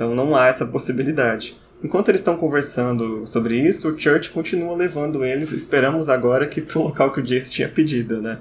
Então 0.00 0.14
não 0.14 0.34
há 0.34 0.46
essa 0.46 0.64
possibilidade. 0.64 1.60
Enquanto 1.84 2.08
eles 2.08 2.22
estão 2.22 2.34
conversando 2.34 3.26
sobre 3.26 3.54
isso, 3.54 3.86
o 3.86 4.00
Church 4.00 4.30
continua 4.30 4.74
levando 4.74 5.22
eles, 5.22 5.52
esperamos 5.52 6.08
agora 6.08 6.46
que 6.46 6.62
para 6.62 6.78
o 6.78 6.84
local 6.84 7.12
que 7.12 7.20
o 7.20 7.22
Jace 7.22 7.50
tinha 7.50 7.68
pedido, 7.68 8.22
né? 8.22 8.38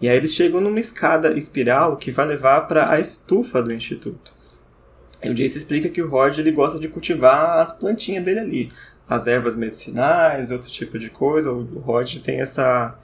E 0.00 0.08
aí 0.08 0.16
eles 0.16 0.34
chegam 0.34 0.60
numa 0.60 0.80
escada 0.80 1.38
espiral 1.38 1.96
que 1.96 2.10
vai 2.10 2.26
levar 2.26 2.62
para 2.62 2.90
a 2.90 2.98
estufa 2.98 3.62
do 3.62 3.72
instituto. 3.72 4.34
E 5.22 5.30
o 5.30 5.34
Jace 5.34 5.58
explica 5.58 5.88
que 5.88 6.02
o 6.02 6.08
Rod 6.08 6.36
ele 6.40 6.50
gosta 6.50 6.76
de 6.80 6.88
cultivar 6.88 7.60
as 7.60 7.70
plantinhas 7.70 8.24
dele 8.24 8.40
ali, 8.40 8.68
as 9.08 9.28
ervas 9.28 9.54
medicinais, 9.54 10.50
outro 10.50 10.68
tipo 10.68 10.98
de 10.98 11.08
coisa. 11.08 11.52
O 11.52 11.62
Rod 11.78 12.16
tem 12.16 12.40
essa 12.40 12.98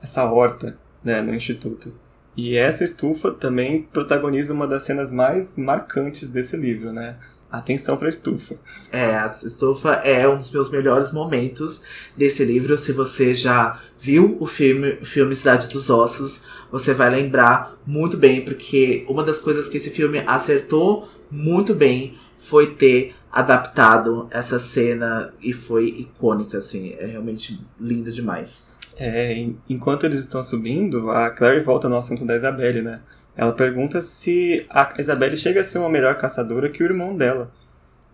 essa 0.00 0.24
horta, 0.24 0.78
né, 1.02 1.20
no 1.22 1.34
instituto. 1.34 1.92
E 2.36 2.56
essa 2.56 2.84
estufa 2.84 3.32
também 3.32 3.82
protagoniza 3.82 4.54
uma 4.54 4.68
das 4.68 4.84
cenas 4.84 5.10
mais 5.10 5.56
marcantes 5.56 6.28
desse 6.28 6.56
livro, 6.56 6.92
né? 6.92 7.16
Atenção 7.50 7.96
pra 7.96 8.10
estufa. 8.10 8.56
É, 8.92 9.16
a 9.16 9.34
estufa 9.42 9.92
é 10.04 10.28
um 10.28 10.36
dos 10.36 10.50
meus 10.50 10.70
melhores 10.70 11.10
momentos 11.12 11.82
desse 12.14 12.44
livro. 12.44 12.76
Se 12.76 12.92
você 12.92 13.32
já 13.32 13.80
viu 13.98 14.36
o 14.38 14.46
filme, 14.46 14.98
o 15.00 15.06
filme 15.06 15.34
Cidade 15.34 15.68
dos 15.68 15.88
Ossos, 15.88 16.42
você 16.70 16.92
vai 16.92 17.08
lembrar 17.08 17.74
muito 17.86 18.18
bem, 18.18 18.44
porque 18.44 19.06
uma 19.08 19.24
das 19.24 19.38
coisas 19.38 19.66
que 19.68 19.78
esse 19.78 19.88
filme 19.88 20.22
acertou 20.26 21.08
muito 21.30 21.74
bem 21.74 22.16
foi 22.36 22.74
ter 22.74 23.14
adaptado 23.32 24.26
essa 24.30 24.58
cena 24.58 25.32
e 25.40 25.52
foi 25.52 25.86
icônica, 25.86 26.58
assim. 26.58 26.94
É 26.98 27.06
realmente 27.06 27.58
linda 27.80 28.10
demais. 28.10 28.66
É, 28.98 29.48
enquanto 29.70 30.04
eles 30.04 30.20
estão 30.20 30.42
subindo, 30.42 31.10
a 31.10 31.30
Clary 31.30 31.60
volta 31.60 31.88
no 31.88 31.96
assunto 31.96 32.26
da 32.26 32.36
Isabelle, 32.36 32.82
né? 32.82 33.00
Ela 33.38 33.52
pergunta 33.52 34.02
se 34.02 34.66
a 34.68 34.92
Isabelle 34.98 35.36
chega 35.36 35.60
a 35.60 35.64
ser 35.64 35.78
uma 35.78 35.88
melhor 35.88 36.18
caçadora 36.18 36.68
que 36.68 36.82
o 36.82 36.86
irmão 36.86 37.16
dela. 37.16 37.52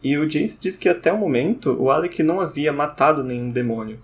E 0.02 0.18
o 0.18 0.28
Jace 0.28 0.60
diz 0.60 0.76
que 0.76 0.86
até 0.86 1.10
o 1.10 1.16
momento 1.16 1.74
o 1.80 1.90
Alec 1.90 2.22
não 2.22 2.42
havia 2.42 2.74
matado 2.74 3.24
nenhum 3.24 3.50
demônio. 3.50 3.98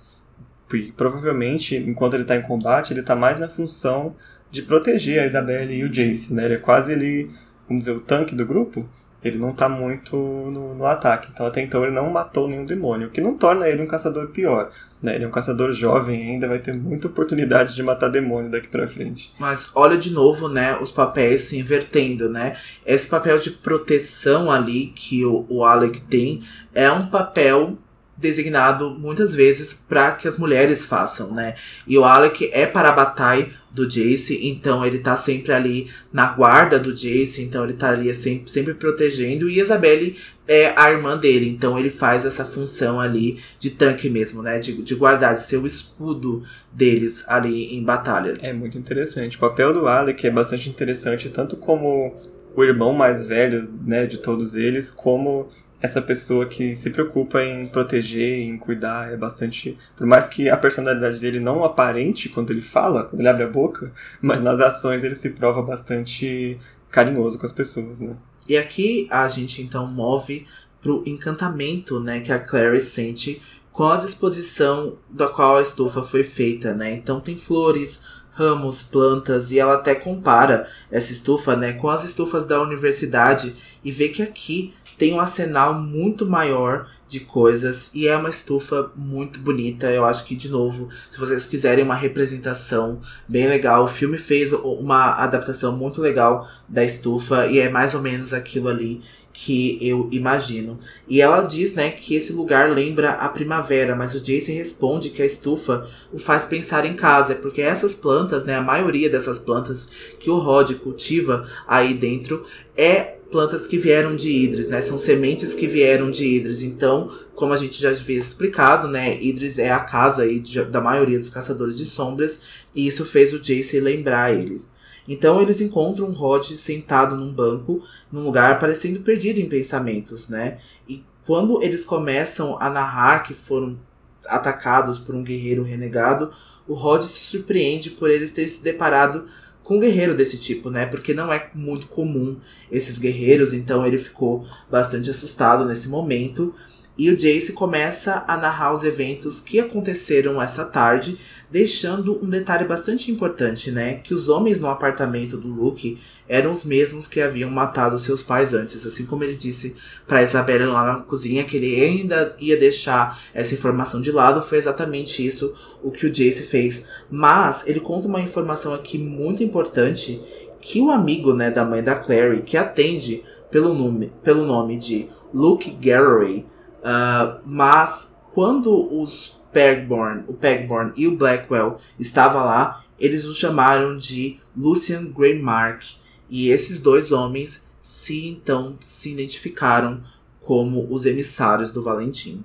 E 0.72 0.90
provavelmente, 0.92 1.76
enquanto 1.76 2.14
ele 2.14 2.22
está 2.22 2.36
em 2.36 2.42
combate, 2.42 2.94
ele 2.94 3.00
está 3.00 3.14
mais 3.14 3.38
na 3.38 3.50
função 3.50 4.16
de 4.50 4.62
proteger 4.62 5.20
a 5.20 5.26
Isabelle 5.26 5.74
e 5.74 5.84
o 5.84 5.92
Jace, 5.92 6.32
né? 6.32 6.46
Ele 6.46 6.54
é 6.54 6.58
quase 6.58 6.92
ele, 6.92 7.30
vamos 7.68 7.84
dizer, 7.84 7.92
o 7.92 8.00
tanque 8.00 8.34
do 8.34 8.46
grupo 8.46 8.88
ele 9.22 9.38
não 9.38 9.52
tá 9.52 9.68
muito 9.68 10.16
no, 10.16 10.74
no, 10.74 10.86
ataque. 10.86 11.28
Então 11.32 11.46
até 11.46 11.60
então 11.60 11.82
ele 11.82 11.92
não 11.92 12.10
matou 12.10 12.48
nenhum 12.48 12.64
demônio, 12.64 13.08
o 13.08 13.10
que 13.10 13.20
não 13.20 13.36
torna 13.36 13.68
ele 13.68 13.82
um 13.82 13.86
caçador 13.86 14.28
pior. 14.28 14.70
Né? 15.02 15.14
Ele 15.14 15.24
é 15.24 15.28
um 15.28 15.30
caçador 15.30 15.72
jovem 15.72 16.30
ainda, 16.30 16.48
vai 16.48 16.58
ter 16.58 16.74
muita 16.74 17.08
oportunidade 17.08 17.74
de 17.74 17.82
matar 17.82 18.08
demônio 18.08 18.50
daqui 18.50 18.68
pra 18.68 18.86
frente. 18.86 19.32
Mas 19.38 19.70
olha 19.74 19.96
de 19.96 20.12
novo, 20.12 20.48
né, 20.48 20.76
os 20.78 20.90
papéis 20.90 21.42
se 21.42 21.58
invertendo, 21.58 22.28
né? 22.28 22.56
Esse 22.84 23.08
papel 23.08 23.38
de 23.38 23.50
proteção 23.50 24.50
ali 24.50 24.88
que 24.88 25.24
o, 25.24 25.46
o 25.48 25.64
Alec 25.64 26.00
tem 26.02 26.42
é 26.74 26.90
um 26.90 27.06
papel 27.06 27.78
designado 28.20 28.90
muitas 28.90 29.34
vezes 29.34 29.72
para 29.72 30.12
que 30.12 30.28
as 30.28 30.36
mulheres 30.36 30.84
façam, 30.84 31.32
né? 31.32 31.54
E 31.86 31.96
o 31.96 32.04
Alec 32.04 32.50
é 32.52 32.66
para 32.66 32.90
a 32.90 32.92
batalha 32.92 33.48
do 33.70 33.86
Jace, 33.86 34.46
então 34.46 34.84
ele 34.84 34.98
tá 34.98 35.16
sempre 35.16 35.52
ali 35.52 35.88
na 36.12 36.26
guarda 36.26 36.78
do 36.78 36.92
Jace, 36.92 37.42
então 37.42 37.64
ele 37.64 37.72
tá 37.72 37.90
ali 37.90 38.12
sempre, 38.12 38.50
sempre 38.50 38.74
protegendo. 38.74 39.48
E 39.48 39.60
Isabelle 39.60 40.16
é 40.46 40.74
a 40.76 40.90
irmã 40.90 41.16
dele, 41.16 41.48
então 41.48 41.78
ele 41.78 41.88
faz 41.88 42.26
essa 42.26 42.44
função 42.44 43.00
ali 43.00 43.38
de 43.58 43.70
tanque 43.70 44.10
mesmo, 44.10 44.42
né? 44.42 44.58
De, 44.58 44.82
de 44.82 44.94
guardar, 44.94 45.34
de 45.34 45.44
ser 45.44 45.56
o 45.56 45.66
escudo 45.66 46.42
deles 46.72 47.24
ali 47.26 47.74
em 47.74 47.82
batalha. 47.82 48.34
É 48.42 48.52
muito 48.52 48.76
interessante. 48.76 49.36
O 49.36 49.40
papel 49.40 49.72
do 49.72 49.86
Alec 49.86 50.26
é 50.26 50.30
bastante 50.30 50.68
interessante, 50.68 51.30
tanto 51.30 51.56
como 51.56 52.16
o 52.54 52.64
irmão 52.64 52.92
mais 52.92 53.24
velho, 53.24 53.70
né, 53.86 54.06
de 54.06 54.18
todos 54.18 54.56
eles, 54.56 54.90
como 54.90 55.48
essa 55.80 56.02
pessoa 56.02 56.46
que 56.46 56.74
se 56.74 56.90
preocupa 56.90 57.42
em 57.42 57.66
proteger, 57.66 58.40
em 58.40 58.58
cuidar, 58.58 59.12
é 59.12 59.16
bastante. 59.16 59.78
Por 59.96 60.06
mais 60.06 60.28
que 60.28 60.48
a 60.48 60.56
personalidade 60.56 61.18
dele 61.18 61.40
não 61.40 61.64
aparente 61.64 62.28
quando 62.28 62.50
ele 62.50 62.62
fala, 62.62 63.04
quando 63.04 63.20
ele 63.20 63.28
abre 63.28 63.44
a 63.44 63.48
boca, 63.48 63.90
mas 64.20 64.40
nas 64.40 64.60
ações 64.60 65.04
ele 65.04 65.14
se 65.14 65.30
prova 65.30 65.62
bastante 65.62 66.58
carinhoso 66.90 67.38
com 67.38 67.46
as 67.46 67.52
pessoas, 67.52 68.00
né? 68.00 68.16
E 68.48 68.56
aqui 68.56 69.06
a 69.10 69.26
gente 69.28 69.62
então 69.62 69.88
move 69.88 70.46
pro 70.82 71.02
encantamento, 71.06 72.00
né, 72.00 72.20
que 72.20 72.32
a 72.32 72.38
Clary 72.38 72.80
sente 72.80 73.40
com 73.70 73.84
a 73.84 73.96
disposição 73.96 74.96
da 75.08 75.28
qual 75.28 75.58
a 75.58 75.62
estufa 75.62 76.02
foi 76.02 76.24
feita, 76.24 76.74
né? 76.74 76.92
Então 76.92 77.20
tem 77.20 77.36
flores, 77.36 78.02
ramos, 78.32 78.82
plantas 78.82 79.52
e 79.52 79.58
ela 79.58 79.74
até 79.74 79.94
compara 79.94 80.66
essa 80.90 81.12
estufa, 81.12 81.54
né, 81.56 81.74
com 81.74 81.88
as 81.88 82.04
estufas 82.04 82.46
da 82.46 82.60
universidade 82.60 83.54
e 83.84 83.92
vê 83.92 84.08
que 84.08 84.22
aqui 84.22 84.74
tem 85.00 85.14
um 85.14 85.20
arsenal 85.20 85.80
muito 85.80 86.26
maior 86.26 86.86
de 87.08 87.20
coisas 87.20 87.90
e 87.94 88.06
é 88.06 88.14
uma 88.14 88.28
estufa 88.28 88.92
muito 88.94 89.40
bonita. 89.40 89.90
Eu 89.90 90.04
acho 90.04 90.26
que, 90.26 90.36
de 90.36 90.50
novo, 90.50 90.90
se 91.08 91.18
vocês 91.18 91.46
quiserem 91.46 91.82
uma 91.82 91.94
representação 91.94 93.00
bem 93.26 93.48
legal, 93.48 93.84
o 93.84 93.88
filme 93.88 94.18
fez 94.18 94.52
uma 94.52 95.14
adaptação 95.14 95.74
muito 95.74 96.02
legal 96.02 96.46
da 96.68 96.84
estufa 96.84 97.46
e 97.46 97.58
é 97.58 97.70
mais 97.70 97.94
ou 97.94 98.02
menos 98.02 98.34
aquilo 98.34 98.68
ali 98.68 99.00
que 99.32 99.78
eu 99.80 100.06
imagino. 100.12 100.78
E 101.08 101.22
ela 101.22 101.40
diz, 101.40 101.72
né, 101.72 101.92
que 101.92 102.14
esse 102.14 102.34
lugar 102.34 102.70
lembra 102.70 103.12
a 103.12 103.28
primavera, 103.30 103.96
mas 103.96 104.14
o 104.14 104.20
Jace 104.20 104.52
responde 104.52 105.08
que 105.08 105.22
a 105.22 105.26
estufa 105.26 105.88
o 106.12 106.18
faz 106.18 106.44
pensar 106.44 106.84
em 106.84 106.92
casa, 106.92 107.34
porque 107.34 107.62
essas 107.62 107.94
plantas, 107.94 108.44
né, 108.44 108.56
a 108.56 108.62
maioria 108.62 109.08
dessas 109.08 109.38
plantas 109.38 109.88
que 110.18 110.28
o 110.28 110.36
Rod 110.36 110.72
cultiva 110.74 111.48
aí 111.66 111.94
dentro 111.94 112.44
é 112.76 113.19
plantas 113.30 113.66
que 113.66 113.78
vieram 113.78 114.16
de 114.16 114.30
Idris, 114.30 114.68
né? 114.68 114.80
São 114.80 114.98
sementes 114.98 115.54
que 115.54 115.66
vieram 115.66 116.10
de 116.10 116.26
Idris. 116.26 116.62
Então, 116.62 117.10
como 117.34 117.52
a 117.52 117.56
gente 117.56 117.80
já 117.80 117.90
havia 117.90 118.18
explicado, 118.18 118.88
né? 118.88 119.20
Idris 119.22 119.58
é 119.58 119.70
a 119.70 119.80
casa 119.80 120.22
aí 120.22 120.40
de, 120.40 120.62
da 120.64 120.80
maioria 120.80 121.18
dos 121.18 121.30
caçadores 121.30 121.78
de 121.78 121.84
sombras. 121.84 122.42
E 122.74 122.86
isso 122.86 123.04
fez 123.04 123.32
o 123.32 123.40
Jace 123.40 123.80
lembrar 123.80 124.34
eles. 124.34 124.70
Então 125.08 125.40
eles 125.40 125.60
encontram 125.60 126.12
Rod 126.12 126.44
sentado 126.52 127.16
num 127.16 127.32
banco, 127.32 127.82
num 128.12 128.22
lugar 128.22 128.58
parecendo 128.58 129.00
perdido 129.00 129.40
em 129.40 129.48
pensamentos, 129.48 130.28
né? 130.28 130.58
E 130.88 131.02
quando 131.26 131.62
eles 131.62 131.84
começam 131.84 132.56
a 132.60 132.70
narrar 132.70 133.24
que 133.24 133.34
foram 133.34 133.78
atacados 134.26 134.98
por 134.98 135.14
um 135.14 135.24
guerreiro 135.24 135.62
renegado, 135.62 136.30
o 136.68 136.74
Rod 136.74 137.02
se 137.02 137.20
surpreende 137.20 137.90
por 137.90 138.10
eles 138.10 138.30
terem 138.30 138.48
se 138.48 138.62
deparado 138.62 139.26
com 139.62 139.76
um 139.76 139.80
guerreiro 139.80 140.16
desse 140.16 140.38
tipo, 140.38 140.70
né? 140.70 140.86
Porque 140.86 141.14
não 141.14 141.32
é 141.32 141.50
muito 141.54 141.86
comum 141.86 142.36
esses 142.70 142.98
guerreiros, 142.98 143.52
então 143.52 143.86
ele 143.86 143.98
ficou 143.98 144.44
bastante 144.70 145.10
assustado 145.10 145.64
nesse 145.64 145.88
momento. 145.88 146.54
E 147.00 147.08
o 147.08 147.16
Jace 147.16 147.54
começa 147.54 148.26
a 148.28 148.36
narrar 148.36 148.74
os 148.74 148.84
eventos 148.84 149.40
que 149.40 149.58
aconteceram 149.58 150.40
essa 150.40 150.66
tarde, 150.66 151.16
deixando 151.50 152.22
um 152.22 152.28
detalhe 152.28 152.66
bastante 152.66 153.10
importante, 153.10 153.70
né? 153.70 153.94
Que 154.04 154.12
os 154.12 154.28
homens 154.28 154.60
no 154.60 154.68
apartamento 154.68 155.38
do 155.38 155.48
Luke 155.48 155.98
eram 156.28 156.50
os 156.50 156.62
mesmos 156.62 157.08
que 157.08 157.22
haviam 157.22 157.50
matado 157.50 157.98
seus 157.98 158.22
pais 158.22 158.52
antes, 158.52 158.84
assim 158.84 159.06
como 159.06 159.24
ele 159.24 159.34
disse 159.34 159.76
para 160.06 160.22
Isabelle 160.22 160.66
lá 160.66 160.84
na 160.84 161.00
cozinha 161.00 161.44
que 161.44 161.56
ele 161.56 161.82
ainda 161.82 162.36
ia 162.38 162.58
deixar 162.58 163.18
essa 163.32 163.54
informação 163.54 164.02
de 164.02 164.12
lado, 164.12 164.42
foi 164.42 164.58
exatamente 164.58 165.26
isso 165.26 165.54
o 165.82 165.90
que 165.90 166.04
o 166.04 166.10
Jace 166.10 166.42
fez. 166.42 166.84
Mas 167.10 167.66
ele 167.66 167.80
conta 167.80 168.08
uma 168.08 168.20
informação 168.20 168.74
aqui 168.74 168.98
muito 168.98 169.42
importante 169.42 170.20
que 170.60 170.82
o 170.82 170.90
amigo, 170.90 171.32
né, 171.32 171.50
da 171.50 171.64
mãe 171.64 171.82
da 171.82 171.94
Clary, 171.94 172.42
que 172.42 172.58
atende 172.58 173.24
pelo 173.50 173.72
nome, 173.72 174.12
pelo 174.22 174.44
nome 174.44 174.76
de 174.76 175.08
Luke 175.32 175.70
Garraway, 175.70 176.44
uh, 176.80 177.40
mas 177.44 178.16
quando 178.32 179.00
os 179.00 179.40
Pegborn, 179.52 180.24
o 180.28 180.32
Pegborn 180.32 180.92
e 180.96 181.08
o 181.08 181.16
Blackwell 181.16 181.78
estavam 181.98 182.44
lá, 182.44 182.84
eles 182.98 183.24
o 183.24 183.34
chamaram 183.34 183.96
de 183.96 184.38
Lucian 184.56 185.06
Greymark. 185.06 185.82
E 186.28 186.48
esses 186.50 186.80
dois 186.80 187.10
homens 187.10 187.68
se 187.82 188.28
então 188.28 188.76
se 188.80 189.10
identificaram 189.12 190.02
como 190.40 190.86
os 190.92 191.06
emissários 191.06 191.72
do 191.72 191.82
Valentim. 191.82 192.44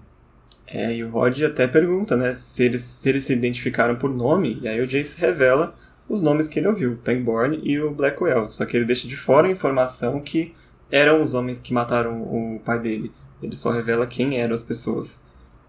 É, 0.68 0.96
e 0.96 1.04
o 1.04 1.10
Rod 1.10 1.42
até 1.44 1.68
pergunta, 1.68 2.16
né, 2.16 2.34
se 2.34 2.64
eles, 2.64 2.84
se 2.84 3.08
eles 3.08 3.24
se 3.24 3.34
identificaram 3.34 3.96
por 3.96 4.10
nome, 4.10 4.58
e 4.62 4.68
aí 4.68 4.82
o 4.82 4.88
Jace 4.88 5.20
revela 5.20 5.76
os 6.10 6.22
nomes 6.22 6.48
que 6.48 6.60
ele 6.60 6.68
ouviu, 6.68 6.98
Pangborn 7.04 7.60
e 7.64 7.80
o 7.80 7.92
Blackwell, 7.92 8.48
só 8.48 8.66
que 8.66 8.76
ele 8.76 8.86
deixa 8.86 9.08
de 9.08 9.16
fora 9.16 9.48
a 9.48 9.52
informação 9.52 10.20
que 10.20 10.54
eram 10.92 11.24
os 11.24 11.34
homens 11.34 11.60
que 11.60 11.74
mataram 11.74 12.22
o 12.22 12.60
pai 12.64 12.80
dele. 12.80 13.12
Ele 13.46 13.56
só 13.56 13.70
revela 13.70 14.08
quem 14.08 14.40
eram 14.40 14.56
as 14.56 14.64
pessoas. 14.64 15.20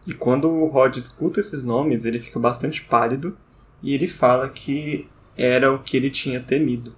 E 0.06 0.14
quando 0.14 0.48
o 0.48 0.66
Rod 0.66 0.96
escuta 0.96 1.40
esses 1.40 1.62
nomes, 1.62 2.06
ele 2.06 2.18
fica 2.18 2.38
bastante 2.40 2.82
pálido 2.82 3.36
e 3.82 3.92
ele 3.92 4.08
fala 4.08 4.48
que 4.48 5.06
era 5.36 5.70
o 5.70 5.80
que 5.80 5.96
ele 5.96 6.08
tinha 6.10 6.40
temido. 6.40 6.94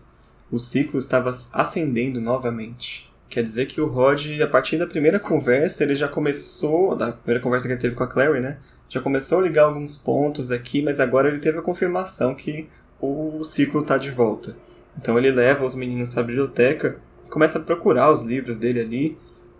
O 0.50 0.58
ciclo 0.58 0.98
estava 0.98 1.36
ascendendo 1.52 2.20
novamente. 2.20 3.10
Quer 3.28 3.42
dizer 3.42 3.66
que 3.66 3.80
o 3.80 3.86
Rod, 3.86 4.40
a 4.40 4.46
partir 4.46 4.78
da 4.78 4.86
primeira 4.86 5.18
conversa, 5.18 5.82
ele 5.82 5.94
já 5.94 6.06
começou, 6.06 6.94
da 6.94 7.12
primeira 7.12 7.42
conversa 7.42 7.66
que 7.66 7.72
ele 7.72 7.80
teve 7.80 7.94
com 7.94 8.04
a 8.04 8.06
Clary, 8.06 8.40
né? 8.40 8.58
Já 8.88 9.00
começou 9.00 9.40
a 9.40 9.42
ligar 9.42 9.64
alguns 9.64 9.96
pontos 9.96 10.50
aqui, 10.50 10.80
mas 10.80 11.00
agora 11.00 11.28
ele 11.28 11.40
teve 11.40 11.58
a 11.58 11.62
confirmação 11.62 12.34
que 12.34 12.68
o 13.00 13.44
ciclo 13.44 13.82
está 13.82 13.98
de 13.98 14.10
volta. 14.10 14.56
Então 14.96 15.18
ele 15.18 15.30
leva 15.30 15.66
os 15.66 15.74
meninos 15.74 16.08
para 16.08 16.22
a 16.22 16.24
biblioteca, 16.26 16.98
começa 17.28 17.58
a 17.58 17.62
procurar 17.62 18.12
os 18.12 18.22
livros 18.22 18.56
dele 18.56 18.80
ali, 18.80 19.18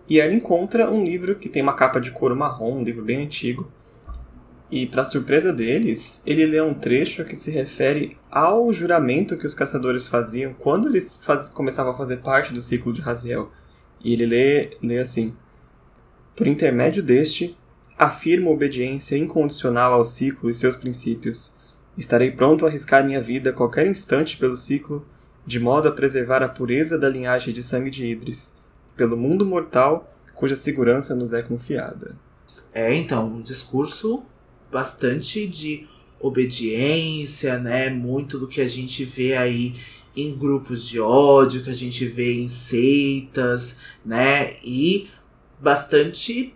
e 0.09 0.19
ela 0.19 0.33
encontra 0.33 0.89
um 0.89 1.03
livro 1.03 1.35
que 1.35 1.47
tem 1.47 1.61
uma 1.61 1.75
capa 1.75 2.01
de 2.01 2.09
couro 2.09 2.35
marrom, 2.35 2.79
um 2.79 2.83
livro 2.83 3.05
bem 3.05 3.23
antigo. 3.23 3.71
E, 4.71 4.87
para 4.87 5.05
surpresa 5.05 5.53
deles, 5.53 6.23
ele 6.25 6.47
lê 6.47 6.59
um 6.61 6.73
trecho 6.73 7.23
que 7.23 7.35
se 7.35 7.51
refere 7.51 8.17
ao 8.29 8.73
juramento 8.73 9.37
que 9.37 9.45
os 9.45 9.53
caçadores 9.53 10.07
faziam 10.07 10.53
quando 10.53 10.87
eles 10.87 11.13
faz... 11.21 11.49
começavam 11.49 11.93
a 11.93 11.97
fazer 11.97 12.17
parte 12.17 12.53
do 12.53 12.63
ciclo 12.63 12.91
de 12.91 13.01
Raziel. 13.01 13.51
E 14.03 14.13
ele 14.13 14.25
lê, 14.25 14.77
lê 14.81 14.99
assim: 14.99 15.33
Por 16.35 16.47
intermédio 16.47 17.03
deste, 17.03 17.55
afirmo 17.97 18.51
obediência 18.51 19.17
incondicional 19.17 19.93
ao 19.93 20.05
ciclo 20.05 20.49
e 20.49 20.55
seus 20.55 20.75
princípios. 20.75 21.55
Estarei 21.97 22.31
pronto 22.31 22.65
a 22.65 22.69
arriscar 22.69 23.05
minha 23.05 23.21
vida 23.21 23.49
a 23.49 23.53
qualquer 23.53 23.85
instante 23.85 24.37
pelo 24.37 24.55
ciclo, 24.55 25.05
de 25.45 25.59
modo 25.59 25.87
a 25.87 25.91
preservar 25.91 26.41
a 26.41 26.49
pureza 26.49 26.97
da 26.97 27.09
linhagem 27.09 27.53
de 27.53 27.61
sangue 27.61 27.89
de 27.89 28.05
Idris 28.05 28.58
pelo 28.99 29.15
mundo 29.15 29.45
mortal 29.45 30.13
cuja 30.35 30.57
segurança 30.57 31.15
nos 31.15 31.31
é 31.31 31.41
confiada. 31.41 32.17
É, 32.73 32.93
então, 32.93 33.27
um 33.27 33.41
discurso 33.41 34.23
bastante 34.69 35.47
de 35.47 35.87
obediência, 36.19 37.57
né? 37.57 37.89
Muito 37.89 38.37
do 38.37 38.45
que 38.45 38.59
a 38.59 38.67
gente 38.67 39.05
vê 39.05 39.37
aí 39.37 39.73
em 40.15 40.37
grupos 40.37 40.85
de 40.85 40.99
ódio, 40.99 41.63
que 41.63 41.69
a 41.69 41.73
gente 41.73 42.05
vê 42.05 42.33
em 42.33 42.49
seitas, 42.49 43.77
né? 44.05 44.55
E 44.63 45.07
bastante 45.61 46.53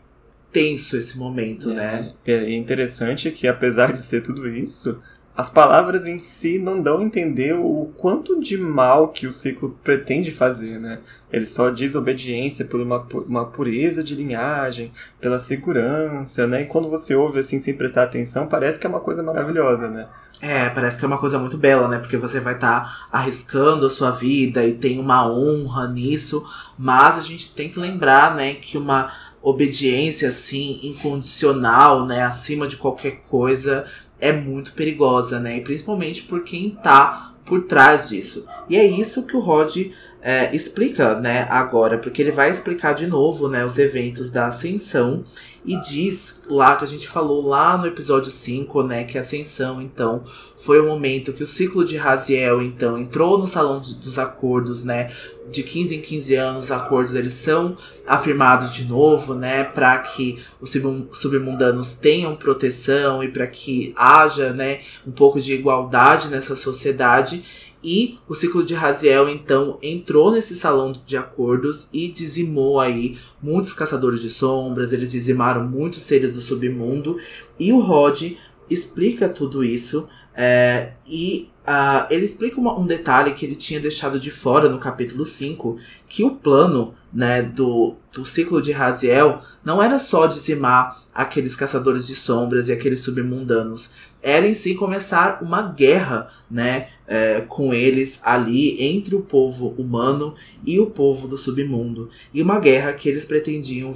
tenso 0.52 0.98
esse 0.98 1.18
momento, 1.18 1.72
é, 1.72 1.74
né? 1.74 2.14
É 2.26 2.54
interessante 2.54 3.32
que 3.32 3.48
apesar 3.48 3.94
de 3.94 4.00
ser 4.00 4.22
tudo 4.22 4.50
isso, 4.50 5.02
as 5.36 5.50
palavras 5.50 6.06
em 6.06 6.20
si 6.20 6.60
não 6.60 6.80
dão 6.80 7.00
a 7.00 7.04
entender 7.04 7.56
o 7.56 7.92
quanto 7.98 8.40
de 8.40 8.56
mal 8.56 9.08
que 9.08 9.26
o 9.26 9.34
ciclo 9.34 9.76
pretende 9.84 10.32
fazer, 10.32 10.80
né? 10.80 11.00
Ele 11.32 11.48
só 11.48 11.72
diz 11.72 11.96
obediência 11.96 12.66
por 12.66 12.80
uma, 12.80 13.00
uma 13.28 13.46
pureza 13.46 14.04
de 14.04 14.14
linhagem, 14.14 14.92
pela 15.20 15.40
segurança, 15.40 16.46
né? 16.46 16.62
E 16.62 16.66
quando 16.66 16.88
você 16.88 17.16
ouve 17.16 17.40
assim 17.40 17.60
sem 17.60 17.76
prestar 17.76 18.04
atenção, 18.04 18.46
parece 18.46 18.78
que 18.78 18.86
é 18.86 18.90
uma 18.90 19.00
coisa 19.00 19.24
maravilhosa, 19.24 19.90
né? 19.90 20.08
É, 20.40 20.70
parece 20.70 21.00
que 21.00 21.06
é 21.06 21.08
uma 21.08 21.18
coisa 21.18 21.40
muito 21.40 21.58
bela, 21.58 21.88
né? 21.88 21.98
Porque 21.98 22.18
você 22.18 22.40
vai 22.40 22.54
estar 22.54 22.82
tá 22.82 23.08
arriscando 23.12 23.88
a 23.88 23.90
sua 23.90 24.12
vida 24.12 24.64
e 24.64 24.74
tem 24.74 25.00
uma 25.00 25.28
honra 25.28 25.88
nisso, 25.88 26.46
mas 26.78 27.18
a 27.18 27.22
gente 27.22 27.56
tem 27.56 27.70
que 27.70 27.80
lembrar, 27.80 28.36
né, 28.36 28.54
que 28.54 28.78
uma 28.78 29.12
obediência 29.42 30.30
assim 30.30 30.80
incondicional, 30.84 32.06
né, 32.06 32.24
acima 32.24 32.66
de 32.66 32.78
qualquer 32.78 33.22
coisa, 33.30 33.86
é 34.20 34.32
muito 34.32 34.74
perigosa, 34.74 35.40
né? 35.40 35.58
E 35.58 35.62
principalmente 35.62 36.24
por 36.24 36.44
quem 36.44 36.72
tá 36.72 37.34
por 37.46 37.64
trás 37.64 38.10
disso. 38.10 38.46
E 38.70 38.78
é 38.78 38.86
isso 38.86 39.26
que 39.26 39.36
o 39.36 39.40
Rod 39.40 39.92
é, 40.26 40.56
explica, 40.56 41.20
né, 41.20 41.46
agora, 41.50 41.98
porque 41.98 42.22
ele 42.22 42.32
vai 42.32 42.50
explicar 42.50 42.94
de 42.94 43.06
novo, 43.06 43.50
né, 43.50 43.66
os 43.66 43.78
eventos 43.78 44.30
da 44.30 44.48
Ascensão 44.48 45.22
e 45.66 45.78
diz 45.82 46.44
lá 46.48 46.78
que 46.78 46.86
a 46.86 46.88
gente 46.88 47.10
falou 47.10 47.46
lá 47.46 47.78
no 47.78 47.86
episódio 47.86 48.32
5, 48.32 48.84
né, 48.84 49.04
que 49.04 49.18
a 49.18 49.22
Ascensão, 49.22 49.82
então, 49.82 50.24
foi 50.56 50.80
o 50.80 50.86
momento 50.86 51.34
que 51.34 51.44
o 51.44 51.48
ciclo 51.48 51.84
de 51.84 51.98
Raziel, 51.98 52.62
então, 52.62 52.98
entrou 52.98 53.38
no 53.38 53.46
Salão 53.46 53.82
dos 53.82 54.18
Acordos, 54.18 54.86
né, 54.86 55.12
de 55.52 55.62
15 55.62 55.96
em 55.96 56.02
15 56.02 56.36
anos, 56.36 56.66
os 56.66 56.72
acordos 56.72 57.16
eles 57.16 57.34
são 57.34 57.76
afirmados 58.08 58.74
de 58.74 58.86
novo, 58.86 59.36
né, 59.36 59.66
para 59.66 60.00
que 60.00 60.40
os 60.62 60.72
submundanos 61.12 61.96
tenham 61.96 62.34
proteção 62.34 63.22
e 63.22 63.28
para 63.28 63.46
que 63.46 63.94
haja, 63.98 64.54
né, 64.54 64.80
um 65.06 65.12
pouco 65.12 65.42
de 65.42 65.54
igualdade 65.54 66.30
nessa 66.30 66.56
sociedade. 66.56 67.44
E 67.84 68.18
o 68.30 68.34
ciclo 68.34 68.64
de 68.64 68.74
Raziel, 68.74 69.28
então, 69.28 69.78
entrou 69.82 70.32
nesse 70.32 70.56
salão 70.56 70.94
de 71.06 71.18
acordos 71.18 71.90
e 71.92 72.08
dizimou 72.08 72.80
aí 72.80 73.18
muitos 73.42 73.74
caçadores 73.74 74.22
de 74.22 74.30
sombras, 74.30 74.94
eles 74.94 75.12
dizimaram 75.12 75.68
muitos 75.68 76.04
seres 76.04 76.34
do 76.34 76.42
submundo. 76.42 77.18
E 77.60 77.74
o 77.74 77.80
Rod 77.80 78.34
explica 78.70 79.28
tudo 79.28 79.64
isso 79.64 80.08
é, 80.34 80.94
e 81.06 81.50
uh, 81.68 82.08
ele 82.10 82.26
explica 82.26 82.60
uma, 82.60 82.78
um 82.78 82.86
detalhe 82.86 83.34
que 83.34 83.46
ele 83.46 83.56
tinha 83.56 83.80
deixado 83.80 84.20
de 84.20 84.32
fora 84.32 84.70
no 84.70 84.80
capítulo 84.80 85.26
5, 85.26 85.78
que 86.08 86.24
o 86.24 86.32
plano 86.32 86.94
né, 87.14 87.42
do, 87.42 87.96
do 88.12 88.26
ciclo 88.26 88.62
de 88.62 88.72
Raziel 88.72 89.42
não 89.64 89.82
era 89.82 90.00
só 90.00 90.26
dizimar 90.26 91.02
aqueles 91.14 91.56
caçadores 91.56 92.08
de 92.08 92.16
sombras 92.16 92.70
e 92.70 92.72
aqueles 92.72 93.00
submundanos, 93.00 93.92
era 94.22 94.48
em 94.48 94.54
si 94.54 94.74
começar 94.74 95.44
uma 95.44 95.62
guerra, 95.62 96.30
né, 96.50 96.88
é, 97.06 97.42
com 97.42 97.74
eles 97.74 98.22
ali 98.24 98.82
entre 98.82 99.16
o 99.16 99.22
povo 99.22 99.76
humano 99.78 100.34
e 100.66 100.80
o 100.80 100.86
povo 100.86 101.28
do 101.28 101.36
submundo, 101.36 102.10
e 102.34 102.42
uma 102.42 102.60
guerra 102.60 102.94
que 102.94 103.10
eles 103.10 103.26
pretendiam 103.26 103.94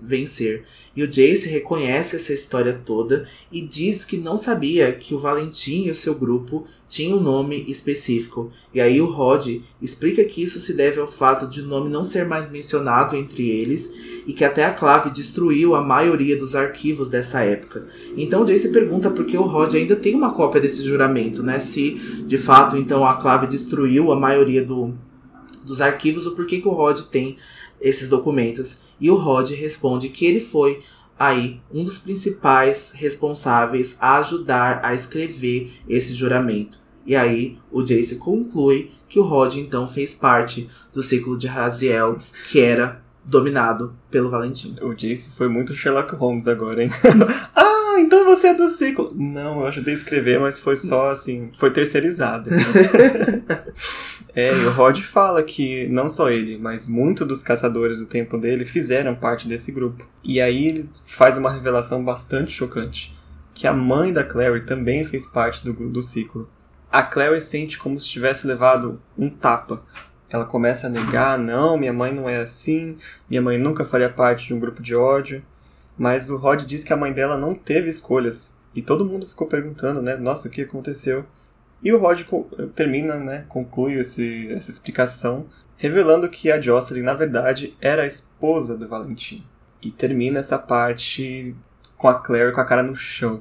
vencer. 0.00 0.64
E 0.94 1.02
o 1.02 1.08
Jace 1.08 1.48
reconhece 1.48 2.16
essa 2.16 2.32
história 2.32 2.78
toda 2.84 3.26
e 3.50 3.62
diz 3.62 4.04
que 4.04 4.18
não 4.18 4.36
sabia 4.36 4.92
que 4.92 5.14
o 5.14 5.18
Valentim 5.18 5.84
e 5.84 5.90
o 5.90 5.94
seu 5.94 6.14
grupo 6.14 6.66
tinham 6.90 7.18
um 7.18 7.22
nome 7.22 7.64
específico. 7.68 8.50
E 8.74 8.80
aí 8.80 9.00
o 9.00 9.06
Rod 9.06 9.46
explica 9.80 10.24
que 10.24 10.42
isso 10.42 10.58
se 10.58 10.74
deve 10.74 11.00
ao 11.00 11.06
fato 11.06 11.46
de 11.46 11.62
o 11.62 11.66
nome 11.66 11.88
não 11.88 12.04
ser 12.04 12.26
mais 12.26 12.50
mencionado 12.50 13.16
entre 13.16 13.48
eles 13.48 13.94
e 14.26 14.32
que 14.32 14.44
até 14.44 14.64
a 14.64 14.72
Clave 14.72 15.10
destruiu 15.10 15.74
a 15.74 15.82
maioria 15.82 16.36
dos 16.36 16.56
arquivos 16.56 17.08
dessa 17.08 17.42
época. 17.42 17.86
Então 18.16 18.44
Jace 18.44 18.68
pergunta 18.70 19.08
por 19.08 19.24
que 19.24 19.38
o 19.38 19.42
Rod 19.42 19.72
ainda 19.74 19.94
tem 19.94 20.14
uma 20.14 20.32
cópia 20.32 20.60
desse 20.60 20.82
juramento, 20.82 21.42
né? 21.42 21.60
Se 21.60 21.92
de 22.26 22.36
fato 22.36 22.76
então 22.76 23.06
a 23.06 23.14
Clave 23.14 23.46
destruiu 23.46 24.10
a 24.10 24.16
maioria 24.18 24.64
do, 24.64 24.92
dos 25.64 25.80
arquivos, 25.80 26.26
ou 26.26 26.34
por 26.34 26.46
que, 26.46 26.60
que 26.60 26.68
o 26.68 26.72
Rod 26.72 27.00
tem 27.02 27.36
esses 27.80 28.08
documentos. 28.08 28.78
E 29.00 29.10
o 29.10 29.14
Rod 29.14 29.50
responde 29.52 30.08
que 30.08 30.26
ele 30.26 30.40
foi 30.40 30.80
aí 31.20 31.60
um 31.70 31.84
dos 31.84 31.98
principais 31.98 32.92
responsáveis 32.94 33.96
a 34.00 34.16
ajudar 34.18 34.80
a 34.82 34.94
escrever 34.94 35.70
esse 35.86 36.14
juramento. 36.14 36.79
E 37.06 37.16
aí 37.16 37.58
o 37.70 37.82
Jace 37.82 38.16
conclui 38.16 38.90
que 39.08 39.18
o 39.18 39.22
Rod 39.22 39.56
então 39.56 39.88
fez 39.88 40.14
parte 40.14 40.68
do 40.92 41.02
ciclo 41.02 41.36
de 41.36 41.46
Raziel, 41.46 42.18
que 42.48 42.60
era 42.60 43.02
dominado 43.24 43.94
pelo 44.10 44.30
Valentim. 44.30 44.76
O 44.82 44.94
Jace 44.94 45.30
foi 45.36 45.48
muito 45.48 45.74
Sherlock 45.74 46.14
Holmes 46.14 46.48
agora, 46.48 46.82
hein? 46.82 46.90
ah, 47.54 47.96
então 47.98 48.24
você 48.24 48.48
é 48.48 48.54
do 48.54 48.68
ciclo. 48.68 49.12
Não, 49.14 49.60
eu 49.60 49.66
ajudei 49.66 49.94
a 49.94 49.96
escrever, 49.96 50.40
mas 50.40 50.58
foi 50.58 50.76
só 50.76 51.10
assim, 51.10 51.50
foi 51.56 51.70
terceirizado. 51.70 52.50
é, 54.34 54.54
e 54.54 54.64
o 54.64 54.72
Rod 54.72 55.00
fala 55.00 55.42
que 55.42 55.86
não 55.88 56.08
só 56.08 56.30
ele, 56.30 56.58
mas 56.58 56.88
muitos 56.88 57.26
dos 57.26 57.42
caçadores 57.42 57.98
do 57.98 58.06
tempo 58.06 58.36
dele 58.36 58.64
fizeram 58.64 59.14
parte 59.14 59.46
desse 59.46 59.70
grupo. 59.70 60.06
E 60.24 60.40
aí 60.40 60.68
ele 60.68 60.90
faz 61.04 61.38
uma 61.38 61.52
revelação 61.52 62.04
bastante 62.04 62.50
chocante, 62.50 63.16
que 63.54 63.66
a 63.66 63.72
mãe 63.72 64.12
da 64.12 64.24
Clary 64.24 64.62
também 64.62 65.04
fez 65.04 65.26
parte 65.26 65.64
do, 65.64 65.72
do 65.72 66.02
ciclo. 66.02 66.48
A 66.90 67.02
Clary 67.02 67.40
sente 67.40 67.78
como 67.78 67.98
se 68.00 68.08
tivesse 68.08 68.46
levado 68.46 69.00
um 69.16 69.30
tapa 69.30 69.82
ela 70.30 70.46
começa 70.46 70.86
a 70.86 70.90
negar, 70.90 71.36
não, 71.36 71.76
minha 71.76 71.92
mãe 71.92 72.14
não 72.14 72.28
é 72.28 72.36
assim, 72.36 72.96
minha 73.28 73.42
mãe 73.42 73.58
nunca 73.58 73.84
faria 73.84 74.08
parte 74.08 74.46
de 74.46 74.54
um 74.54 74.60
grupo 74.60 74.80
de 74.80 74.94
ódio. 74.94 75.42
Mas 75.98 76.30
o 76.30 76.36
Rod 76.36 76.64
diz 76.64 76.84
que 76.84 76.92
a 76.92 76.96
mãe 76.96 77.12
dela 77.12 77.36
não 77.36 77.54
teve 77.54 77.88
escolhas. 77.88 78.56
E 78.74 78.80
todo 78.80 79.04
mundo 79.04 79.26
ficou 79.26 79.48
perguntando, 79.48 80.00
né? 80.00 80.16
Nossa, 80.16 80.48
o 80.48 80.50
que 80.50 80.62
aconteceu? 80.62 81.26
E 81.82 81.92
o 81.92 81.98
Rod 81.98 82.22
termina, 82.74 83.16
né? 83.16 83.44
Conclui 83.48 83.94
esse, 83.94 84.48
essa 84.52 84.70
explicação, 84.70 85.46
revelando 85.76 86.28
que 86.28 86.50
a 86.50 86.60
Jocelyn, 86.60 87.02
na 87.02 87.12
verdade, 87.12 87.76
era 87.80 88.02
a 88.02 88.06
esposa 88.06 88.78
do 88.78 88.88
Valentim. 88.88 89.44
E 89.82 89.90
termina 89.90 90.38
essa 90.38 90.58
parte 90.58 91.56
com 91.98 92.08
a 92.08 92.14
Claire 92.14 92.52
com 92.52 92.60
a 92.60 92.64
cara 92.64 92.82
no 92.82 92.94
chão. 92.94 93.36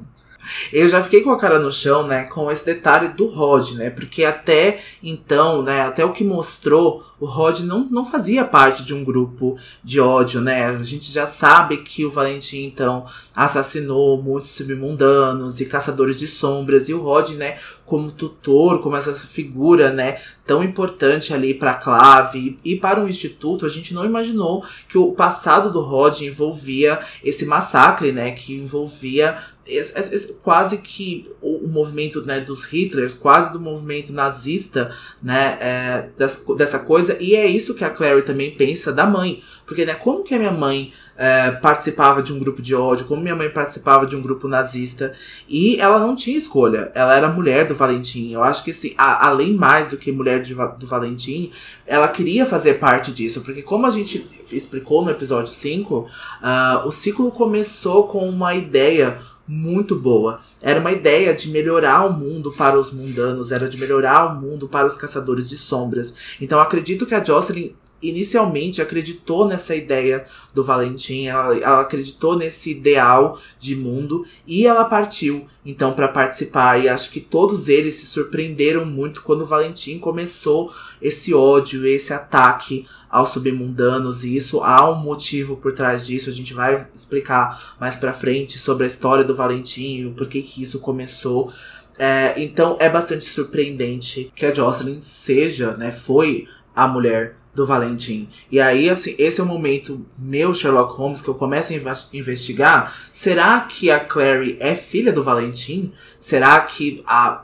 Eu 0.71 0.87
já 0.87 1.03
fiquei 1.03 1.21
com 1.21 1.31
a 1.31 1.39
cara 1.39 1.59
no 1.59 1.71
chão, 1.71 2.07
né, 2.07 2.23
com 2.25 2.51
esse 2.51 2.65
detalhe 2.65 3.09
do 3.09 3.27
Rod, 3.27 3.71
né, 3.73 3.89
porque 3.89 4.23
até 4.23 4.81
então, 5.03 5.61
né, 5.61 5.81
até 5.81 6.03
o 6.03 6.13
que 6.13 6.23
mostrou, 6.23 7.03
o 7.19 7.25
Rod 7.25 7.59
não, 7.59 7.87
não 7.89 8.05
fazia 8.05 8.45
parte 8.45 8.83
de 8.83 8.93
um 8.93 9.03
grupo 9.03 9.57
de 9.83 9.99
ódio, 9.99 10.41
né, 10.41 10.65
a 10.65 10.83
gente 10.83 11.11
já 11.11 11.27
sabe 11.27 11.77
que 11.77 12.05
o 12.05 12.11
Valentim, 12.11 12.63
então, 12.63 13.05
assassinou 13.35 14.21
muitos 14.21 14.51
submundanos 14.51 15.61
e 15.61 15.65
caçadores 15.65 16.17
de 16.17 16.27
sombras, 16.27 16.89
e 16.89 16.93
o 16.93 17.01
Rod, 17.01 17.31
né, 17.31 17.57
como 17.89 18.11
tutor, 18.11 18.83
como 18.83 18.95
essa 18.95 19.11
figura, 19.15 19.91
né, 19.91 20.19
tão 20.45 20.63
importante 20.63 21.33
ali 21.33 21.55
para 21.55 21.71
a 21.71 21.73
Clave 21.73 22.55
e 22.63 22.75
para 22.75 23.03
o 23.03 23.09
Instituto, 23.09 23.65
a 23.65 23.69
gente 23.69 23.95
não 23.95 24.05
imaginou 24.05 24.63
que 24.87 24.95
o 24.95 25.11
passado 25.11 25.71
do 25.71 25.81
Rod 25.81 26.21
envolvia 26.21 26.99
esse 27.23 27.47
massacre, 27.47 28.11
né, 28.11 28.31
que 28.31 28.53
envolvia 28.53 29.39
esse, 29.65 29.97
esse, 29.97 30.33
quase 30.35 30.77
que 30.77 31.27
o, 31.41 31.67
movimento 31.67 32.23
né, 32.23 32.39
dos 32.39 32.71
Hitlers, 32.71 33.15
quase 33.15 33.51
do 33.51 33.59
movimento 33.59 34.13
nazista, 34.13 34.95
né, 35.21 35.57
é, 35.59 36.09
dessa 36.55 36.79
coisa, 36.79 37.17
e 37.19 37.35
é 37.35 37.47
isso 37.47 37.73
que 37.73 37.83
a 37.83 37.89
Clary 37.89 38.21
também 38.21 38.51
pensa 38.51 38.93
da 38.93 39.07
mãe, 39.07 39.41
porque 39.65 39.83
né, 39.83 39.95
como 39.95 40.23
que 40.23 40.35
a 40.35 40.39
minha 40.39 40.51
mãe 40.51 40.93
é, 41.19 41.51
participava 41.51 42.23
de 42.23 42.31
um 42.31 42.39
grupo 42.39 42.61
de 42.61 42.73
ódio, 42.73 43.05
como 43.05 43.21
minha 43.21 43.35
mãe 43.35 43.49
participava 43.49 44.07
de 44.07 44.15
um 44.15 44.21
grupo 44.21 44.47
nazista. 44.47 45.11
E 45.49 45.75
ela 45.75 45.99
não 45.99 46.15
tinha 46.15 46.37
escolha. 46.37 46.91
Ela 46.95 47.13
era 47.13 47.27
mulher 47.27 47.67
do 47.67 47.75
Valentim. 47.75 48.31
Eu 48.31 48.41
acho 48.41 48.63
que, 48.63 48.71
assim, 48.71 48.93
a, 48.97 49.27
além 49.27 49.53
mais 49.53 49.89
do 49.89 49.97
que 49.97 50.13
mulher 50.13 50.41
de, 50.41 50.55
do 50.55 50.87
Valentim, 50.87 51.51
ela 51.85 52.07
queria 52.07 52.45
fazer 52.45 52.75
parte 52.75 53.11
disso. 53.11 53.41
Porque, 53.41 53.61
como 53.61 53.85
a 53.85 53.89
gente 53.89 54.25
explicou 54.49 55.03
no 55.03 55.11
episódio 55.11 55.51
5, 55.51 55.93
uh, 55.93 56.07
ah, 56.41 56.83
o 56.85 56.91
ciclo 56.91 57.29
começou 57.31 58.07
com 58.07 58.27
uma 58.29 58.55
ideia 58.55 59.19
muito 59.45 59.95
boa. 59.97 60.39
Era 60.61 60.79
uma 60.79 60.93
ideia 60.93 61.33
de 61.33 61.49
melhorar 61.49 62.05
o 62.05 62.13
mundo 62.13 62.53
para 62.53 62.79
os 62.79 62.93
mundanos, 62.93 63.51
era 63.51 63.67
de 63.67 63.77
melhorar 63.77 64.27
o 64.27 64.39
mundo 64.39 64.69
para 64.69 64.87
os 64.87 64.95
caçadores 64.95 65.49
de 65.49 65.57
sombras. 65.57 66.15
Então 66.39 66.61
acredito 66.61 67.05
que 67.05 67.15
a 67.15 67.21
Jocelyn 67.21 67.73
inicialmente 68.01 68.81
acreditou 68.81 69.47
nessa 69.47 69.75
ideia 69.75 70.25
do 70.53 70.63
Valentim, 70.63 71.25
ela, 71.25 71.57
ela 71.57 71.81
acreditou 71.81 72.35
nesse 72.35 72.71
ideal 72.71 73.39
de 73.59 73.75
mundo 73.75 74.25
e 74.47 74.65
ela 74.65 74.85
partiu 74.85 75.47
então 75.65 75.93
para 75.93 76.07
participar. 76.07 76.83
E 76.83 76.89
acho 76.89 77.11
que 77.11 77.19
todos 77.19 77.67
eles 77.67 77.95
se 77.95 78.05
surpreenderam 78.05 78.85
muito 78.85 79.21
quando 79.21 79.41
o 79.41 79.45
Valentim 79.45 79.99
começou 79.99 80.73
esse 81.01 81.33
ódio, 81.33 81.85
esse 81.85 82.13
ataque 82.13 82.85
aos 83.09 83.29
submundanos. 83.29 84.23
E 84.23 84.35
isso 84.35 84.61
há 84.61 84.89
um 84.89 84.95
motivo 84.95 85.57
por 85.57 85.73
trás 85.73 86.05
disso. 86.05 86.29
A 86.29 86.33
gente 86.33 86.53
vai 86.53 86.87
explicar 86.93 87.75
mais 87.79 87.95
para 87.95 88.13
frente 88.13 88.57
sobre 88.57 88.85
a 88.85 88.87
história 88.87 89.23
do 89.23 89.35
Valentim 89.35 89.97
e 89.97 90.05
o 90.05 90.13
porquê 90.13 90.41
que 90.41 90.63
isso 90.63 90.79
começou. 90.79 91.51
É, 91.97 92.33
então 92.41 92.77
é 92.79 92.89
bastante 92.89 93.25
surpreendente 93.25 94.31
que 94.33 94.45
a 94.45 94.53
Jocelyn 94.53 95.01
seja, 95.01 95.75
né, 95.75 95.91
foi 95.91 96.47
a 96.73 96.87
mulher 96.87 97.35
do 97.53 97.65
Valentim. 97.65 98.29
E 98.51 98.59
aí, 98.59 98.89
assim, 98.89 99.15
esse 99.17 99.41
é 99.41 99.43
o 99.43 99.47
momento 99.47 100.05
meu 100.17 100.53
Sherlock 100.53 100.95
Holmes 100.95 101.21
que 101.21 101.27
eu 101.27 101.35
começo 101.35 101.73
a 101.73 101.75
investigar. 102.15 102.95
Será 103.11 103.61
que 103.61 103.89
a 103.89 103.99
Clary 103.99 104.57
é 104.59 104.75
filha 104.75 105.11
do 105.11 105.23
Valentim? 105.23 105.91
Será 106.19 106.61
que 106.61 107.03
a 107.05 107.43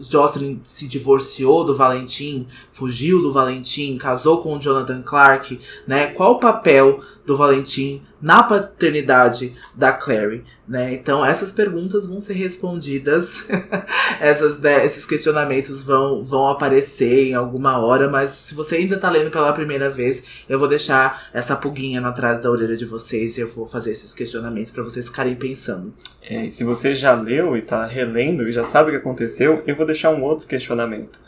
Jocelyn 0.00 0.60
se 0.64 0.88
divorciou 0.88 1.62
do 1.62 1.76
Valentim, 1.76 2.46
fugiu 2.72 3.20
do 3.20 3.32
Valentim, 3.32 3.98
casou 3.98 4.42
com 4.42 4.56
o 4.56 4.58
Jonathan 4.58 5.02
Clark, 5.02 5.60
né? 5.86 6.06
Qual 6.08 6.32
o 6.32 6.40
papel 6.40 7.00
do 7.26 7.36
Valentim 7.36 8.02
na 8.20 8.42
paternidade 8.42 9.54
da 9.74 9.92
Clary, 9.92 10.44
né? 10.66 10.92
Então 10.92 11.24
essas 11.24 11.52
perguntas 11.52 12.04
vão 12.04 12.20
ser 12.20 12.34
respondidas, 12.34 13.46
essas, 14.20 14.58
né, 14.58 14.84
esses 14.84 15.06
questionamentos 15.06 15.82
vão, 15.84 16.24
vão 16.24 16.48
aparecer 16.48 17.28
em 17.28 17.34
alguma 17.34 17.78
hora, 17.78 18.08
mas 18.08 18.30
se 18.30 18.54
você 18.54 18.76
ainda 18.76 18.98
tá 18.98 19.08
lendo 19.08 19.30
pela 19.30 19.52
primeira 19.52 19.88
vez, 19.88 20.44
eu 20.48 20.58
vou 20.58 20.68
deixar 20.68 21.28
essa 21.32 21.54
pulguinha 21.54 22.04
atrás 22.06 22.40
da 22.40 22.50
orelha 22.50 22.76
de 22.76 22.84
vocês 22.84 23.38
e 23.38 23.40
eu 23.40 23.48
vou 23.48 23.66
fazer 23.66 23.92
esses 23.92 24.12
questionamentos 24.12 24.72
para 24.72 24.82
vocês 24.82 25.06
ficarem 25.06 25.36
pensando. 25.36 25.92
É, 26.22 26.46
e 26.46 26.50
se 26.50 26.64
você 26.64 26.94
já 26.94 27.14
leu 27.14 27.56
e 27.56 27.62
tá 27.62 27.86
relendo 27.86 28.48
e 28.48 28.52
já 28.52 28.64
sabe 28.64 28.90
o 28.90 28.92
que 28.92 28.98
aconteceu, 28.98 29.62
eu 29.66 29.76
vou 29.76 29.86
deixar 29.86 30.10
um 30.10 30.22
outro 30.22 30.46
questionamento, 30.46 31.20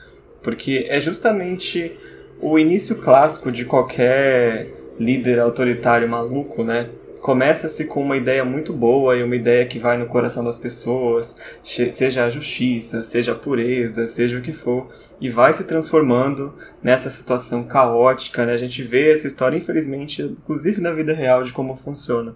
porque 0.42 0.86
é 0.88 1.00
justamente 1.00 1.96
o 2.40 2.58
início 2.58 2.96
clássico 2.96 3.52
de 3.52 3.64
qualquer 3.64 4.79
líder 5.00 5.40
autoritário 5.40 6.06
maluco, 6.06 6.62
né? 6.62 6.90
Começa-se 7.22 7.86
com 7.86 8.02
uma 8.02 8.16
ideia 8.16 8.44
muito 8.44 8.72
boa 8.72 9.16
e 9.16 9.22
uma 9.22 9.34
ideia 9.34 9.66
que 9.66 9.78
vai 9.78 9.96
no 9.96 10.06
coração 10.06 10.44
das 10.44 10.56
pessoas, 10.56 11.36
seja 11.62 12.24
a 12.24 12.30
justiça, 12.30 13.02
seja 13.02 13.32
a 13.32 13.34
pureza, 13.34 14.06
seja 14.06 14.38
o 14.38 14.42
que 14.42 14.52
for, 14.52 14.88
e 15.20 15.28
vai 15.28 15.52
se 15.52 15.64
transformando 15.64 16.54
nessa 16.82 17.10
situação 17.10 17.64
caótica, 17.64 18.44
né? 18.44 18.52
A 18.52 18.58
gente 18.58 18.82
vê 18.82 19.12
essa 19.12 19.26
história, 19.26 19.56
infelizmente, 19.56 20.22
inclusive 20.22 20.80
na 20.80 20.92
vida 20.92 21.14
real, 21.14 21.42
de 21.42 21.52
como 21.52 21.76
funciona. 21.76 22.34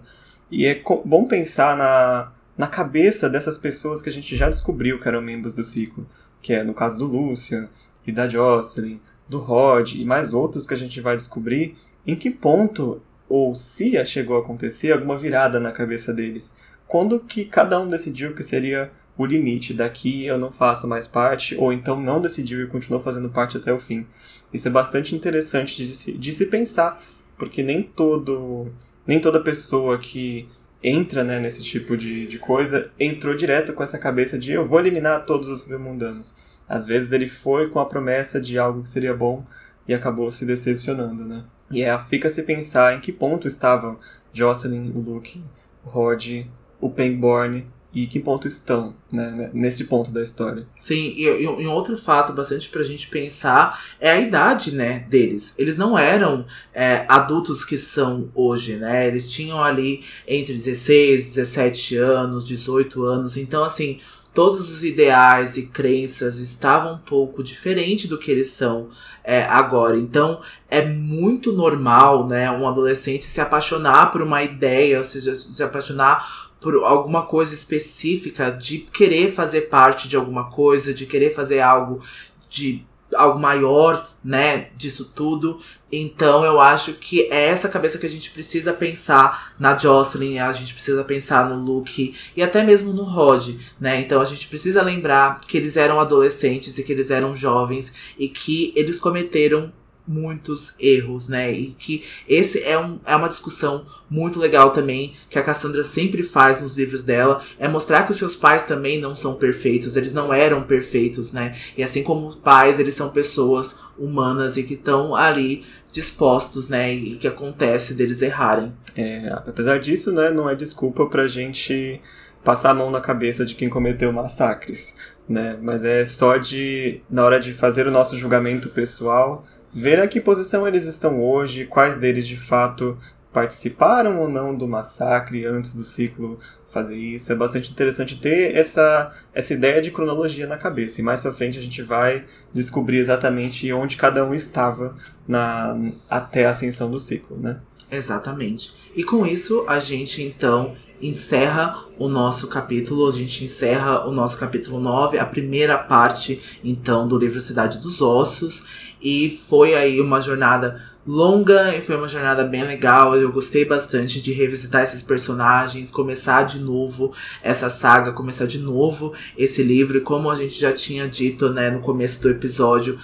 E 0.51 0.65
é 0.65 0.81
bom 1.03 1.25
pensar 1.25 1.77
na, 1.77 2.31
na 2.57 2.67
cabeça 2.67 3.29
dessas 3.29 3.57
pessoas 3.57 4.01
que 4.01 4.09
a 4.09 4.13
gente 4.13 4.35
já 4.35 4.49
descobriu 4.49 4.99
que 4.99 5.07
eram 5.07 5.21
membros 5.21 5.53
do 5.53 5.63
ciclo, 5.63 6.07
que 6.41 6.53
é 6.53 6.63
no 6.63 6.73
caso 6.73 6.97
do 6.97 7.05
Lucian 7.05 7.69
e 8.05 8.11
da 8.11 8.27
Jocelyn, 8.29 8.99
do 9.27 9.39
Rod 9.39 9.93
e 9.95 10.05
mais 10.05 10.33
outros 10.33 10.67
que 10.67 10.73
a 10.73 10.77
gente 10.77 11.01
vai 11.01 11.15
descobrir, 11.15 11.75
em 12.05 12.15
que 12.15 12.29
ponto 12.29 13.01
ou 13.27 13.55
se 13.55 14.03
chegou 14.05 14.37
a 14.37 14.39
acontecer 14.39 14.91
alguma 14.91 15.17
virada 15.17 15.59
na 15.59 15.71
cabeça 15.71 16.13
deles. 16.13 16.55
Quando 16.87 17.19
que 17.19 17.45
cada 17.45 17.79
um 17.79 17.89
decidiu 17.89 18.35
que 18.35 18.43
seria 18.43 18.91
o 19.17 19.25
limite, 19.25 19.73
daqui 19.73 20.25
eu 20.25 20.37
não 20.37 20.51
faço 20.51 20.87
mais 20.87 21.07
parte, 21.07 21.55
ou 21.55 21.71
então 21.71 21.99
não 21.99 22.21
decidiu 22.21 22.63
e 22.63 22.67
continuou 22.67 23.01
fazendo 23.01 23.29
parte 23.29 23.57
até 23.57 23.73
o 23.73 23.79
fim. 23.79 24.05
Isso 24.53 24.67
é 24.67 24.71
bastante 24.71 25.15
interessante 25.15 25.77
de 25.77 25.95
se, 25.95 26.11
de 26.11 26.33
se 26.33 26.45
pensar, 26.47 27.01
porque 27.37 27.63
nem 27.63 27.81
todo 27.81 28.71
nem 29.07 29.19
toda 29.19 29.39
pessoa 29.39 29.97
que 29.97 30.49
entra 30.83 31.23
né, 31.23 31.39
nesse 31.39 31.63
tipo 31.63 31.95
de, 31.95 32.27
de 32.27 32.39
coisa 32.39 32.91
entrou 32.99 33.35
direto 33.35 33.73
com 33.73 33.83
essa 33.83 33.97
cabeça 33.97 34.37
de 34.37 34.51
eu 34.51 34.67
vou 34.67 34.79
eliminar 34.79 35.25
todos 35.25 35.47
os 35.47 35.61
submundanos. 35.61 36.35
Às 36.67 36.85
vezes 36.85 37.11
ele 37.11 37.27
foi 37.27 37.69
com 37.69 37.79
a 37.79 37.85
promessa 37.85 38.41
de 38.41 38.57
algo 38.57 38.83
que 38.83 38.89
seria 38.89 39.13
bom 39.13 39.45
e 39.87 39.93
acabou 39.93 40.29
se 40.31 40.45
decepcionando, 40.45 41.23
né? 41.23 41.43
E 41.71 41.81
é, 41.81 41.97
fica 42.05 42.29
se 42.29 42.43
pensar 42.43 42.95
em 42.95 42.99
que 42.99 43.11
ponto 43.11 43.47
estavam 43.47 43.99
Jocelyn, 44.33 44.91
o 44.91 44.99
Luke, 44.99 45.43
o 45.83 45.89
Rod, 45.89 46.45
o 46.79 46.89
Pangborn 46.89 47.65
e 47.95 48.05
que 48.05 48.19
ponto 48.19 48.45
estão 48.45 48.93
né, 49.09 49.31
né, 49.31 49.49
nesse 49.53 49.85
ponto 49.85 50.11
da 50.11 50.21
história. 50.21 50.67
Sim, 50.77 51.13
e, 51.15 51.23
e, 51.43 51.47
um 51.47 51.71
outro 51.71 51.97
fato 51.97 52.33
bastante 52.33 52.67
pra 52.67 52.83
gente 52.83 53.07
pensar 53.07 53.81
é 54.01 54.11
a 54.11 54.19
idade, 54.19 54.75
né, 54.75 55.05
deles. 55.09 55.55
Eles 55.57 55.77
não 55.77 55.97
eram 55.97 56.45
é, 56.73 57.05
adultos 57.07 57.63
que 57.63 57.77
são 57.77 58.29
hoje, 58.35 58.75
né? 58.75 59.07
Eles 59.07 59.31
tinham 59.31 59.63
ali 59.63 60.03
entre 60.27 60.53
16, 60.53 61.35
17 61.35 61.95
anos, 61.95 62.45
18 62.45 63.01
anos. 63.05 63.37
Então, 63.37 63.63
assim, 63.63 64.01
todos 64.35 64.69
os 64.69 64.83
ideais 64.83 65.55
e 65.55 65.67
crenças 65.67 66.37
estavam 66.37 66.95
um 66.95 66.97
pouco 66.97 67.41
diferente 67.41 68.05
do 68.05 68.19
que 68.19 68.29
eles 68.29 68.51
são 68.51 68.89
é, 69.23 69.43
agora. 69.43 69.97
Então 69.97 70.41
é 70.69 70.85
muito 70.85 71.53
normal, 71.53 72.27
né, 72.27 72.51
um 72.51 72.67
adolescente 72.67 73.23
se 73.23 73.39
apaixonar 73.39 74.11
por 74.11 74.21
uma 74.21 74.43
ideia, 74.43 74.97
ou 74.97 75.03
seja, 75.03 75.33
se 75.33 75.63
apaixonar 75.63 76.51
por 76.59 76.75
alguma 76.83 77.23
coisa 77.25 77.53
específica, 77.53 78.51
de 78.51 78.79
querer 78.79 79.31
fazer 79.31 79.61
parte 79.61 80.09
de 80.09 80.15
alguma 80.15 80.51
coisa, 80.51 80.93
de 80.93 81.05
querer 81.05 81.33
fazer 81.33 81.61
algo 81.61 82.01
de 82.49 82.83
algo 83.15 83.39
maior, 83.39 84.09
né, 84.23 84.69
disso 84.75 85.11
tudo. 85.15 85.59
Então 85.91 86.43
eu 86.43 86.59
acho 86.59 86.93
que 86.93 87.29
é 87.31 87.49
essa 87.49 87.69
cabeça 87.69 87.97
que 87.97 88.05
a 88.05 88.09
gente 88.09 88.31
precisa 88.31 88.73
pensar 88.73 89.53
na 89.59 89.77
Jocelyn, 89.77 90.39
a 90.39 90.51
gente 90.51 90.73
precisa 90.73 91.03
pensar 91.03 91.47
no 91.47 91.63
Luke 91.63 92.15
e 92.35 92.41
até 92.41 92.63
mesmo 92.63 92.91
no 92.91 93.03
Rod, 93.03 93.55
né? 93.79 94.01
Então 94.01 94.21
a 94.21 94.25
gente 94.25 94.47
precisa 94.47 94.81
lembrar 94.81 95.39
que 95.47 95.57
eles 95.57 95.77
eram 95.77 95.99
adolescentes 95.99 96.77
e 96.77 96.83
que 96.83 96.91
eles 96.91 97.11
eram 97.11 97.35
jovens 97.35 97.93
e 98.17 98.27
que 98.27 98.73
eles 98.75 98.99
cometeram 98.99 99.71
muitos 100.07 100.75
erros, 100.79 101.27
né? 101.27 101.51
E 101.51 101.75
que 101.77 102.03
esse 102.27 102.61
é, 102.63 102.77
um, 102.77 102.99
é 103.05 103.15
uma 103.15 103.27
discussão 103.27 103.85
muito 104.09 104.39
legal 104.39 104.71
também, 104.71 105.13
que 105.29 105.39
a 105.39 105.43
Cassandra 105.43 105.83
sempre 105.83 106.23
faz 106.23 106.61
nos 106.61 106.77
livros 106.77 107.03
dela, 107.03 107.41
é 107.59 107.67
mostrar 107.67 108.03
que 108.03 108.11
os 108.11 108.17
seus 108.17 108.35
pais 108.35 108.63
também 108.63 108.99
não 108.99 109.15
são 109.15 109.35
perfeitos, 109.35 109.95
eles 109.95 110.13
não 110.13 110.33
eram 110.33 110.63
perfeitos, 110.63 111.31
né? 111.31 111.55
E 111.77 111.83
assim 111.83 112.03
como 112.03 112.35
pais, 112.37 112.79
eles 112.79 112.95
são 112.95 113.09
pessoas 113.09 113.77
humanas 113.97 114.57
e 114.57 114.63
que 114.63 114.73
estão 114.73 115.15
ali 115.15 115.63
dispostos, 115.91 116.67
né? 116.67 116.93
E 116.93 117.15
que 117.15 117.27
acontece 117.27 117.93
deles 117.93 118.21
errarem. 118.21 118.73
É, 118.95 119.29
apesar 119.45 119.79
disso, 119.79 120.11
né, 120.11 120.29
não 120.29 120.49
é 120.49 120.55
desculpa 120.55 121.05
pra 121.05 121.27
gente 121.27 122.01
passar 122.43 122.69
a 122.69 122.73
mão 122.73 122.91
na 122.91 123.01
cabeça 123.01 123.45
de 123.45 123.55
quem 123.55 123.67
cometeu 123.67 124.13
massacres, 124.13 124.95
né? 125.27 125.57
Mas 125.61 125.83
é 125.83 126.05
só 126.05 126.37
de, 126.37 127.01
na 127.09 127.25
hora 127.25 127.39
de 127.39 127.53
fazer 127.53 127.87
o 127.87 127.91
nosso 127.91 128.15
julgamento 128.15 128.69
pessoal, 128.69 129.45
ver 129.75 129.99
a 129.99 130.07
que 130.07 130.21
posição 130.21 130.65
eles 130.65 130.85
estão 130.85 131.21
hoje, 131.21 131.65
quais 131.65 131.97
deles 131.97 132.25
de 132.25 132.37
fato 132.37 132.97
participaram 133.33 134.21
ou 134.21 134.29
não 134.29 134.55
do 134.55 134.65
massacre 134.65 135.45
antes 135.45 135.75
do 135.75 135.83
ciclo 135.83 136.39
fazer 136.69 136.95
isso. 136.95 137.33
É 137.33 137.35
bastante 137.35 137.69
interessante 137.69 138.17
ter 138.17 138.55
essa, 138.55 139.13
essa 139.33 139.53
ideia 139.53 139.81
de 139.81 139.91
cronologia 139.91 140.47
na 140.47 140.57
cabeça. 140.57 141.01
E 141.01 141.03
mais 141.03 141.19
para 141.19 141.33
frente 141.33 141.59
a 141.59 141.61
gente 141.61 141.81
vai 141.81 142.23
descobrir 142.53 142.97
exatamente 142.97 143.71
onde 143.73 143.97
cada 143.97 144.25
um 144.25 144.33
estava 144.33 144.95
na, 145.27 145.77
até 146.09 146.45
a 146.45 146.51
ascensão 146.51 146.89
do 146.89 146.99
ciclo, 146.99 147.37
né? 147.37 147.59
Exatamente. 147.91 148.73
E 148.95 149.03
com 149.03 149.25
isso 149.25 149.65
a 149.67 149.79
gente 149.79 150.23
então 150.23 150.75
encerra 151.01 151.85
o 151.97 152.07
nosso 152.07 152.47
capítulo, 152.47 153.07
a 153.07 153.11
gente 153.11 153.43
encerra 153.43 154.07
o 154.07 154.11
nosso 154.11 154.37
capítulo 154.37 154.79
9, 154.79 155.19
a 155.19 155.25
primeira 155.25 155.77
parte 155.77 156.41
então 156.63 157.07
do 157.07 157.17
livro 157.17 157.41
Cidade 157.41 157.79
dos 157.79 158.01
Ossos. 158.01 158.65
E 159.05 159.29
foi 159.29 159.75
aí 159.75 160.01
uma 160.01 160.19
jornada 160.19 160.81
longa 161.05 161.75
e 161.75 161.81
foi 161.81 161.95
uma 161.95 162.07
jornada 162.07 162.43
bem 162.43 162.65
legal. 162.65 163.15
Eu 163.15 163.31
gostei 163.31 163.63
bastante 163.63 164.19
de 164.19 164.33
revisitar 164.33 164.81
esses 164.81 165.03
personagens, 165.03 165.91
começar 165.91 166.41
de 166.41 166.57
novo 166.57 167.13
essa 167.43 167.69
saga, 167.69 168.11
começar 168.11 168.47
de 168.47 168.57
novo 168.57 169.13
esse 169.37 169.61
livro. 169.61 169.99
E 169.99 170.01
como 170.01 170.27
a 170.27 170.35
gente 170.35 170.59
já 170.59 170.73
tinha 170.73 171.07
dito 171.07 171.49
né, 171.49 171.69
no 171.69 171.81
começo 171.81 172.19
do 172.19 172.31
episódio, 172.31 172.97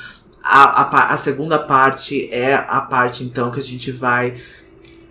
a, 0.43 0.81
a, 0.81 1.13
a 1.13 1.17
segunda 1.17 1.59
parte 1.59 2.27
é 2.31 2.55
a 2.55 2.81
parte 2.81 3.23
então 3.23 3.51
que 3.51 3.59
a 3.59 3.63
gente 3.63 3.91
vai 3.91 4.41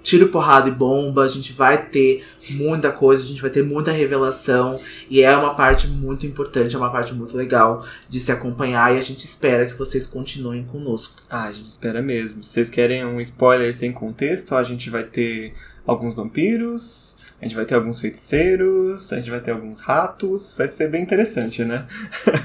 tiro, 0.03 0.29
porrada 0.29 0.69
e 0.69 0.73
bomba, 0.73 1.23
a 1.25 1.29
gente 1.29 1.53
vai 1.53 1.87
ter 1.87 2.25
muita 2.51 2.91
coisa, 2.91 3.23
a 3.23 3.27
gente 3.27 3.41
vai 3.41 3.51
ter 3.51 3.63
muita 3.63 3.93
revelação 3.93 4.81
e 5.09 5.23
é 5.23 5.37
uma 5.37 5.55
parte 5.55 5.87
muito 5.87 6.27
importante, 6.27 6.75
é 6.75 6.79
uma 6.79 6.91
parte 6.91 7.15
muito 7.15 7.37
legal 7.37 7.85
de 8.09 8.19
se 8.19 8.33
acompanhar 8.33 8.95
e 8.95 8.99
a 8.99 9.03
gente 9.03 9.25
espera 9.25 9.67
que 9.67 9.75
vocês 9.75 10.07
continuem 10.07 10.65
conosco. 10.65 11.23
Ah, 11.29 11.45
a 11.45 11.53
gente 11.53 11.67
espera 11.67 12.03
mesmo. 12.03 12.43
Se 12.43 12.53
vocês 12.53 12.71
querem 12.71 13.05
um 13.05 13.21
spoiler 13.21 13.75
sem 13.75 13.93
contexto, 13.93 14.55
a 14.55 14.63
gente 14.63 14.91
vai 14.91 15.05
ter 15.05 15.55
alguns 15.87 16.15
vampiros, 16.15 17.19
a 17.41 17.45
gente 17.45 17.57
vai 17.57 17.65
ter 17.65 17.75
alguns 17.75 18.01
feiticeiros, 18.01 19.13
a 19.13 19.17
gente 19.17 19.31
vai 19.31 19.41
ter 19.41 19.53
alguns 19.53 19.81
ratos, 19.81 20.55
vai 20.57 20.69
ser 20.69 20.89
bem 20.91 21.03
interessante, 21.03 21.65
né? 21.65 21.87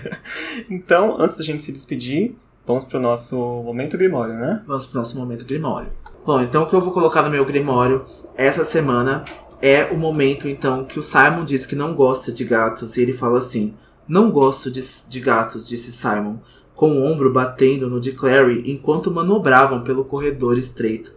então, 0.69 1.19
antes 1.19 1.35
da 1.37 1.43
gente 1.43 1.63
se 1.63 1.71
despedir, 1.71 2.35
vamos 2.65 2.85
pro 2.85 2.99
nosso 2.99 3.37
momento 3.37 3.97
grimório, 3.97 4.35
né? 4.35 4.63
Vamos 4.65 4.85
pro 4.85 4.99
nosso 4.99 5.17
momento 5.17 5.45
grimório. 5.45 5.89
Bom, 6.25 6.41
então 6.41 6.63
o 6.63 6.67
que 6.67 6.75
eu 6.75 6.81
vou 6.81 6.91
colocar 6.91 7.21
no 7.21 7.29
meu 7.29 7.45
grimório 7.45 8.05
essa 8.35 8.65
semana 8.65 9.23
é 9.61 9.85
o 9.85 9.97
momento 9.97 10.47
então 10.47 10.85
que 10.85 10.99
o 10.99 11.03
Simon 11.03 11.45
diz 11.45 11.65
que 11.65 11.75
não 11.75 11.93
gosta 11.93 12.31
de 12.31 12.43
gatos 12.43 12.97
e 12.97 13.01
ele 13.01 13.13
fala 13.13 13.37
assim: 13.37 13.73
Não 14.07 14.31
gosto 14.31 14.69
de, 14.71 14.81
de 15.07 15.19
gatos, 15.19 15.67
disse 15.67 15.91
Simon, 15.91 16.37
com 16.75 16.91
o 16.91 17.05
ombro 17.05 17.31
batendo 17.31 17.89
no 17.89 17.99
de 17.99 18.11
Clary 18.11 18.63
enquanto 18.65 19.11
manobravam 19.11 19.83
pelo 19.83 20.05
corredor 20.05 20.57
estreito. 20.57 21.13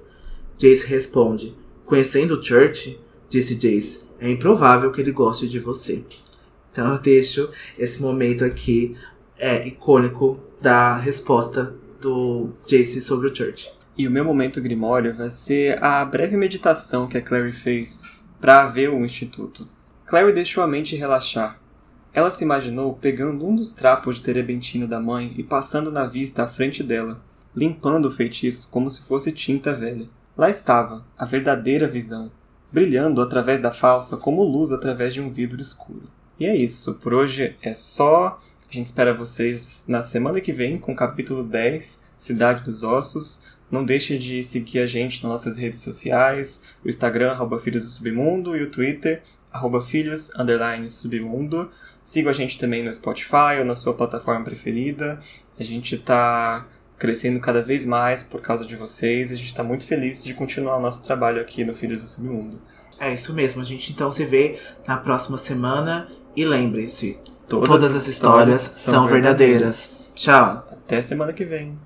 Jace 0.56 0.86
responde: 0.86 1.54
Conhecendo 1.84 2.42
Church, 2.42 3.00
disse 3.28 3.54
Jace, 3.54 4.08
é 4.20 4.30
improvável 4.30 4.92
que 4.92 5.00
ele 5.00 5.12
goste 5.12 5.48
de 5.48 5.58
você. 5.58 6.04
Então 6.70 6.92
eu 6.92 6.98
deixo 6.98 7.50
esse 7.78 8.00
momento 8.00 8.44
aqui 8.44 8.96
é, 9.38 9.66
icônico 9.66 10.38
da 10.60 10.96
resposta 10.96 11.74
do 12.00 12.50
Jace 12.66 13.00
sobre 13.00 13.28
o 13.28 13.34
Church. 13.34 13.70
E 13.96 14.06
o 14.06 14.10
meu 14.10 14.24
momento 14.24 14.60
grimório 14.60 15.16
vai 15.16 15.30
ser 15.30 15.82
a 15.82 16.04
breve 16.04 16.36
meditação 16.36 17.08
que 17.08 17.18
a 17.18 17.22
Clary 17.22 17.52
fez 17.52 18.02
para 18.40 18.66
ver 18.66 18.90
o 18.90 19.04
instituto. 19.04 19.68
Clary 20.06 20.32
deixou 20.32 20.62
a 20.62 20.68
mente 20.68 20.96
relaxar. 20.96 21.60
Ela 22.12 22.30
se 22.30 22.44
imaginou 22.44 22.94
pegando 22.94 23.46
um 23.46 23.54
dos 23.54 23.72
trapos 23.72 24.16
de 24.16 24.22
terebentina 24.22 24.86
da 24.86 25.00
mãe 25.00 25.34
e 25.36 25.42
passando 25.42 25.90
na 25.90 26.06
vista 26.06 26.44
à 26.44 26.46
frente 26.46 26.82
dela, 26.82 27.20
limpando 27.54 28.06
o 28.06 28.10
feitiço 28.10 28.68
como 28.70 28.88
se 28.88 29.02
fosse 29.02 29.32
tinta 29.32 29.74
velha. 29.74 30.06
Lá 30.36 30.48
estava, 30.48 31.04
a 31.18 31.24
verdadeira 31.24 31.88
visão, 31.88 32.30
brilhando 32.72 33.20
através 33.20 33.60
da 33.60 33.72
falsa 33.72 34.16
como 34.16 34.44
luz 34.44 34.72
através 34.72 35.12
de 35.12 35.20
um 35.20 35.30
vidro 35.30 35.60
escuro. 35.60 36.08
E 36.38 36.46
é 36.46 36.56
isso, 36.56 36.94
por 36.94 37.12
hoje 37.12 37.56
é 37.60 37.74
só. 37.74 38.38
A 38.70 38.74
gente 38.74 38.86
espera 38.86 39.14
vocês 39.14 39.86
na 39.88 40.02
semana 40.02 40.42
que 40.42 40.52
vem 40.52 40.78
com 40.78 40.92
o 40.92 40.96
capítulo 40.96 41.42
10, 41.42 42.04
Cidade 42.18 42.62
dos 42.62 42.82
Ossos. 42.82 43.40
Não 43.70 43.82
deixe 43.82 44.18
de 44.18 44.44
seguir 44.44 44.80
a 44.80 44.86
gente 44.86 45.22
nas 45.22 45.32
nossas 45.32 45.56
redes 45.56 45.80
sociais, 45.80 46.64
o 46.84 46.88
Instagram, 46.88 47.30
arroba 47.30 47.58
Filhos 47.58 47.84
do 47.84 47.90
Submundo, 47.90 48.54
e 48.54 48.62
o 48.62 48.70
Twitter, 48.70 49.22
arroba 49.50 49.80
Filhos, 49.80 50.30
underline 50.38 50.90
Submundo. 50.90 51.70
Siga 52.04 52.28
a 52.28 52.32
gente 52.34 52.58
também 52.58 52.84
no 52.84 52.92
Spotify 52.92 53.56
ou 53.58 53.64
na 53.64 53.74
sua 53.74 53.94
plataforma 53.94 54.44
preferida. 54.44 55.18
A 55.58 55.64
gente 55.64 55.94
está 55.94 56.66
crescendo 56.98 57.40
cada 57.40 57.62
vez 57.62 57.86
mais 57.86 58.22
por 58.22 58.42
causa 58.42 58.66
de 58.66 58.76
vocês. 58.76 59.32
A 59.32 59.36
gente 59.36 59.46
está 59.46 59.64
muito 59.64 59.86
feliz 59.86 60.22
de 60.22 60.34
continuar 60.34 60.76
o 60.76 60.82
nosso 60.82 61.06
trabalho 61.06 61.40
aqui 61.40 61.64
no 61.64 61.74
Filhos 61.74 62.02
do 62.02 62.06
Submundo. 62.06 62.60
É 63.00 63.14
isso 63.14 63.32
mesmo. 63.32 63.62
A 63.62 63.64
gente 63.64 63.92
então 63.92 64.10
se 64.10 64.26
vê 64.26 64.58
na 64.86 64.98
próxima 64.98 65.38
semana 65.38 66.12
e 66.36 66.44
lembre-se, 66.44 67.18
Todas, 67.48 67.68
Todas 67.68 67.94
as 67.96 68.06
histórias 68.06 68.60
são 68.60 69.06
verdadeiras. 69.06 70.12
Tchau. 70.14 70.64
Até 70.70 71.00
semana 71.00 71.32
que 71.32 71.44
vem. 71.44 71.78